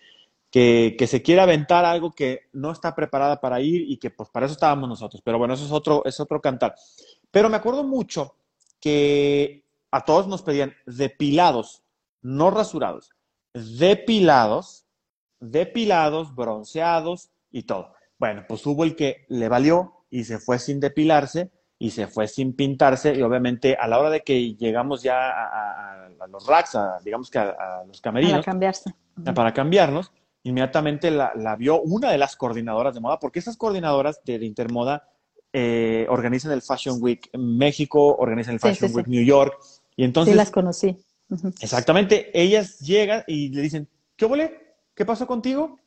que, 0.51 1.07
se 1.07 1.21
quiere 1.21 1.41
aventar 1.41 1.85
algo 1.85 2.11
que 2.11 2.47
no 2.53 2.71
está 2.71 2.95
preparada 2.95 3.39
para 3.39 3.61
ir 3.61 3.89
y 3.89 3.97
que 3.97 4.09
pues 4.09 4.29
para 4.29 4.45
eso 4.45 4.53
estábamos 4.53 4.89
nosotros. 4.89 5.21
Pero 5.23 5.37
bueno, 5.37 5.53
eso 5.53 5.65
es 5.65 5.71
otro, 5.71 6.03
es 6.05 6.19
otro 6.19 6.41
cantar. 6.41 6.75
Pero 7.31 7.49
me 7.49 7.57
acuerdo 7.57 7.83
mucho 7.83 8.35
que 8.79 9.63
a 9.91 10.05
todos 10.05 10.27
nos 10.27 10.41
pedían 10.41 10.73
depilados, 10.85 11.83
no 12.21 12.49
rasurados, 12.51 13.11
depilados, 13.53 14.85
depilados, 15.39 16.33
bronceados 16.33 17.29
y 17.51 17.63
todo. 17.63 17.93
Bueno, 18.17 18.45
pues 18.47 18.65
hubo 18.65 18.83
el 18.83 18.95
que 18.95 19.25
le 19.29 19.49
valió 19.49 20.05
y 20.09 20.23
se 20.23 20.39
fue 20.39 20.59
sin 20.59 20.79
depilarse 20.79 21.51
y 21.79 21.91
se 21.91 22.07
fue 22.07 22.27
sin 22.27 22.53
pintarse 22.53 23.15
y 23.15 23.21
obviamente 23.21 23.75
a 23.79 23.87
la 23.87 23.99
hora 23.99 24.09
de 24.09 24.21
que 24.21 24.55
llegamos 24.55 25.03
ya 25.03 25.29
a, 25.29 26.09
los 26.29 26.47
racks, 26.47 26.77
digamos 27.03 27.29
que 27.29 27.37
a, 27.37 27.83
los 27.87 28.01
camerinos, 28.01 28.33
para 28.33 28.43
cambiarse. 28.43 28.93
Para 29.35 29.53
cambiarnos, 29.53 30.11
inmediatamente 30.43 31.11
la, 31.11 31.55
vio 31.57 31.81
una 31.81 32.11
de 32.11 32.17
las 32.17 32.35
coordinadoras 32.35 32.93
de 32.93 32.99
moda, 32.99 33.19
porque 33.19 33.39
esas 33.39 33.57
coordinadoras 33.57 34.21
de, 34.25 34.43
Intermoda 34.45 35.07
eh, 35.53 36.05
organizan 36.09 36.51
el 36.51 36.61
Fashion 36.61 36.97
Week 36.99 37.29
México, 37.37 38.15
organizan 38.17 38.55
el 38.55 38.59
Fashion 38.59 38.93
Week 38.95 39.07
New 39.07 39.23
York, 39.23 39.57
y 39.95 40.03
entonces... 40.03 40.33
Sí, 40.33 40.37
las 40.37 40.51
conocí. 40.51 40.97
Exactamente, 41.61 42.31
ellas 42.33 42.79
llegan 42.79 43.23
y 43.27 43.49
le 43.49 43.61
dicen, 43.61 43.87
¿qué 44.15 44.25
huele? 44.25 44.77
¿Qué 44.95 45.05
pasó 45.05 45.27
contigo? 45.27 45.77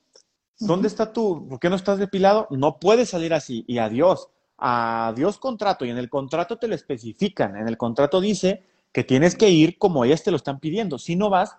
¿Dónde 0.59 0.89
está 0.89 1.13
tú? 1.13 1.47
¿Por 1.49 1.59
qué 1.59 1.71
no 1.71 1.77
estás 1.77 1.99
depilado? 1.99 2.47
No 2.51 2.79
puedes 2.79 3.09
salir 3.09 3.33
así, 3.33 3.65
y 3.67 3.79
adiós, 3.79 4.29
adiós 4.61 5.39
contrato, 5.39 5.85
y 5.85 5.91
en 5.91 5.99
el 5.99 6.11
contrato 6.11 6.59
te 6.59 6.69
lo 6.69 6.75
especifican, 6.75 7.57
en 7.57 7.67
el 7.67 7.77
contrato 7.77 8.21
dice 8.21 8.63
que 8.93 9.05
tienes 9.05 9.37
que 9.37 9.51
ir 9.51 9.79
como 9.79 10.05
ellas 10.05 10.23
te 10.23 10.31
lo 10.31 10.37
están 10.37 10.61
pidiendo, 10.61 10.99
si 10.99 11.17
no 11.17 11.31
vas, 11.31 11.57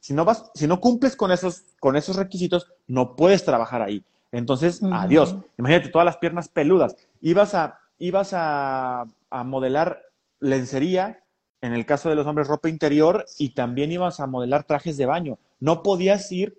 si 0.00 0.14
no 0.14 0.24
vas, 0.24 0.50
si 0.54 0.66
no 0.66 0.80
cumples 0.80 1.16
con 1.16 1.32
esos, 1.32 1.64
con 1.80 1.96
esos 1.96 2.16
requisitos, 2.16 2.68
no 2.86 3.16
puedes 3.16 3.44
trabajar 3.44 3.82
ahí. 3.82 4.04
Entonces, 4.30 4.80
adiós. 4.92 5.36
Imagínate 5.58 5.88
todas 5.88 6.04
las 6.04 6.18
piernas 6.18 6.48
peludas. 6.48 6.96
Ibas 7.20 7.54
a, 7.54 7.80
ibas 7.98 8.32
a, 8.32 9.06
a 9.30 9.44
modelar 9.44 10.02
lencería, 10.40 11.24
en 11.60 11.72
el 11.72 11.86
caso 11.86 12.08
de 12.08 12.14
los 12.14 12.26
hombres, 12.26 12.46
ropa 12.46 12.68
interior, 12.68 13.26
y 13.38 13.50
también 13.50 13.90
ibas 13.90 14.20
a 14.20 14.26
modelar 14.26 14.64
trajes 14.64 14.96
de 14.96 15.06
baño. 15.06 15.38
No 15.60 15.82
podías 15.82 16.30
ir 16.30 16.56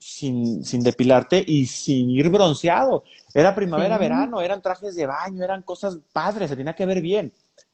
sin, 0.00 0.64
sin 0.64 0.82
depilarte 0.82 1.44
y 1.46 1.66
sin 1.66 2.10
ir 2.10 2.30
bronceado. 2.30 3.04
Era 3.32 3.54
primavera, 3.54 3.98
verano, 3.98 4.40
eran 4.40 4.62
trajes 4.62 4.96
de 4.96 5.06
baño, 5.06 5.44
eran 5.44 5.62
cosas 5.62 5.98
padres, 6.12 6.48
se 6.48 6.56
tenía 6.56 6.74
que 6.74 6.86
ver 6.86 7.00
bien. 7.00 7.32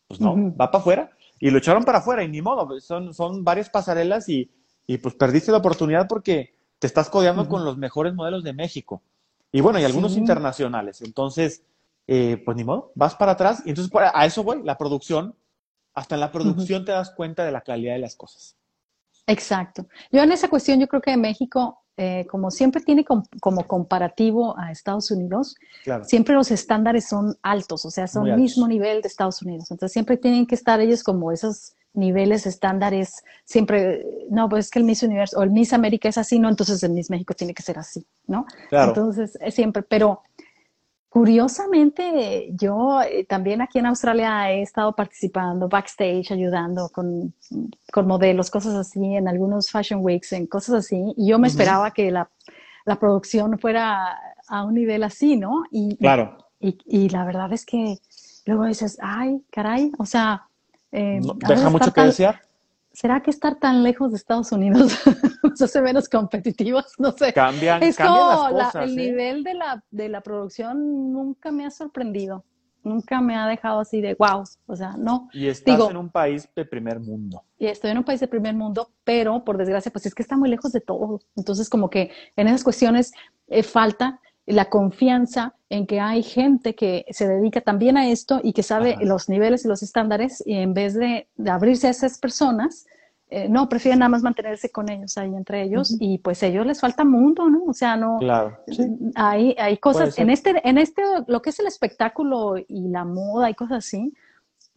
Pues 0.08 0.20
no, 0.20 0.34
va 0.54 0.70
para 0.70 0.80
afuera. 0.80 1.10
Y 1.38 1.50
lo 1.50 1.58
echaron 1.58 1.84
para 1.84 1.98
afuera 1.98 2.24
y 2.24 2.28
ni 2.28 2.42
modo, 2.42 2.66
pues 2.66 2.84
son, 2.84 3.14
son 3.14 3.44
varias 3.44 3.70
pasarelas 3.70 4.28
y, 4.28 4.50
y 4.86 4.98
pues 4.98 5.14
perdiste 5.14 5.52
la 5.52 5.58
oportunidad 5.58 6.08
porque 6.08 6.54
te 6.78 6.86
estás 6.86 7.08
codeando 7.08 7.48
con 7.48 7.64
los 7.64 7.78
mejores 7.78 8.14
modelos 8.14 8.42
de 8.42 8.52
México. 8.52 9.02
Y 9.52 9.60
bueno, 9.60 9.78
y 9.78 9.84
algunos 9.84 10.16
internacionales. 10.16 11.00
Entonces, 11.02 11.62
eh, 12.06 12.42
pues 12.44 12.56
ni 12.56 12.64
modo, 12.64 12.92
vas 12.94 13.14
para 13.14 13.32
atrás. 13.32 13.62
Y 13.64 13.70
entonces 13.70 13.92
a 14.12 14.26
eso 14.26 14.42
voy, 14.42 14.62
la 14.64 14.76
producción. 14.76 15.34
Hasta 15.94 16.16
en 16.16 16.20
la 16.20 16.30
producción 16.30 16.84
te 16.84 16.92
das 16.92 17.10
cuenta 17.10 17.44
de 17.44 17.52
la 17.52 17.62
calidad 17.62 17.94
de 17.94 18.00
las 18.00 18.16
cosas. 18.16 18.56
Exacto. 19.26 19.86
Yo 20.12 20.22
en 20.22 20.30
esa 20.30 20.48
cuestión, 20.48 20.78
yo 20.78 20.88
creo 20.88 21.00
que 21.00 21.16
México, 21.16 21.82
eh, 21.98 22.26
como 22.28 22.50
siempre 22.50 22.82
tiene 22.82 23.04
como 23.04 23.66
comparativo 23.66 24.58
a 24.58 24.70
Estados 24.70 25.10
Unidos, 25.10 25.56
siempre 26.02 26.34
los 26.34 26.50
estándares 26.50 27.08
son 27.08 27.36
altos, 27.42 27.86
o 27.86 27.90
sea, 27.90 28.06
son 28.06 28.26
el 28.26 28.38
mismo 28.38 28.68
nivel 28.68 29.00
de 29.00 29.08
Estados 29.08 29.40
Unidos. 29.40 29.70
Entonces 29.70 29.92
siempre 29.94 30.16
tienen 30.16 30.46
que 30.46 30.54
estar 30.54 30.80
ellos 30.80 31.02
como 31.02 31.32
esos 31.32 31.74
niveles 31.94 32.46
estándares, 32.46 33.24
siempre, 33.44 34.04
no, 34.30 34.48
pues 34.48 34.66
es 34.66 34.70
que 34.70 34.78
el 34.78 34.84
Miss 34.84 35.02
Universo 35.02 35.38
o 35.38 35.42
el 35.42 35.50
Miss 35.50 35.72
América 35.72 36.08
es 36.10 36.18
así, 36.18 36.38
no, 36.38 36.48
entonces 36.50 36.82
el 36.82 36.92
Miss 36.92 37.08
México 37.08 37.32
tiene 37.32 37.54
que 37.54 37.62
ser 37.62 37.78
así, 37.78 38.06
¿no? 38.26 38.44
Entonces, 38.70 39.38
es 39.40 39.54
siempre, 39.54 39.82
pero 39.82 40.20
Curiosamente, 41.16 42.50
yo 42.52 43.00
eh, 43.00 43.24
también 43.24 43.62
aquí 43.62 43.78
en 43.78 43.86
Australia 43.86 44.52
he 44.52 44.60
estado 44.60 44.94
participando 44.94 45.66
backstage, 45.66 46.30
ayudando 46.30 46.90
con, 46.90 47.32
con, 47.90 48.06
modelos, 48.06 48.50
cosas 48.50 48.74
así, 48.74 49.02
en 49.02 49.26
algunos 49.26 49.70
fashion 49.70 50.00
weeks, 50.04 50.34
en 50.34 50.46
cosas 50.46 50.74
así. 50.74 51.14
Y 51.16 51.30
yo 51.30 51.38
me 51.38 51.48
esperaba 51.48 51.90
que 51.92 52.10
la, 52.10 52.28
la, 52.84 52.98
producción 53.00 53.58
fuera 53.58 54.14
a 54.46 54.64
un 54.64 54.74
nivel 54.74 55.04
así, 55.04 55.38
¿no? 55.38 55.62
Y, 55.70 55.96
claro. 55.96 56.36
Y, 56.60 56.76
y, 56.84 57.08
la 57.08 57.24
verdad 57.24 57.50
es 57.50 57.64
que 57.64 57.96
luego 58.44 58.66
dices, 58.66 58.98
ay, 59.00 59.42
caray, 59.50 59.92
o 59.96 60.04
sea... 60.04 60.46
Eh, 60.92 61.20
deja 61.48 61.70
mucho 61.70 61.94
que 61.94 62.02
desear. 62.02 62.42
¿Será 62.96 63.20
que 63.20 63.30
estar 63.30 63.56
tan 63.56 63.82
lejos 63.82 64.10
de 64.10 64.16
Estados 64.16 64.50
Unidos 64.52 64.98
nos 65.42 65.60
hace 65.60 65.82
menos 65.82 66.08
competitivos? 66.08 66.86
No 66.98 67.12
sé. 67.12 67.30
Cambian, 67.34 67.82
es 67.82 67.98
como 67.98 68.48
el 68.80 68.90
¿eh? 68.90 68.96
nivel 68.96 69.44
de 69.44 69.52
la, 69.52 69.84
de 69.90 70.08
la 70.08 70.22
producción 70.22 71.12
nunca 71.12 71.52
me 71.52 71.66
ha 71.66 71.70
sorprendido. 71.70 72.44
Nunca 72.82 73.20
me 73.20 73.36
ha 73.36 73.46
dejado 73.48 73.80
así 73.80 74.00
de 74.00 74.14
wow. 74.14 74.44
O 74.66 74.76
sea, 74.76 74.94
no. 74.96 75.28
Y 75.32 75.48
estás 75.48 75.90
en 75.90 75.96
un 75.96 76.08
país 76.08 76.48
de 76.54 76.64
primer 76.64 77.00
mundo. 77.00 77.42
Y 77.58 77.66
estoy 77.66 77.90
en 77.90 77.98
un 77.98 78.04
país 78.04 78.20
de 78.20 78.28
primer 78.28 78.54
mundo, 78.54 78.92
pero 79.04 79.44
por 79.44 79.58
desgracia, 79.58 79.92
pues 79.92 80.06
es 80.06 80.14
que 80.14 80.22
está 80.22 80.36
muy 80.36 80.48
lejos 80.48 80.72
de 80.72 80.80
todo. 80.80 81.20
Entonces, 81.34 81.68
como 81.68 81.90
que 81.90 82.12
en 82.36 82.46
esas 82.46 82.64
cuestiones 82.64 83.12
eh, 83.48 83.62
falta 83.62 84.20
la 84.46 84.66
confianza 84.66 85.54
en 85.68 85.86
que 85.86 86.00
hay 86.00 86.22
gente 86.22 86.74
que 86.74 87.04
se 87.10 87.26
dedica 87.26 87.60
también 87.60 87.96
a 87.96 88.08
esto 88.08 88.40
y 88.42 88.52
que 88.52 88.62
sabe 88.62 88.96
los 89.00 89.28
niveles 89.28 89.64
y 89.64 89.68
los 89.68 89.82
estándares 89.82 90.42
y 90.46 90.54
en 90.54 90.72
vez 90.72 90.94
de, 90.94 91.28
abrirse 91.48 91.88
a 91.88 91.90
esas 91.90 92.18
personas, 92.18 92.86
eh, 93.28 93.48
no, 93.48 93.68
prefieren 93.68 93.98
nada 93.98 94.08
más 94.08 94.22
mantenerse 94.22 94.70
con 94.70 94.88
ellos 94.88 95.18
ahí 95.18 95.34
entre 95.34 95.64
ellos 95.64 95.96
y 95.98 96.18
pues 96.18 96.44
a 96.44 96.46
ellos 96.46 96.64
les 96.64 96.80
falta 96.80 97.04
mundo, 97.04 97.50
¿no? 97.50 97.64
O 97.64 97.72
sea, 97.72 97.96
no. 97.96 98.18
Claro. 98.20 98.56
Hay, 99.16 99.56
hay 99.58 99.78
cosas, 99.78 100.16
en 100.18 100.30
este, 100.30 100.68
en 100.68 100.78
este, 100.78 101.02
lo 101.26 101.42
que 101.42 101.50
es 101.50 101.58
el 101.58 101.66
espectáculo 101.66 102.54
y 102.56 102.88
la 102.88 103.04
moda 103.04 103.50
y 103.50 103.54
cosas 103.54 103.78
así, 103.78 104.14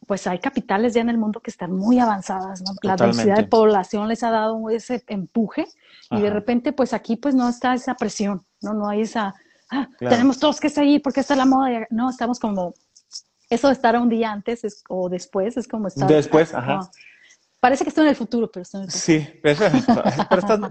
pues 0.08 0.26
hay 0.26 0.40
capitales 0.40 0.96
ya 0.96 1.02
en 1.02 1.10
el 1.10 1.20
mundo 1.20 1.42
que 1.42 1.52
están 1.52 1.72
muy 1.72 2.00
avanzadas, 2.00 2.64
¿no? 2.64 2.72
La 2.82 2.96
densidad 2.96 3.38
de 3.38 3.44
población 3.44 4.08
les 4.08 4.24
ha 4.24 4.32
dado 4.32 4.68
ese 4.72 5.04
empuje 5.06 5.68
y 6.10 6.20
de 6.20 6.32
repente 6.32 6.74
pues 6.74 6.94
aquí 6.94 7.16
pues 7.16 7.36
no 7.36 7.48
está 7.48 7.76
esa 7.76 7.94
presión, 7.94 8.44
¿no? 8.62 8.74
No 8.74 8.90
hay 8.90 9.02
esa 9.02 9.36
Ah, 9.72 9.88
tenemos 10.00 10.40
todos 10.40 10.60
que 10.60 10.70
seguir 10.70 11.02
porque 11.02 11.20
está 11.20 11.36
la 11.36 11.46
moda. 11.46 11.88
No, 11.90 12.10
estamos 12.10 12.40
como, 12.40 12.74
eso 13.50 13.68
de 13.68 13.74
estar 13.74 13.98
un 13.98 14.10
día 14.10 14.32
antes 14.32 14.84
o 14.90 15.10
después 15.10 15.58
es 15.58 15.68
como 15.68 15.88
estar. 15.88 16.08
Después, 16.08 16.54
ajá. 16.54 16.90
Parece 17.60 17.84
que 17.84 17.90
estoy 17.90 18.06
en 18.06 18.10
el 18.12 18.16
futuro, 18.16 18.50
pero 18.50 18.62
estoy 18.64 18.82
en 18.82 18.86
el 18.86 18.92
futuro. 18.92 19.04
Sí, 19.04 19.40
pero, 19.44 19.66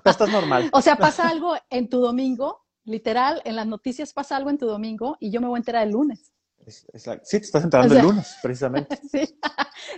estás, 0.04 0.28
normal. 0.30 0.70
O 0.72 0.80
sea, 0.80 0.96
pasa 0.96 1.28
algo 1.28 1.54
en 1.68 1.88
tu 1.88 2.00
domingo, 2.00 2.64
literal, 2.84 3.42
en 3.44 3.56
las 3.56 3.66
noticias 3.66 4.12
pasa 4.14 4.36
algo 4.36 4.48
en 4.48 4.56
tu 4.56 4.66
domingo 4.66 5.16
y 5.20 5.30
yo 5.30 5.40
me 5.40 5.48
voy 5.48 5.56
a 5.56 5.58
enterar 5.58 5.86
el 5.86 5.92
lunes. 5.92 6.32
Sí, 6.66 6.86
te 6.92 7.36
estás 7.36 7.64
enterando 7.64 7.94
el 7.94 8.02
lunes, 8.02 8.36
precisamente. 8.42 8.98
sí, 9.10 9.38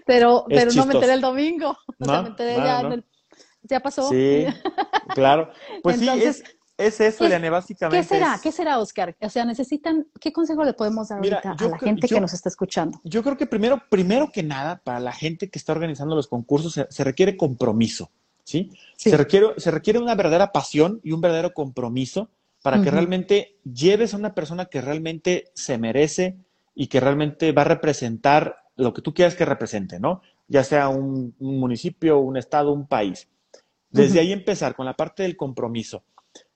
pero, 0.04 0.44
pero 0.48 0.72
no 0.72 0.86
me 0.86 0.94
enteré 0.94 1.14
el 1.14 1.20
domingo. 1.20 1.76
O 1.98 2.04
sea, 2.04 2.22
me 2.22 2.28
enteré 2.28 2.56
ya, 2.56 2.80
En 2.80 2.92
el, 2.92 3.04
ya 3.62 3.80
pasó. 3.80 4.08
Sí, 4.08 4.46
claro. 5.14 5.50
Pues 5.82 5.98
sí, 5.98 6.08
es, 6.08 6.42
es 6.86 7.00
eso, 7.00 7.24
Eliane, 7.24 7.50
básicamente. 7.50 8.06
¿Qué 8.06 8.14
será? 8.14 8.40
¿Qué 8.42 8.52
será, 8.52 8.78
Oscar? 8.78 9.16
O 9.20 9.28
sea, 9.28 9.44
necesitan, 9.44 10.06
¿qué 10.20 10.32
consejo 10.32 10.64
le 10.64 10.72
podemos 10.72 11.08
dar 11.08 11.18
ahorita 11.18 11.56
a 11.58 11.68
la 11.68 11.78
gente 11.78 12.08
que 12.08 12.20
nos 12.20 12.32
está 12.32 12.48
escuchando? 12.48 13.00
Yo 13.04 13.22
creo 13.22 13.36
que 13.36 13.46
primero, 13.46 13.82
primero 13.88 14.30
que 14.32 14.42
nada, 14.42 14.80
para 14.82 15.00
la 15.00 15.12
gente 15.12 15.50
que 15.50 15.58
está 15.58 15.72
organizando 15.72 16.16
los 16.16 16.28
concursos, 16.28 16.80
se, 16.88 17.04
requiere 17.04 17.36
compromiso, 17.36 18.10
¿sí? 18.44 18.70
Se, 18.96 19.16
requiere, 19.16 19.48
se 19.58 19.70
requiere 19.70 19.98
una 19.98 20.14
verdadera 20.14 20.52
pasión 20.52 21.00
y 21.04 21.12
un 21.12 21.20
verdadero 21.20 21.52
compromiso 21.52 22.30
para 22.62 22.82
que 22.82 22.90
realmente 22.90 23.56
lleves 23.64 24.12
a 24.12 24.18
una 24.18 24.34
persona 24.34 24.66
que 24.66 24.82
realmente 24.82 25.50
se 25.54 25.78
merece 25.78 26.36
y 26.74 26.88
que 26.88 27.00
realmente 27.00 27.52
va 27.52 27.62
a 27.62 27.66
representar 27.66 28.64
lo 28.76 28.92
que 28.92 29.02
tú 29.02 29.14
quieras 29.14 29.34
que 29.34 29.44
represente, 29.44 29.98
¿no? 29.98 30.20
Ya 30.48 30.64
sea 30.64 30.88
un, 30.88 31.34
municipio, 31.38 32.18
un 32.18 32.36
estado, 32.36 32.72
un 32.72 32.86
país. 32.86 33.28
Desde 33.90 34.20
ahí 34.20 34.32
empezar 34.32 34.76
con 34.76 34.86
la 34.86 34.94
parte 34.94 35.22
del 35.22 35.36
compromiso. 35.36 36.04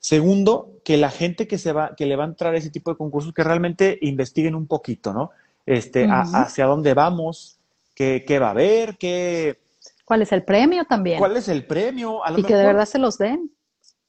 Segundo, 0.04 0.82
que 0.84 0.98
la 0.98 1.08
gente 1.08 1.48
que 1.48 1.56
se 1.56 1.72
va, 1.72 1.96
que 1.96 2.04
le 2.04 2.14
va 2.14 2.24
a 2.24 2.26
entrar 2.26 2.52
a 2.52 2.58
ese 2.58 2.68
tipo 2.68 2.90
de 2.90 2.96
concursos, 2.98 3.32
que 3.32 3.42
realmente 3.42 3.98
investiguen 4.02 4.54
un 4.54 4.66
poquito, 4.66 5.14
¿no? 5.14 5.30
Este, 5.64 6.06
hacia 6.10 6.66
dónde 6.66 6.92
vamos, 6.92 7.58
qué, 7.94 8.22
va 8.38 8.48
a 8.48 8.50
haber, 8.50 8.98
qué. 8.98 9.62
¿Cuál 10.04 10.20
es 10.20 10.32
el 10.32 10.44
premio 10.44 10.84
también? 10.84 11.18
¿Cuál 11.18 11.38
es 11.38 11.48
el 11.48 11.66
premio? 11.66 12.20
y 12.36 12.42
que 12.42 12.54
de 12.54 12.66
verdad 12.66 12.84
se 12.84 12.98
los 12.98 13.16
den. 13.16 13.50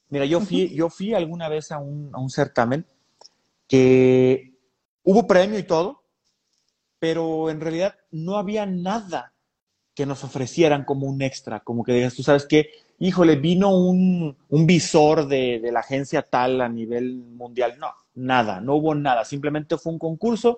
Mira, 0.10 0.26
yo 0.26 0.42
fui, 0.42 0.68
yo 0.76 0.90
fui 0.90 1.14
alguna 1.14 1.48
vez 1.48 1.72
a 1.72 1.78
un, 1.78 2.10
a 2.12 2.20
un 2.20 2.30
certamen 2.30 2.86
que 3.66 4.54
hubo 5.02 5.26
premio 5.26 5.58
y 5.58 5.64
todo, 5.64 6.04
pero 7.00 7.50
en 7.50 7.62
realidad 7.62 7.96
no 8.12 8.36
había 8.36 8.66
nada 8.66 9.32
que 9.94 10.06
nos 10.06 10.26
ofrecieran 10.26 10.84
como 10.84 11.08
un 11.08 11.22
extra, 11.22 11.62
como 11.62 11.86
que 11.86 11.94
digas, 11.94 12.16
tú 12.16 12.22
sabes 12.22 12.46
que, 12.46 12.70
híjole, 13.00 13.36
vino 13.36 13.76
un, 13.78 14.36
visor 14.50 15.28
de, 15.28 15.62
la 15.72 15.80
agencia 15.80 16.22
tal 16.22 16.62
a 16.62 16.70
nivel 16.70 17.16
mundial. 17.16 17.76
No, 17.80 17.92
nada, 18.14 18.62
no 18.62 18.76
hubo 18.76 18.96
nada. 18.96 19.26
Simplemente 19.26 19.78
fue 19.78 19.94
un 19.94 20.00
concurso 20.00 20.58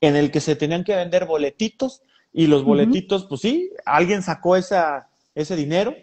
en 0.00 0.16
el 0.16 0.30
que 0.30 0.40
se 0.40 0.56
tenían 0.56 0.84
que 0.84 0.96
vender 0.96 1.26
boletitos 1.26 2.02
y 2.32 2.46
los 2.46 2.64
boletitos, 2.64 3.26
pues 3.26 3.42
sí, 3.42 3.70
alguien 3.84 4.22
sacó 4.22 4.56
esa, 4.56 5.08
ese 5.34 5.54
dinero, 5.54 5.94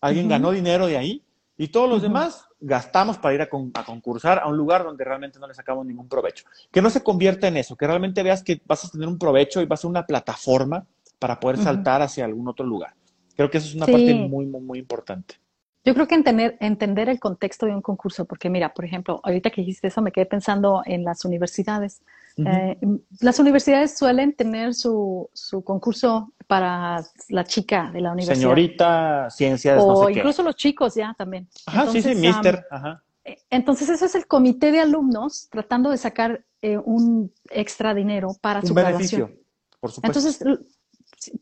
alguien 0.00 0.28
ganó 0.28 0.52
dinero 0.52 0.86
de 0.86 0.96
ahí 0.96 1.24
y 1.56 1.68
todos 1.68 1.90
los 1.90 2.02
demás 2.02 2.46
gastamos 2.60 3.18
para 3.18 3.34
ir 3.34 3.42
a, 3.42 3.44
a, 3.44 3.84
concursar 3.84 4.38
a 4.38 4.46
un 4.46 4.56
lugar 4.56 4.84
donde 4.84 5.04
realmente 5.04 5.40
no 5.40 5.48
le 5.48 5.54
sacamos 5.54 5.84
ningún 5.84 6.08
provecho. 6.08 6.44
Que 6.70 6.80
no 6.80 6.88
se 6.88 7.02
convierta 7.02 7.48
en 7.48 7.56
eso, 7.56 7.76
que 7.76 7.86
realmente 7.86 8.22
veas 8.22 8.42
que 8.44 8.60
vas 8.64 8.84
a 8.84 8.90
tener 8.90 9.08
un 9.08 9.18
provecho 9.18 9.60
y 9.60 9.66
vas 9.66 9.80
a 9.80 9.82
ser 9.82 9.90
una 9.90 10.06
plataforma 10.06 10.86
para 11.18 11.38
poder 11.38 11.58
saltar 11.58 12.00
hacia 12.00 12.24
algún 12.24 12.48
otro 12.48 12.64
lugar. 12.64 12.94
Creo 13.36 13.50
que 13.50 13.58
eso 13.58 13.68
es 13.68 13.74
una 13.74 13.86
parte 13.86 14.14
muy, 14.14 14.46
muy, 14.46 14.60
muy 14.60 14.78
importante. 14.78 15.36
Yo 15.84 15.94
creo 15.94 16.06
que 16.06 16.14
entender, 16.14 16.56
entender 16.60 17.08
el 17.08 17.18
contexto 17.18 17.66
de 17.66 17.74
un 17.74 17.82
concurso, 17.82 18.24
porque 18.24 18.48
mira, 18.48 18.72
por 18.72 18.84
ejemplo, 18.84 19.20
ahorita 19.24 19.50
que 19.50 19.62
dijiste 19.62 19.88
eso, 19.88 20.00
me 20.00 20.12
quedé 20.12 20.26
pensando 20.26 20.82
en 20.84 21.02
las 21.02 21.24
universidades. 21.24 22.02
Eh, 22.36 22.78
las 23.20 23.40
universidades 23.40 23.98
suelen 23.98 24.32
tener 24.32 24.74
su, 24.74 25.28
su, 25.32 25.64
concurso 25.64 26.32
para 26.46 27.02
la 27.28 27.44
chica 27.44 27.90
de 27.92 28.00
la 28.00 28.12
universidad. 28.12 28.36
Señorita, 28.36 29.28
ciencias, 29.30 29.82
o 29.84 30.08
incluso 30.08 30.42
los 30.44 30.54
chicos 30.54 30.94
ya 30.94 31.14
también. 31.18 31.48
Ajá, 31.66 31.88
sí, 31.90 32.00
sí, 32.00 32.14
mister. 32.14 32.64
Ajá. 32.70 33.02
Eh, 33.24 33.38
entonces, 33.50 33.88
eso 33.88 34.06
es 34.06 34.14
el 34.14 34.26
comité 34.26 34.70
de 34.70 34.80
alumnos 34.80 35.48
tratando 35.50 35.90
de 35.90 35.98
sacar 35.98 36.44
eh, 36.62 36.78
un 36.78 37.32
extra 37.50 37.92
dinero 37.92 38.36
para 38.40 38.60
un 38.60 38.66
su 38.66 38.74
beneficio, 38.74 39.32
Por 39.80 39.90
supuesto. 39.90 40.20
Entonces, 40.20 40.66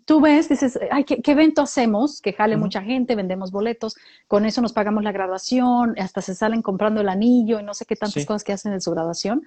tú 0.05 0.21
ves, 0.21 0.49
dices, 0.49 0.79
ay, 0.91 1.05
¿qué, 1.05 1.21
evento 1.31 1.63
hacemos? 1.63 2.21
Que 2.21 2.33
jale 2.33 2.57
mucha 2.57 2.83
gente, 2.83 3.15
vendemos 3.15 3.51
boletos, 3.51 3.97
con 4.27 4.45
eso 4.45 4.61
nos 4.61 4.73
pagamos 4.73 5.03
la 5.05 5.13
graduación, 5.13 5.95
hasta 5.99 6.21
se 6.23 6.35
salen 6.35 6.63
comprando 6.63 7.01
el 7.01 7.09
anillo 7.09 7.61
y 7.61 7.63
no 7.63 7.75
sé 7.75 7.87
qué 7.87 7.97
tantas 7.97 8.25
cosas 8.27 8.45
que 8.45 8.53
hacen 8.53 8.73
en 8.73 8.81
su 8.81 8.91
graduación. 8.91 9.43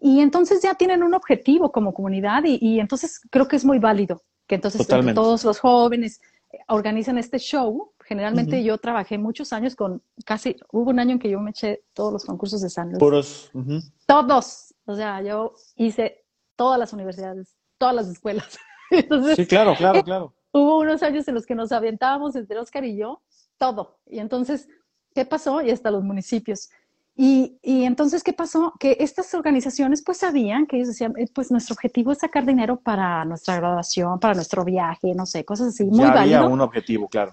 Y 0.00 0.20
entonces 0.20 0.62
ya 0.62 0.74
tienen 0.74 1.02
un 1.02 1.14
objetivo 1.14 1.72
como 1.72 1.92
comunidad 1.92 2.42
y, 2.44 2.80
entonces 2.80 3.20
creo 3.30 3.48
que 3.48 3.56
es 3.56 3.64
muy 3.64 3.78
válido 3.78 4.22
que 4.46 4.54
entonces 4.54 4.86
todos 4.86 5.44
los 5.44 5.58
jóvenes 5.58 6.20
organizan 6.68 7.18
este 7.18 7.38
show, 7.38 7.92
Generalmente 8.08 8.64
yo 8.64 8.78
trabajé 8.78 9.18
muchos 9.18 9.52
años 9.52 9.76
con 9.76 10.02
casi, 10.24 10.56
hubo 10.72 10.88
un 10.88 10.98
año 10.98 11.12
en 11.12 11.18
que 11.18 11.28
yo 11.28 11.38
me 11.40 11.50
eché 11.50 11.82
todos 11.92 12.10
los 12.10 12.24
concursos 12.24 12.62
de 12.62 12.70
San 12.70 12.88
Luis. 12.88 12.98
Puros. 12.98 13.52
Todos. 14.06 14.74
O 14.86 14.96
sea, 14.96 15.20
yo 15.20 15.52
hice 15.76 16.24
todas 16.56 16.78
las 16.78 16.94
universidades, 16.94 17.54
todas 17.76 17.94
las 17.94 18.08
escuelas. 18.08 18.58
sí, 19.36 19.46
claro, 19.46 19.74
claro, 19.76 20.02
claro. 20.02 20.34
Hubo 20.52 20.78
unos 20.80 21.02
años 21.02 21.28
en 21.28 21.34
los 21.34 21.46
que 21.46 21.54
nos 21.54 21.72
aventábamos 21.72 22.34
entre 22.36 22.58
Oscar 22.58 22.84
y 22.84 22.96
yo, 22.96 23.22
todo. 23.58 23.98
Y 24.06 24.18
entonces, 24.18 24.68
¿qué 25.14 25.24
pasó? 25.24 25.60
Y 25.62 25.70
hasta 25.70 25.90
los 25.90 26.02
municipios. 26.02 26.70
Y, 27.14 27.58
y, 27.62 27.84
entonces, 27.84 28.22
¿qué 28.22 28.32
pasó? 28.32 28.74
Que 28.78 28.96
estas 29.00 29.34
organizaciones 29.34 30.02
pues 30.04 30.18
sabían 30.18 30.66
que 30.66 30.76
ellos 30.76 30.88
decían, 30.88 31.14
eh, 31.18 31.26
pues 31.34 31.50
nuestro 31.50 31.74
objetivo 31.74 32.12
es 32.12 32.18
sacar 32.18 32.46
dinero 32.46 32.80
para 32.80 33.24
nuestra 33.24 33.56
graduación, 33.56 34.20
para 34.20 34.34
nuestro 34.34 34.64
viaje, 34.64 35.12
no 35.16 35.26
sé, 35.26 35.44
cosas 35.44 35.68
así. 35.68 35.84
Muy 35.84 35.98
ya 35.98 36.20
había 36.20 36.44
un 36.44 36.60
objetivo, 36.60 37.08
claro. 37.08 37.32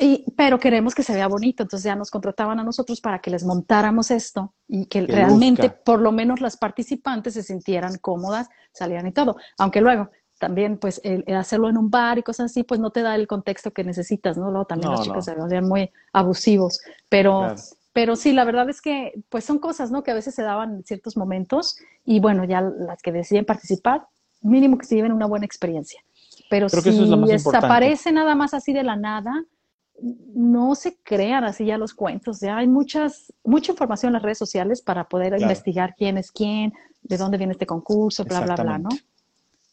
Y, 0.00 0.24
pero 0.36 0.58
queremos 0.60 0.94
que 0.94 1.02
se 1.02 1.12
vea 1.12 1.26
bonito, 1.26 1.64
entonces 1.64 1.84
ya 1.84 1.96
nos 1.96 2.10
contrataban 2.10 2.60
a 2.60 2.64
nosotros 2.64 3.00
para 3.00 3.18
que 3.18 3.30
les 3.30 3.44
montáramos 3.44 4.12
esto 4.12 4.54
y 4.68 4.86
que, 4.86 5.02
realmente 5.02 5.70
por 5.70 6.00
lo 6.00 6.12
menos 6.12 6.40
las 6.40 6.56
participantes 6.56 7.34
se 7.34 7.42
sintieran 7.42 7.98
cómodas, 7.98 8.48
salieran 8.72 9.08
y 9.08 9.12
todo. 9.12 9.36
Aunque 9.58 9.80
luego 9.80 10.10
también 10.38 10.78
pues 10.78 11.00
el, 11.04 11.24
hacerlo 11.34 11.68
en 11.68 11.76
un 11.76 11.90
bar 11.90 12.18
y 12.18 12.22
cosas 12.22 12.50
así, 12.50 12.62
pues 12.62 12.80
no 12.80 12.90
te 12.90 13.02
da 13.02 13.14
el 13.14 13.26
contexto 13.26 13.72
que 13.72 13.84
necesitas, 13.84 14.36
¿no? 14.36 14.50
Luego 14.50 14.66
también 14.66 14.92
los 14.92 15.02
chicos 15.02 15.24
se 15.24 15.34
volvían 15.34 15.68
muy 15.68 15.90
abusivos, 16.12 16.80
pero... 17.08 17.54
Pero 17.94 18.14
sí, 18.14 18.32
la 18.32 18.44
verdad 18.44 18.70
es 18.70 18.80
que 18.80 19.24
pues 19.28 19.44
son 19.44 19.58
cosas, 19.58 19.90
¿no? 19.90 20.04
Que 20.04 20.12
a 20.12 20.14
veces 20.14 20.32
se 20.32 20.42
daban 20.42 20.76
en 20.76 20.84
ciertos 20.84 21.16
momentos 21.16 21.78
y 22.04 22.20
bueno, 22.20 22.44
ya 22.44 22.60
las 22.60 23.02
que 23.02 23.10
deciden 23.10 23.44
participar, 23.44 24.06
mínimo 24.40 24.78
que 24.78 24.86
se 24.86 24.94
lleven 24.94 25.10
una 25.10 25.26
buena 25.26 25.46
experiencia. 25.46 26.00
Pero 26.48 26.68
si 26.68 27.10
desaparece 27.26 28.12
nada 28.12 28.36
más 28.36 28.54
así 28.54 28.72
de 28.72 28.84
la 28.84 28.94
nada, 28.94 29.44
no 30.00 30.74
se 30.74 30.96
crean 31.02 31.44
así 31.44 31.66
ya 31.66 31.76
los 31.76 31.94
cuentos. 31.94 32.40
Ya 32.40 32.58
hay 32.58 32.68
muchas, 32.68 33.32
mucha 33.42 33.72
información 33.72 34.10
en 34.10 34.14
las 34.14 34.22
redes 34.22 34.38
sociales 34.38 34.80
para 34.80 35.08
poder 35.08 35.40
investigar 35.40 35.94
quién 35.96 36.18
es 36.18 36.30
quién, 36.30 36.72
de 37.02 37.16
dónde 37.16 37.38
viene 37.38 37.52
este 37.52 37.66
concurso, 37.66 38.24
bla, 38.24 38.40
bla, 38.40 38.54
bla, 38.54 38.78
¿no? 38.78 38.90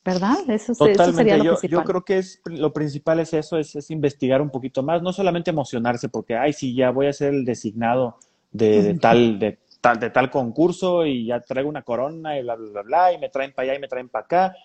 ¿Verdad? 0.06 0.38
Eso, 0.48 0.76
sería 0.76 1.36
lo 1.36 1.44
yo, 1.44 1.52
principal. 1.54 1.70
Yo 1.70 1.84
creo 1.84 2.06
que 2.06 2.20
es, 2.20 2.40
lo 2.46 2.72
principal 2.72 3.20
es 3.20 3.34
eso, 3.34 3.58
es, 3.58 3.90
investigar 3.90 4.40
un 4.40 4.52
poquito 4.52 4.84
más, 4.84 5.02
no 5.02 5.12
solamente 5.12 5.50
emocionarse, 5.50 6.10
porque, 6.10 6.38
ay, 6.38 6.54
sí, 6.54 6.76
ya 6.76 6.92
voy 6.92 7.08
a 7.08 7.14
ser 7.14 7.34
el 7.34 7.44
designado 7.44 8.20
de, 8.52 8.94
tal, 9.02 9.40
de, 9.40 9.58
tal, 9.82 10.00
de 10.00 10.12
tal 10.12 10.30
concurso 10.30 11.08
y 11.08 11.26
ya 11.26 11.40
traigo 11.40 11.68
una 11.68 11.82
corona 11.82 12.38
y 12.38 12.44
bla, 12.44 12.56
bla, 12.56 12.70
bla, 12.70 12.82
bla, 12.84 13.14
y 13.14 13.18
me 13.18 13.30
traen 13.30 13.52
para 13.52 13.70
allá 13.70 13.78
y 13.80 13.82
me 13.82 13.88
traen 13.88 14.08
para 14.08 14.26
acá, 14.26 14.56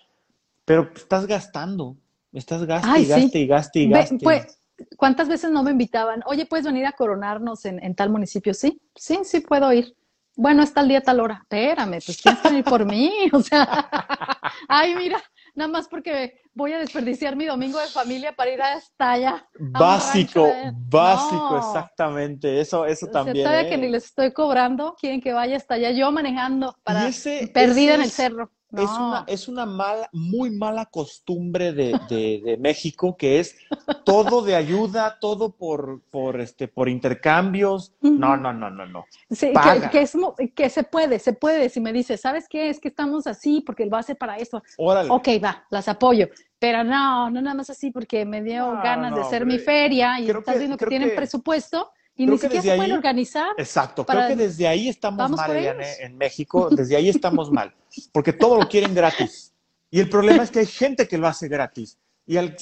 pero 0.63 0.91
estás 0.95 1.25
gastando, 1.25 1.97
estás 2.31 2.63
gaste 2.63 2.99
y 2.99 3.05
gaste 3.05 3.39
y 3.39 3.47
gaste 3.47 3.79
y 3.79 3.89
gaste. 3.89 4.19
Pues, 4.21 4.61
¿Cuántas 4.95 5.27
veces 5.27 5.49
no 5.49 5.63
me 5.63 5.71
invitaban? 5.71 6.21
Oye, 6.27 6.45
¿puedes 6.45 6.67
venir 6.67 6.85
a 6.85 6.91
coronarnos 6.91 7.65
en, 7.65 7.83
en 7.83 7.95
tal 7.95 8.11
municipio? 8.11 8.53
Sí, 8.53 8.79
sí, 8.95 9.19
sí 9.23 9.39
puedo 9.41 9.73
ir 9.73 9.95
bueno, 10.35 10.63
está 10.63 10.81
el 10.81 10.87
día 10.87 11.01
tal 11.01 11.19
hora. 11.19 11.39
Espérame, 11.41 11.99
pues 12.05 12.21
tienes 12.21 12.41
que 12.41 12.49
venir 12.49 12.63
por 12.63 12.85
mí. 12.85 13.29
O 13.33 13.41
sea, 13.41 13.89
ay, 14.67 14.95
mira, 14.95 15.21
nada 15.55 15.69
más 15.69 15.87
porque 15.87 16.41
voy 16.53 16.73
a 16.73 16.79
desperdiciar 16.79 17.35
mi 17.35 17.45
domingo 17.45 17.79
de 17.79 17.87
familia 17.87 18.33
para 18.33 18.51
ir 18.51 18.61
hasta 18.61 19.11
allá. 19.11 19.47
Básico, 19.59 20.47
básico, 20.73 21.57
exactamente. 21.57 22.59
Eso, 22.59 22.85
eso 22.85 23.07
también. 23.07 23.67
Que 23.67 23.77
ni 23.77 23.89
les 23.89 24.05
estoy 24.05 24.33
cobrando, 24.33 24.95
quieren 24.99 25.21
que 25.21 25.33
vaya 25.33 25.57
hasta 25.57 25.75
allá 25.75 25.91
yo 25.91 26.11
manejando 26.11 26.75
para 26.83 27.09
perdida 27.53 27.95
en 27.95 28.01
el 28.01 28.11
cerro. 28.11 28.51
Es, 28.73 28.89
una, 28.89 29.25
es 29.27 29.47
una 29.47 29.65
mala, 29.65 30.09
muy 30.13 30.49
mala 30.49 30.85
costumbre 30.85 31.73
de, 31.73 31.99
de, 32.09 32.57
México, 32.57 33.17
que 33.17 33.39
es 33.39 33.57
todo 34.05 34.41
de 34.41 34.55
ayuda, 34.55 35.17
todo 35.19 35.51
por, 35.51 36.01
por, 36.09 36.39
este, 36.39 36.67
por 36.67 36.87
intercambios. 36.87 37.93
No, 38.01 38.37
no, 38.37 38.53
no, 38.53 38.69
no, 38.69 38.85
no. 38.85 39.05
Sí, 39.29 39.51
que, 39.91 40.01
es, 40.01 40.17
que 40.55 40.69
se 40.69 40.83
puede, 40.83 41.19
se 41.19 41.33
puede. 41.33 41.69
Si 41.69 41.81
me 41.81 41.91
dices, 41.91 42.21
¿sabes 42.21 42.47
qué? 42.47 42.69
Es 42.69 42.79
que 42.79 42.87
estamos 42.87 43.27
así 43.27 43.61
porque 43.61 43.83
el 43.83 43.89
base 43.89 44.15
para 44.15 44.37
esto. 44.37 44.63
Órale. 44.77 45.09
Ok, 45.09 45.27
va, 45.43 45.65
las 45.69 45.87
apoyo. 45.89 46.29
Pero 46.57 46.83
no, 46.83 47.29
no 47.29 47.41
nada 47.41 47.55
más 47.55 47.69
así 47.69 47.91
porque 47.91 48.25
me 48.25 48.41
dio 48.41 48.71
ganas 48.83 49.15
de 49.15 49.21
hacer 49.21 49.45
mi 49.45 49.59
feria 49.59 50.19
y 50.19 50.29
estás 50.29 50.59
viendo 50.59 50.77
que, 50.77 50.85
tienen 50.85 51.15
presupuesto 51.15 51.91
y 52.21 52.27
ni 52.27 52.37
siquiera 52.37 52.61
se 52.61 52.75
pueden 52.75 52.91
organizar. 52.91 53.49
Exacto, 53.57 54.05
creo 54.05 54.27
que 54.27 54.35
desde 54.35 54.67
ahí 54.67 54.89
estamos 54.89 55.31
mal, 55.31 55.55
en 55.55 56.17
México, 56.17 56.69
desde 56.69 56.95
ahí 56.95 57.09
estamos 57.09 57.51
mal, 57.51 57.73
porque 58.11 58.31
todo 58.31 58.57
lo 58.59 58.67
quieren 58.67 58.93
gratis. 58.93 59.53
Y 59.89 59.99
el 59.99 60.09
problema 60.09 60.43
es 60.43 60.51
que 60.51 60.59
hay 60.59 60.67
gente 60.67 61.07
que 61.07 61.17
lo 61.17 61.27
hace 61.27 61.47
gratis. 61.47 61.97
Y 62.25 62.37
al, 62.37 62.55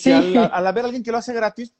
al, 0.51 0.65
haber 0.67 0.85
alguien 0.85 1.03
que 1.03 1.11
lo 1.11 1.17
hace 1.17 1.33
gratis, 1.33 1.73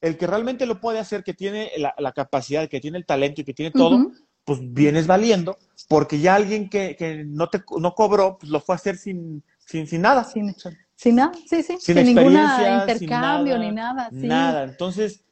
el 0.00 0.16
que 0.16 0.26
realmente 0.26 0.64
lo 0.64 0.80
puede 0.80 0.98
hacer, 0.98 1.22
que 1.22 1.34
tiene 1.34 1.70
la, 1.76 2.12
capacidad, 2.12 2.68
que 2.68 2.80
tiene 2.80 2.98
el 2.98 3.04
talento 3.04 3.42
y 3.42 3.44
que 3.44 3.54
tiene 3.54 3.70
todo, 3.70 4.10
pues 4.44 4.60
vienes 4.62 5.06
valiendo, 5.06 5.58
porque 5.88 6.18
ya 6.18 6.34
alguien 6.34 6.70
que, 6.70 6.96
que, 6.96 7.24
no 7.24 7.50
te 7.50 7.62
no 7.78 7.94
cobró, 7.94 8.38
pues 8.38 8.50
lo 8.50 8.60
fue 8.60 8.74
a 8.74 8.76
hacer 8.76 8.96
sin, 8.96 9.44
sin, 9.58 9.86
sin 9.86 10.00
nada. 10.00 10.24
Sin, 10.24 10.54
sin 10.96 11.16
nada, 11.16 11.32
sí, 11.46 11.62
sí. 11.62 11.76
Sin, 11.78 11.96
sin 11.96 12.14
ningún 12.14 12.32
intercambio 12.32 13.58
ni 13.58 13.70
nada. 13.70 14.08
Nada. 14.10 14.64
Entonces, 14.64 15.22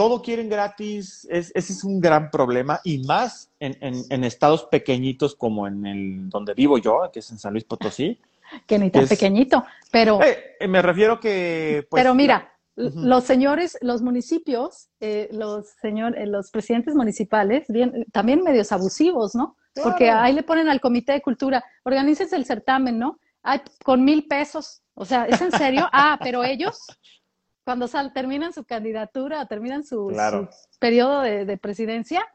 todo 0.00 0.22
quieren 0.22 0.48
gratis, 0.48 1.28
ese 1.30 1.52
es 1.58 1.84
un 1.84 2.00
gran 2.00 2.30
problema 2.30 2.80
y 2.84 3.00
más 3.04 3.50
en, 3.60 3.76
en, 3.82 4.24
estados 4.24 4.64
pequeñitos 4.64 5.34
como 5.34 5.66
en 5.66 5.84
el 5.84 6.30
donde 6.30 6.54
vivo 6.54 6.78
yo, 6.78 7.10
que 7.12 7.18
es 7.18 7.30
en 7.30 7.38
San 7.38 7.52
Luis 7.52 7.64
Potosí. 7.64 8.18
que 8.66 8.78
ni 8.78 8.90
tan 8.90 9.06
pequeñito, 9.06 9.62
pero... 9.92 10.22
Eh, 10.22 10.56
eh, 10.58 10.68
me 10.68 10.80
refiero 10.80 11.20
que... 11.20 11.86
Pues, 11.90 12.02
pero 12.02 12.14
mira, 12.14 12.50
los 12.76 13.24
señores, 13.24 13.76
los 13.82 14.00
municipios, 14.00 14.88
eh, 15.00 15.28
los, 15.32 15.66
señor, 15.82 16.16
los 16.28 16.50
presidentes 16.50 16.94
municipales, 16.94 17.66
bien, 17.68 18.06
también 18.10 18.42
medios 18.42 18.72
abusivos, 18.72 19.34
¿no? 19.34 19.58
Porque 19.82 20.08
ahí 20.08 20.32
le 20.32 20.44
ponen 20.44 20.70
al 20.70 20.80
comité 20.80 21.12
de 21.12 21.20
cultura, 21.20 21.62
organícense 21.82 22.36
el 22.36 22.46
certamen, 22.46 22.98
¿no? 22.98 23.18
Ay, 23.42 23.60
con 23.84 24.02
mil 24.02 24.26
pesos. 24.26 24.80
O 24.94 25.04
sea, 25.04 25.26
¿es 25.26 25.42
en 25.42 25.52
serio? 25.52 25.86
ah, 25.92 26.18
pero 26.22 26.42
ellos 26.42 26.86
cuando 27.64 27.88
sal, 27.88 28.12
terminan 28.12 28.52
su 28.52 28.64
candidatura, 28.64 29.46
terminan 29.46 29.84
su, 29.84 30.12
periodo 30.78 31.22
de, 31.22 31.58
presidencia, 31.58 32.26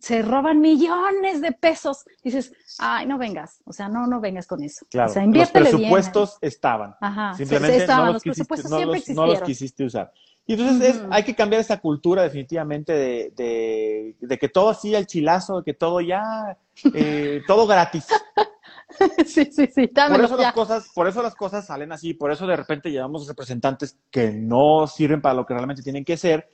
se 0.00 0.22
roban 0.22 0.60
millones 0.60 1.40
de 1.40 1.52
pesos. 1.52 2.04
Dices, 2.22 2.52
ay, 2.78 3.06
no 3.06 3.18
vengas, 3.18 3.60
o 3.64 3.72
sea, 3.72 3.88
no, 3.88 4.06
no 4.06 4.20
vengas 4.20 4.46
con 4.46 4.62
eso. 4.62 4.86
Claro, 4.90 5.10
o 5.10 5.14
sea, 5.14 5.26
los 5.26 5.50
presupuestos 5.50 6.38
estaban. 6.40 6.94
Simplemente 7.36 7.86
no, 7.86 8.12
los, 8.12 8.22
quisiste, 8.22 9.14
no, 9.14 9.26
los, 9.26 9.42
quisiste 9.42 9.84
usar. 9.84 10.12
Y 10.44 10.54
entonces 10.54 11.00
hay 11.10 11.22
que 11.22 11.34
cambiar 11.34 11.60
esa 11.60 11.78
cultura 11.78 12.22
definitivamente 12.22 12.92
de, 12.92 14.16
de, 14.20 14.38
que 14.38 14.48
todo 14.48 14.70
así 14.70 14.94
al 14.94 15.06
chilazo, 15.06 15.58
de 15.58 15.64
que 15.64 15.74
todo 15.74 16.00
ya, 16.00 16.58
eh, 16.94 17.42
todo 17.46 17.66
gratis. 17.66 18.06
sí, 19.26 19.46
sí, 19.52 19.66
sí. 19.66 19.88
Por 19.88 20.24
eso, 20.24 20.36
las 20.36 20.52
cosas, 20.52 20.88
por 20.94 21.08
eso 21.08 21.22
las 21.22 21.34
cosas 21.34 21.66
salen 21.66 21.92
así, 21.92 22.14
por 22.14 22.30
eso 22.30 22.46
de 22.46 22.56
repente 22.56 22.90
llevamos 22.90 23.26
representantes 23.26 23.98
que 24.10 24.32
no 24.32 24.86
sirven 24.86 25.20
para 25.20 25.34
lo 25.34 25.46
que 25.46 25.54
realmente 25.54 25.82
tienen 25.82 26.04
que 26.04 26.16
ser, 26.16 26.48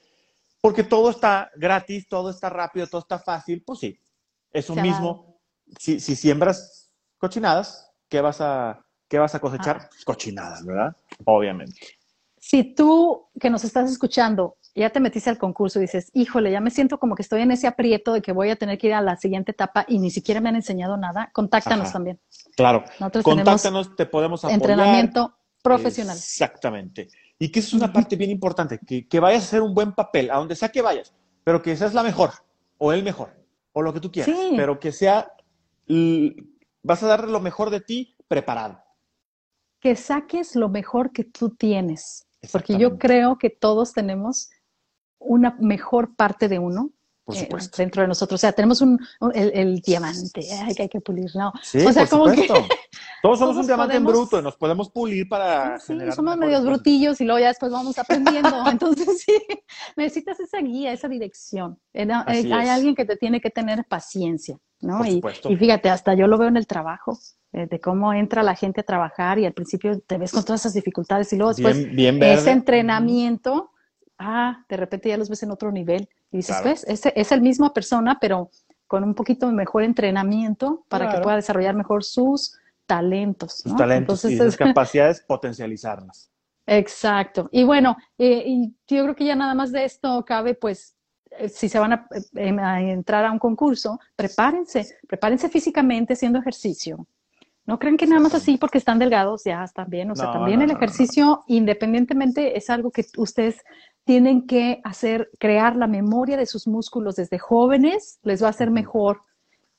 porque 0.61 0.85
todo 0.85 1.11
está 1.11 1.51
gratis, 1.57 2.09
todo 2.09 2.31
está 2.31 2.51
rápido, 2.51 2.87
todo 2.87 3.01
está 3.01 3.19
fácil, 3.19 3.63
pues 3.65 3.81
sí, 3.81 4.01
eso 4.53 4.75
mismo. 4.75 5.41
Si, 5.79 6.01
si, 6.01 6.17
siembras 6.17 6.91
cochinadas, 7.19 7.93
¿qué 8.09 8.23
vas 8.23 8.41
a, 8.41 8.87
qué 9.07 9.19
vas 9.19 9.35
a 9.35 9.41
cosechar? 9.41 9.81
Ah. 9.83 9.89
Cochinadas, 10.05 10.65
¿verdad? 10.65 10.97
Obviamente. 11.25 11.98
Si 12.41 12.75
tú 12.75 13.29
que 13.41 13.51
nos 13.51 13.65
estás 13.65 13.91
escuchando 13.91 14.59
ya 14.79 14.91
te 14.91 15.01
metiste 15.01 15.29
al 15.29 15.39
concurso 15.39 15.79
y 15.79 15.83
dices, 15.83 16.11
híjole, 16.15 16.51
ya 16.53 16.61
me 16.61 16.71
siento 16.71 16.99
como 16.99 17.15
que 17.15 17.23
estoy 17.23 17.43
en 17.43 17.51
ese 17.51 17.67
aprieto 17.67 18.13
de 18.13 18.23
que 18.23 18.33
voy 18.33 18.51
a 18.51 18.57
tener 18.57 18.79
que 18.79 18.89
ir 18.89 18.95
a 18.95 19.03
la 19.03 19.17
siguiente 19.17 19.53
etapa 19.53 19.85
y 19.89 19.99
ni 19.99 20.11
siquiera 20.11 20.41
me 20.41 20.49
han 20.49 20.57
enseñado 20.57 20.97
nada, 20.97 21.31
contáctanos 21.33 21.93
también. 21.93 22.21
Claro, 22.57 22.85
contáctanos, 23.23 23.97
te 23.97 24.07
podemos 24.07 24.45
apoyar. 24.45 24.61
Entrenamiento 24.61 25.37
profesional. 25.63 26.17
Exactamente. 26.17 27.09
Y 27.39 27.51
que 27.51 27.61
eso 27.61 27.69
es 27.69 27.83
una 27.83 27.93
parte 27.93 28.17
bien 28.17 28.31
importante, 28.31 28.79
que, 28.85 29.07
que 29.07 29.21
vayas 29.21 29.43
a 29.43 29.47
hacer 29.47 29.63
un 29.63 29.75
buen 29.75 29.93
papel, 29.93 30.31
a 30.31 30.37
donde 30.37 30.57
sea 30.57 30.69
que 30.69 30.83
vayas, 30.83 31.13
pero 31.45 31.61
que 31.61 31.77
seas 31.77 31.95
la 31.95 32.03
mejor, 32.03 32.31
o 32.79 32.93
el 32.93 33.03
mejor, 33.03 33.31
o 33.73 33.83
lo 33.83 33.93
que 33.93 34.01
tú 34.01 34.11
quieras, 34.11 34.35
pero 34.57 34.79
que 34.79 34.93
sea, 34.93 35.33
vas 36.83 37.03
a 37.03 37.07
dar 37.07 37.29
lo 37.29 37.41
mejor 37.41 37.71
de 37.71 37.81
ti 37.81 38.17
preparado. 38.29 38.81
Que 39.81 39.95
saques 39.95 40.57
lo 40.57 40.69
mejor 40.69 41.13
que 41.13 41.23
tú 41.25 41.51
tienes, 41.51 42.28
porque 42.53 42.79
yo 42.79 42.99
creo 42.99 43.39
que 43.39 43.51
todos 43.51 43.93
tenemos 43.93 44.51
una 45.19 45.57
mejor 45.59 46.15
parte 46.15 46.49
de 46.49 46.59
uno 46.59 46.93
eh, 47.35 47.49
dentro 47.77 48.03
de 48.03 48.09
nosotros. 48.09 48.39
O 48.39 48.41
sea, 48.41 48.53
tenemos 48.53 48.81
un, 48.81 48.99
el, 49.35 49.81
diamante 49.81 50.41
que 50.75 50.83
hay 50.83 50.89
que 50.89 51.01
pulir, 51.01 51.31
¿no? 51.35 51.53
Sí, 51.63 51.79
o 51.79 51.93
sea, 51.93 52.07
como 52.07 52.27
que 52.33 52.49
todos 53.23 53.39
somos 53.39 53.57
un 53.57 53.67
diamante 53.67 53.97
en 53.97 54.05
bruto 54.05 54.39
y 54.39 54.43
nos 54.43 54.57
podemos 54.57 54.91
pulir 54.91 55.29
para. 55.29 55.79
Sí, 55.79 55.95
somos 56.15 56.37
medios 56.39 56.65
brutillos 56.65 57.21
y 57.21 57.25
luego 57.25 57.41
ya 57.41 57.49
después 57.49 57.71
vamos 57.71 57.99
aprendiendo. 57.99 58.49
Entonces, 58.71 59.23
sí, 59.23 59.35
necesitas 59.97 60.41
esa 60.41 60.59
guía, 60.59 60.93
esa 60.93 61.09
dirección. 61.09 61.79
Eh, 61.93 62.09
hay 62.11 62.69
alguien 62.69 62.95
que 62.95 63.05
te 63.05 63.17
tiene 63.17 63.41
que 63.41 63.51
tener 63.51 63.85
paciencia, 63.87 64.59
¿no? 64.81 65.05
y, 65.05 65.23
y, 65.49 65.57
fíjate, 65.57 65.91
hasta 65.91 66.15
yo 66.15 66.27
lo 66.27 66.39
veo 66.39 66.49
en 66.49 66.57
el 66.57 66.67
trabajo. 66.67 67.19
Eh, 67.53 67.67
de 67.67 67.81
cómo 67.81 68.13
entra 68.13 68.43
la 68.43 68.55
gente 68.55 68.83
a 68.83 68.85
trabajar 68.85 69.39
y 69.39 69.47
al 69.47 69.55
principio 69.55 69.99
te 70.01 70.19
ves 70.19 70.33
con 70.33 70.45
todas 70.45 70.61
esas 70.61 70.75
dificultades 70.75 71.33
y 71.33 71.37
luego 71.37 71.55
después 71.55 71.79
ese 71.79 72.51
entrenamiento 72.51 73.71
ah, 74.19 74.65
de 74.69 74.77
repente 74.77 75.09
ya 75.09 75.17
los 75.17 75.29
ves 75.29 75.43
en 75.43 75.51
otro 75.51 75.73
nivel. 75.73 76.09
Y 76.31 76.39
dices, 76.39 76.57
pues, 76.63 76.85
es, 76.85 77.07
es 77.07 77.33
el 77.33 77.41
misma 77.41 77.73
persona, 77.73 78.19
pero 78.21 78.51
con 78.87 79.05
un 79.05 79.15
poquito 79.15 79.51
mejor 79.51 79.83
entrenamiento 79.83 80.85
para 80.89 81.11
que 81.11 81.21
pueda 81.21 81.37
desarrollar 81.37 81.75
mejor 81.75 82.05
sus 82.05 82.59
talentos. 82.87 83.59
Sus 83.59 83.77
talentos 83.77 84.25
y 84.25 84.37
sus 84.37 84.57
capacidades, 84.57 85.23
potencializarlas. 85.27 86.31
Exacto. 86.67 87.49
Y 87.51 87.65
bueno, 87.65 87.97
eh, 88.19 88.45
y 88.47 88.75
yo 88.87 89.05
creo 89.05 89.15
que 89.15 89.25
ya 89.25 89.37
nada 89.37 89.55
más 89.55 89.73
de 89.73 89.85
esto 89.85 90.23
cabe, 90.27 90.55
pues, 90.55 90.97
si 91.49 91.69
se 91.69 91.79
van 91.79 91.93
a, 91.93 92.09
eh, 92.35 92.57
a, 92.61 92.81
entrar 92.81 93.25
a 93.25 93.33
un 93.33 93.39
concurso, 93.39 94.01
prepárense, 94.17 94.99
prepárense 95.07 95.49
físicamente 95.49 96.15
haciendo 96.15 96.39
ejercicio. 96.39 97.07
No 97.67 97.79
crean 97.79 97.99
que 97.99 98.07
nada 98.07 98.21
más 98.23 98.35
así 98.35 98.57
porque 98.57 98.79
están 98.79 98.99
delgados 98.99 99.45
ya 99.45 99.63
están 99.63 99.91
bien. 99.91 100.11
O 100.11 100.17
sea, 100.17 100.33
también 100.33 100.63
el 100.63 100.71
ejercicio, 100.71 101.45
independientemente, 101.49 102.57
es 102.57 102.71
algo 102.71 102.91
que 102.91 103.05
ustedes 103.19 103.63
tienen 104.05 104.47
que 104.47 104.81
hacer, 104.85 105.29
crear 105.39 105.77
la 105.77 105.87
memoria 105.87 106.39
de 106.39 106.47
sus 106.47 106.67
músculos 106.67 107.17
desde 107.17 107.39
jóvenes, 107.39 108.21
les 108.23 108.43
va 108.43 108.47
a 108.47 108.51
hacer 108.51 108.71
mejor. 108.71 109.21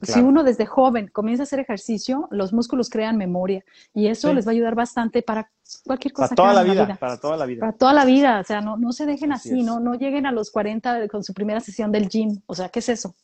Si 0.01 0.19
uno 0.19 0.43
desde 0.43 0.65
joven 0.65 1.09
comienza 1.11 1.43
a 1.43 1.45
hacer 1.45 1.59
ejercicio, 1.59 2.27
los 2.31 2.53
músculos 2.53 2.89
crean 2.89 3.17
memoria 3.17 3.65
y 3.93 4.07
eso 4.07 4.33
les 4.33 4.47
va 4.47 4.51
a 4.51 4.53
ayudar 4.53 4.73
bastante 4.73 5.21
para 5.21 5.51
cualquier 5.85 6.13
cosa. 6.13 6.35
Para 6.35 6.35
toda 6.35 6.53
la 6.53 6.63
vida, 6.63 6.97
para 6.99 7.17
toda 7.17 7.37
la 7.37 7.45
vida. 7.45 7.59
Para 7.59 7.73
toda 7.73 7.93
la 7.93 8.05
vida, 8.05 8.39
o 8.39 8.43
sea, 8.43 8.61
no, 8.61 8.77
no 8.77 8.93
se 8.93 9.05
dejen 9.05 9.33
así, 9.33 9.61
no, 9.61 9.79
no 9.79 9.95
lleguen 9.95 10.25
a 10.25 10.31
los 10.31 10.51
40 10.51 11.07
con 11.09 11.23
su 11.23 11.33
primera 11.33 11.59
sesión 11.59 11.91
del 11.91 12.07
gym, 12.07 12.41
o 12.45 12.55
sea, 12.55 12.69
¿qué 12.69 12.79
es 12.79 12.89
eso? 12.89 13.15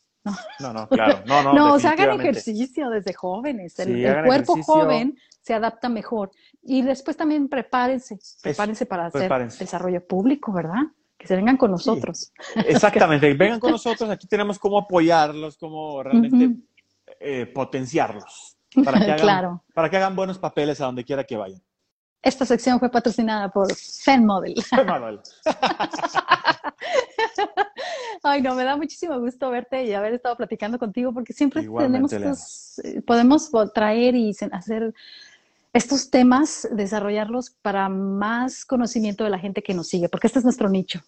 No, 0.60 0.74
no, 0.74 0.88
claro. 0.90 1.22
No, 1.26 1.44
no, 1.44 1.54
no 1.54 1.74
o 1.74 1.80
sea, 1.80 1.92
hagan 1.92 2.20
ejercicio 2.20 2.90
desde 2.90 3.14
jóvenes. 3.14 3.78
El, 3.80 4.26
cuerpo 4.26 4.62
joven 4.64 5.18
se 5.42 5.54
adapta 5.54 5.88
mejor. 5.90 6.32
Y 6.64 6.82
después 6.82 7.16
también 7.16 7.48
prepárense, 7.48 8.18
prepárense 8.42 8.86
para 8.86 9.08
hacer 9.08 9.32
desarrollo 9.60 10.06
público, 10.06 10.52
¿verdad? 10.52 10.82
Que 11.26 11.30
se 11.30 11.38
vengan 11.38 11.58
con 11.58 11.72
nosotros. 11.72 12.32
Exactamente, 12.68 13.34
vengan 13.34 13.60
con 13.60 13.72
nosotros. 13.72 14.08
Aquí 14.12 14.28
tenemos 14.28 14.60
cómo 14.60 14.78
apoyarlos, 14.78 15.58
cómo 15.58 16.04
realmente 16.04 16.56
eh, 17.20 17.48
potenciarlos. 17.48 18.58
Para 18.84 19.04
que, 19.04 19.12
hagan, 19.24 19.60
para 19.74 19.90
que 19.90 19.98
hagan 19.98 20.16
buenos 20.16 20.38
papeles 20.38 20.80
a 20.82 20.86
donde 20.86 21.04
quiera 21.04 21.24
que 21.24 21.36
vayan. 21.36 21.60
Esta 22.22 22.46
sección 22.46 22.80
fue 22.80 22.92
patrocinada 22.92 23.50
por 23.50 23.74
FenModel. 23.74 24.54
FenModel. 24.62 25.20
Ay, 28.24 28.44
no, 28.44 28.54
me 28.54 28.64
da 28.64 28.78
muchísimo 28.78 29.20
gusto 29.20 29.50
verte 29.50 29.84
y 29.84 29.94
haber 29.94 30.14
estado 30.14 30.38
platicando 30.38 30.78
contigo 30.78 31.12
porque 31.12 31.34
siempre 31.34 31.68
tenemos 31.80 32.80
eh, 32.84 33.02
podemos 33.02 33.50
traer 33.74 34.16
y 34.16 34.32
hacer 34.52 34.94
estos 35.76 36.10
temas, 36.10 36.66
desarrollarlos 36.72 37.50
para 37.50 37.90
más 37.90 38.64
conocimiento 38.64 39.26
de 39.26 39.30
la 39.30 39.40
gente 39.40 39.62
que 39.62 39.74
nos 39.74 39.90
sigue, 39.90 40.08
porque 40.08 40.28
este 40.28 40.40
es 40.40 40.46
nuestro 40.46 40.70
nicho. 40.70 41.02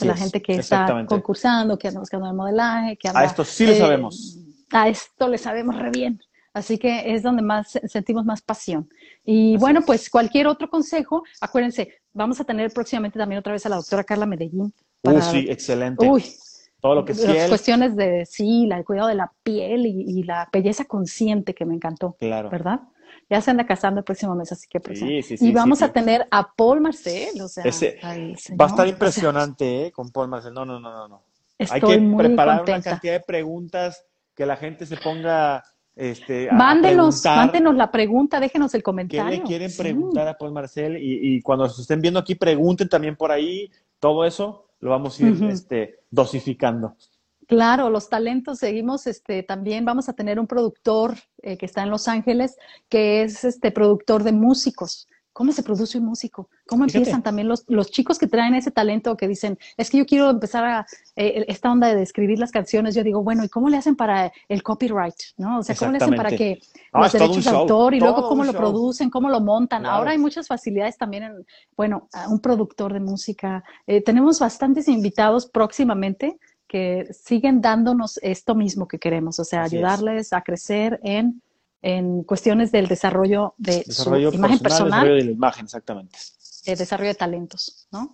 La 0.00 0.16
gente 0.16 0.42
que 0.42 0.54
está 0.56 1.06
concursando, 1.06 1.78
que 1.78 1.88
anda 1.88 2.00
buscando 2.00 2.28
el 2.28 2.34
modelaje, 2.34 2.96
que 2.96 3.08
anda, 3.08 3.20
A 3.20 3.24
esto 3.24 3.44
sí 3.44 3.66
le 3.66 3.76
sabemos. 3.76 4.38
A 4.72 4.88
esto 4.88 5.28
le 5.28 5.38
sabemos 5.38 5.76
re 5.76 5.90
bien. 5.90 6.20
Así 6.52 6.78
que 6.78 7.12
es 7.14 7.22
donde 7.22 7.42
más 7.42 7.78
sentimos 7.86 8.24
más 8.24 8.40
pasión. 8.40 8.88
Y 9.24 9.58
bueno, 9.58 9.82
pues 9.82 10.08
cualquier 10.08 10.46
otro 10.46 10.70
consejo, 10.70 11.22
acuérdense, 11.40 12.00
vamos 12.14 12.40
a 12.40 12.44
tener 12.44 12.72
próximamente 12.72 13.18
también 13.18 13.40
otra 13.40 13.52
vez 13.52 13.66
a 13.66 13.68
la 13.68 13.76
doctora 13.76 14.04
Carla 14.04 14.24
Medellín 14.24 14.72
Uy, 15.02 15.22
sí, 15.22 15.46
excelente. 15.50 16.08
Uy, 16.08 16.24
todo 16.80 16.94
lo 16.94 17.04
que 17.04 17.12
es 17.12 17.22
Las 17.22 17.48
cuestiones 17.48 17.94
de, 17.94 18.24
sí, 18.26 18.68
el 18.72 18.84
cuidado 18.84 19.08
de 19.08 19.16
la 19.16 19.32
piel 19.42 19.86
y, 19.86 20.22
la 20.22 20.48
belleza 20.52 20.84
consciente 20.86 21.54
que 21.54 21.66
me 21.66 21.74
encantó. 21.74 22.16
Claro. 22.18 22.48
¿Verdad? 22.48 22.80
Ya 23.28 23.40
se 23.40 23.50
anda 23.50 23.66
casando 23.66 24.00
el 24.00 24.04
próximo 24.04 24.34
mes, 24.34 24.52
así 24.52 24.66
que 24.68 24.80
pues, 24.80 24.98
sí, 24.98 25.22
sí, 25.22 25.36
sí, 25.36 25.48
Y 25.48 25.52
vamos 25.52 25.82
a 25.82 25.92
tener 25.92 26.26
a 26.30 26.52
Paul 26.54 26.80
Marcel, 26.80 27.40
o 27.40 27.48
sea, 27.48 27.64
va 27.64 28.64
a 28.64 28.68
estar 28.68 28.86
impresionante, 28.86 29.86
¿eh? 29.86 29.92
Con 29.92 30.10
Paul 30.10 30.28
Marcel. 30.28 30.54
No, 30.54 30.64
no, 30.64 30.78
no, 30.78 30.90
no, 30.90 31.08
no. 31.08 31.22
Hay 31.58 31.80
que 31.80 32.14
preparar 32.16 32.62
una 32.62 32.82
cantidad 32.82 33.14
de 33.14 33.20
preguntas 33.20 34.04
que 34.34 34.46
la 34.46 34.56
gente 34.56 34.84
se 34.86 34.96
ponga 34.96 35.64
este, 35.96 36.50
mándenos, 36.52 37.24
mándenos 37.24 37.74
la 37.74 37.90
pregunta, 37.90 38.38
déjenos 38.38 38.74
el 38.74 38.82
comentario. 38.82 39.30
¿Qué 39.30 39.36
le 39.38 39.42
quieren 39.42 39.70
preguntar 39.76 40.28
a 40.28 40.36
Paul 40.36 40.52
Marcel? 40.52 40.98
Y, 40.98 41.36
y, 41.36 41.40
cuando 41.40 41.66
se 41.70 41.80
estén 41.80 42.02
viendo 42.02 42.20
aquí, 42.20 42.34
pregunten 42.34 42.88
también 42.88 43.16
por 43.16 43.32
ahí 43.32 43.70
todo 43.98 44.26
eso 44.26 44.66
lo 44.80 44.90
vamos 44.90 45.18
a 45.18 45.22
ir 45.26 45.44
este, 45.44 46.00
dosificando. 46.10 46.96
Claro, 47.46 47.90
los 47.90 48.08
talentos 48.08 48.58
seguimos, 48.58 49.06
este, 49.06 49.42
también 49.42 49.84
vamos 49.84 50.08
a 50.08 50.14
tener 50.14 50.40
un 50.40 50.46
productor 50.46 51.16
eh, 51.42 51.56
que 51.56 51.66
está 51.66 51.82
en 51.82 51.90
Los 51.90 52.08
Ángeles, 52.08 52.56
que 52.88 53.22
es 53.22 53.44
este 53.44 53.70
productor 53.70 54.24
de 54.24 54.32
músicos. 54.32 55.08
¿Cómo 55.32 55.52
se 55.52 55.62
produce 55.62 55.98
un 55.98 56.06
músico? 56.06 56.48
¿Cómo 56.66 56.84
empiezan 56.84 57.22
también 57.22 57.46
los, 57.46 57.64
los 57.68 57.90
chicos 57.90 58.18
que 58.18 58.26
traen 58.26 58.54
ese 58.54 58.70
talento 58.70 59.18
que 59.18 59.28
dicen, 59.28 59.58
es 59.76 59.90
que 59.90 59.98
yo 59.98 60.06
quiero 60.06 60.30
empezar 60.30 60.64
a 60.64 60.86
eh, 61.14 61.44
esta 61.48 61.70
onda 61.70 61.94
de 61.94 62.02
escribir 62.02 62.38
las 62.38 62.50
canciones? 62.50 62.94
Yo 62.94 63.04
digo, 63.04 63.22
bueno, 63.22 63.44
¿y 63.44 63.50
cómo 63.50 63.68
le 63.68 63.76
hacen 63.76 63.96
para 63.96 64.32
el 64.48 64.62
copyright? 64.62 65.14
¿No? 65.36 65.58
O 65.58 65.62
sea, 65.62 65.76
¿cómo 65.76 65.92
le 65.92 65.98
hacen 65.98 66.16
para 66.16 66.30
que 66.30 66.58
los 66.90 67.12
derechos 67.12 67.44
de 67.44 67.50
autor 67.50 67.92
y 67.92 68.00
luego 68.00 68.26
cómo 68.30 68.44
lo 68.44 68.54
producen, 68.54 69.10
cómo 69.10 69.28
lo 69.28 69.42
montan? 69.42 69.84
Ahora 69.84 70.12
hay 70.12 70.18
muchas 70.18 70.46
facilidades 70.46 70.96
también 70.96 71.24
en, 71.24 71.46
bueno, 71.76 72.08
un 72.30 72.40
productor 72.40 72.94
de 72.94 73.00
música. 73.00 73.62
Eh, 73.86 74.00
tenemos 74.00 74.40
bastantes 74.40 74.88
invitados 74.88 75.46
próximamente 75.46 76.38
que 76.68 77.06
siguen 77.12 77.60
dándonos 77.60 78.18
esto 78.22 78.54
mismo 78.54 78.88
que 78.88 78.98
queremos, 78.98 79.38
o 79.38 79.44
sea, 79.44 79.62
ayudarles 79.62 80.32
a 80.32 80.42
crecer 80.42 81.00
en 81.02 81.42
en 81.86 82.24
cuestiones 82.24 82.72
del 82.72 82.88
desarrollo 82.88 83.54
de 83.58 83.84
su 83.84 84.08
imagen 84.16 84.58
personal. 84.58 84.90
Desarrollo 84.90 85.14
de 85.14 85.24
la 85.24 85.30
imagen, 85.30 85.64
exactamente. 85.66 86.18
De 86.64 86.74
desarrollo 86.74 87.10
de 87.10 87.14
talentos, 87.14 87.86
¿no? 87.92 88.12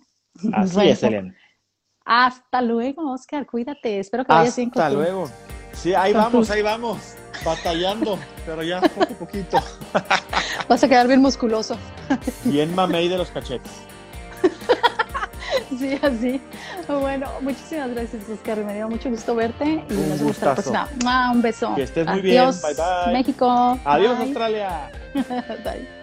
Así 0.53 0.79
es, 0.89 1.01
Elena. 1.01 1.35
Hasta 2.05 2.61
luego, 2.61 3.11
Oscar, 3.11 3.47
cuídate. 3.47 3.99
Espero 3.99 4.25
que 4.25 4.33
vayas 4.33 4.55
bien 4.55 4.69
con 4.69 4.81
Hasta 4.81 4.93
luego. 4.93 5.27
Sí, 5.73 5.93
ahí 5.95 6.13
vamos, 6.13 6.51
ahí 6.51 6.61
vamos. 6.61 7.15
Batallando, 7.43 8.19
pero 8.45 8.61
ya 8.61 8.79
poco 8.79 9.13
a 9.13 9.17
poquito. 9.17 9.57
Vas 10.69 10.83
a 10.83 10.87
quedar 10.87 11.07
bien 11.07 11.21
musculoso. 11.21 11.75
Bien 12.43 12.73
mamey 12.75 13.09
de 13.09 13.17
los 13.17 13.31
cachetes. 13.31 13.71
Sí, 15.79 15.99
así. 16.01 16.41
Bueno, 16.87 17.27
muchísimas 17.41 17.89
gracias, 17.91 18.29
Oscar. 18.29 18.63
Me 18.63 18.75
dio 18.75 18.89
mucho 18.89 19.09
gusto 19.09 19.35
verte 19.35 19.83
y 19.89 19.93
nos 19.93 20.21
gusta 20.21 20.47
la 20.47 20.53
próxima. 20.53 21.31
un 21.31 21.41
beso. 21.41 21.73
Que 21.75 21.83
estés 21.83 22.07
muy 22.07 22.21
bien. 22.21 22.51
Bye, 22.61 22.73
bye. 22.75 23.13
México. 23.13 23.79
Adiós, 23.83 24.19
Australia. 24.19 24.91
bye. 25.63 26.02